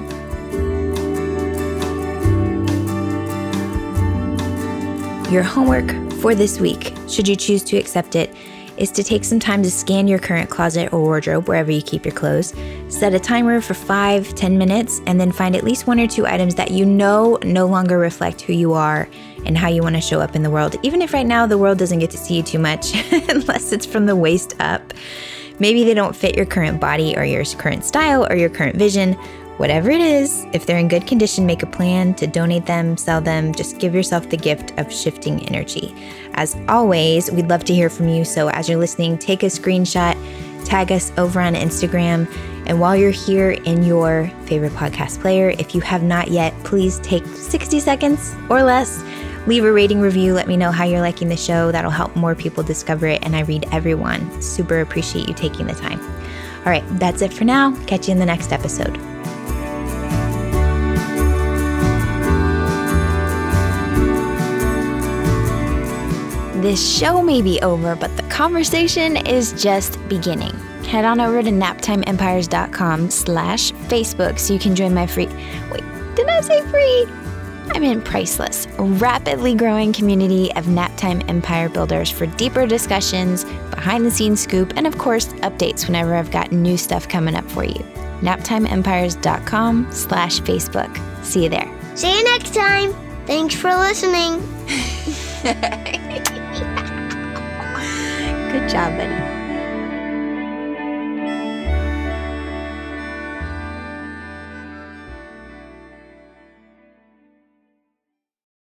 Your 5.32 5.42
homework 5.42 6.05
for 6.26 6.34
this 6.34 6.60
week, 6.60 6.92
should 7.08 7.28
you 7.28 7.36
choose 7.36 7.64
to 7.64 7.78
accept 7.78 8.16
it, 8.16 8.36
is 8.78 8.90
to 8.90 9.04
take 9.04 9.24
some 9.24 9.40
time 9.40 9.62
to 9.62 9.70
scan 9.70 10.08
your 10.08 10.18
current 10.18 10.50
closet 10.50 10.92
or 10.92 11.00
wardrobe 11.00 11.48
wherever 11.48 11.70
you 11.70 11.84
keep 11.84 12.04
your 12.04 12.16
clothes. 12.16 12.52
Set 12.90 13.14
a 13.14 13.20
timer 13.20 13.62
for 13.62 13.76
five, 13.76 14.34
ten 14.34 14.58
minutes, 14.58 15.02
and 15.06 15.22
then 15.22 15.32
find 15.32 15.56
at 15.56 15.64
least 15.64 15.86
one 15.86 16.00
or 16.00 16.08
two 16.08 16.26
items 16.26 16.56
that 16.56 16.72
you 16.72 16.84
know 16.84 17.38
no 17.44 17.68
longer 17.68 18.00
reflect 18.00 18.42
who 18.42 18.54
you 18.54 18.74
are 18.74 19.08
and 19.46 19.56
how 19.56 19.68
you 19.68 19.84
want 19.84 19.94
to 19.94 20.02
show 20.02 20.20
up 20.20 20.36
in 20.36 20.42
the 20.42 20.50
world. 20.50 20.78
Even 20.82 21.00
if 21.04 21.14
right 21.14 21.28
now 21.28 21.46
the 21.46 21.60
world 21.60 21.78
doesn't 21.78 22.00
get 22.00 22.10
to 22.10 22.18
see 22.18 22.38
you 22.38 22.42
too 22.42 22.58
much, 22.58 22.96
unless 23.30 23.72
it's 23.72 23.86
from 23.86 24.08
the 24.08 24.16
waist 24.16 24.56
up. 24.60 24.96
Maybe 25.60 25.84
they 25.84 25.94
don't 25.94 26.16
fit 26.16 26.36
your 26.36 26.48
current 26.48 26.82
body 26.82 27.16
or 27.16 27.24
your 27.24 27.46
current 27.46 27.86
style 27.86 28.26
or 28.32 28.36
your 28.36 28.50
current 28.50 28.78
vision, 28.78 29.16
Whatever 29.58 29.90
it 29.90 30.02
is, 30.02 30.46
if 30.52 30.66
they're 30.66 30.78
in 30.78 30.90
good 30.90 31.08
condition, 31.08 31.46
make 31.46 31.64
a 31.64 31.66
plan 31.66 32.14
to 32.16 32.28
donate 32.28 32.66
them, 32.66 32.98
sell 32.98 33.22
them, 33.22 33.54
just 33.54 33.80
give 33.80 33.96
yourself 33.96 34.30
the 34.30 34.36
gift 34.36 34.78
of 34.78 34.92
shifting 34.92 35.46
energy. 35.48 35.96
As 36.34 36.58
always, 36.68 37.32
we'd 37.32 37.48
love 37.48 37.64
to 37.66 37.74
hear 37.74 37.90
from 37.90 38.10
you. 38.10 38.26
So 38.26 38.50
as 38.50 38.68
you're 38.68 38.80
listening, 38.80 39.18
take 39.18 39.44
a 39.44 39.48
screenshot, 39.48 40.16
tag 40.66 40.92
us 40.92 41.12
over 41.18 41.40
on 41.40 41.54
Instagram. 41.54 42.30
And 42.68 42.82
while 42.82 42.98
you're 42.98 43.12
here 43.12 43.52
in 43.52 43.84
your 43.84 44.30
favorite 44.46 44.74
podcast 44.74 45.22
player, 45.22 45.52
if 45.52 45.74
you 45.74 45.80
have 45.82 46.04
not 46.04 46.30
yet, 46.30 46.54
please 46.66 47.00
take 47.00 47.26
60 47.26 47.80
seconds 47.80 48.36
or 48.50 48.62
less. 48.62 49.04
Leave 49.48 49.64
a 49.64 49.72
rating 49.72 50.02
review. 50.02 50.34
Let 50.34 50.48
me 50.48 50.58
know 50.58 50.72
how 50.72 50.84
you're 50.84 51.02
liking 51.02 51.30
the 51.30 51.38
show. 51.38 51.72
That'll 51.72 51.92
help 51.92 52.14
more 52.16 52.36
people 52.36 52.64
discover 52.64 53.08
it. 53.08 53.24
And 53.24 53.36
I 53.36 53.42
read 53.42 53.66
everyone. 53.72 54.42
Super 54.42 54.82
appreciate 54.82 55.30
you 55.30 55.34
taking 55.34 55.68
the 55.68 55.76
time. 55.76 56.02
All 56.66 56.72
right, 56.72 56.84
that's 57.00 57.22
it 57.22 57.32
for 57.32 57.46
now. 57.46 57.74
Catch 57.86 58.08
you 58.08 58.14
in 58.14 58.20
the 58.20 58.26
next 58.26 58.52
episode. 58.52 59.15
This 66.66 66.98
show 66.98 67.22
may 67.22 67.44
be 67.44 67.62
over, 67.62 67.96
but 67.96 68.18
the 68.18 68.24
conversation 68.24 69.18
is 69.18 69.54
just 69.54 70.00
beginning. 70.10 70.56
Head 70.84 71.06
on 71.06 71.20
over 71.20 71.44
to 71.44 71.50
naptimeempires.com 71.52 73.12
slash 73.12 73.72
Facebook 73.72 74.40
so 74.40 74.54
you 74.54 74.58
can 74.58 74.76
join 74.76 74.92
my 74.92 75.06
free... 75.06 75.28
Wait, 75.72 75.84
did 76.16 76.28
I 76.28 76.42
say 76.42 76.66
free? 76.72 77.06
I 77.76 77.78
mean 77.78 78.02
priceless, 78.02 78.68
rapidly 78.80 79.54
growing 79.54 79.94
community 79.94 80.52
of 80.56 80.66
Naptime 80.66 81.30
Empire 81.30 81.70
builders 81.70 82.10
for 82.10 82.26
deeper 82.26 82.66
discussions, 82.66 83.44
behind-the-scenes 83.70 84.42
scoop, 84.42 84.74
and 84.76 84.88
of 84.88 84.98
course, 84.98 85.28
updates 85.44 85.86
whenever 85.86 86.16
I've 86.16 86.32
got 86.32 86.52
new 86.52 86.78
stuff 86.78 87.08
coming 87.08 87.36
up 87.36 87.46
for 87.52 87.64
you. 87.64 87.86
naptimeempires.com 88.22 89.92
slash 89.92 90.40
Facebook. 90.40 91.24
See 91.24 91.44
you 91.44 91.50
there. 91.50 91.72
See 91.96 92.18
you 92.18 92.24
next 92.24 92.56
time. 92.56 92.92
Thanks 93.28 93.54
for 93.54 93.70
listening. 93.70 94.42
Good 98.56 98.70
job, 98.70 98.96
buddy. 98.96 99.35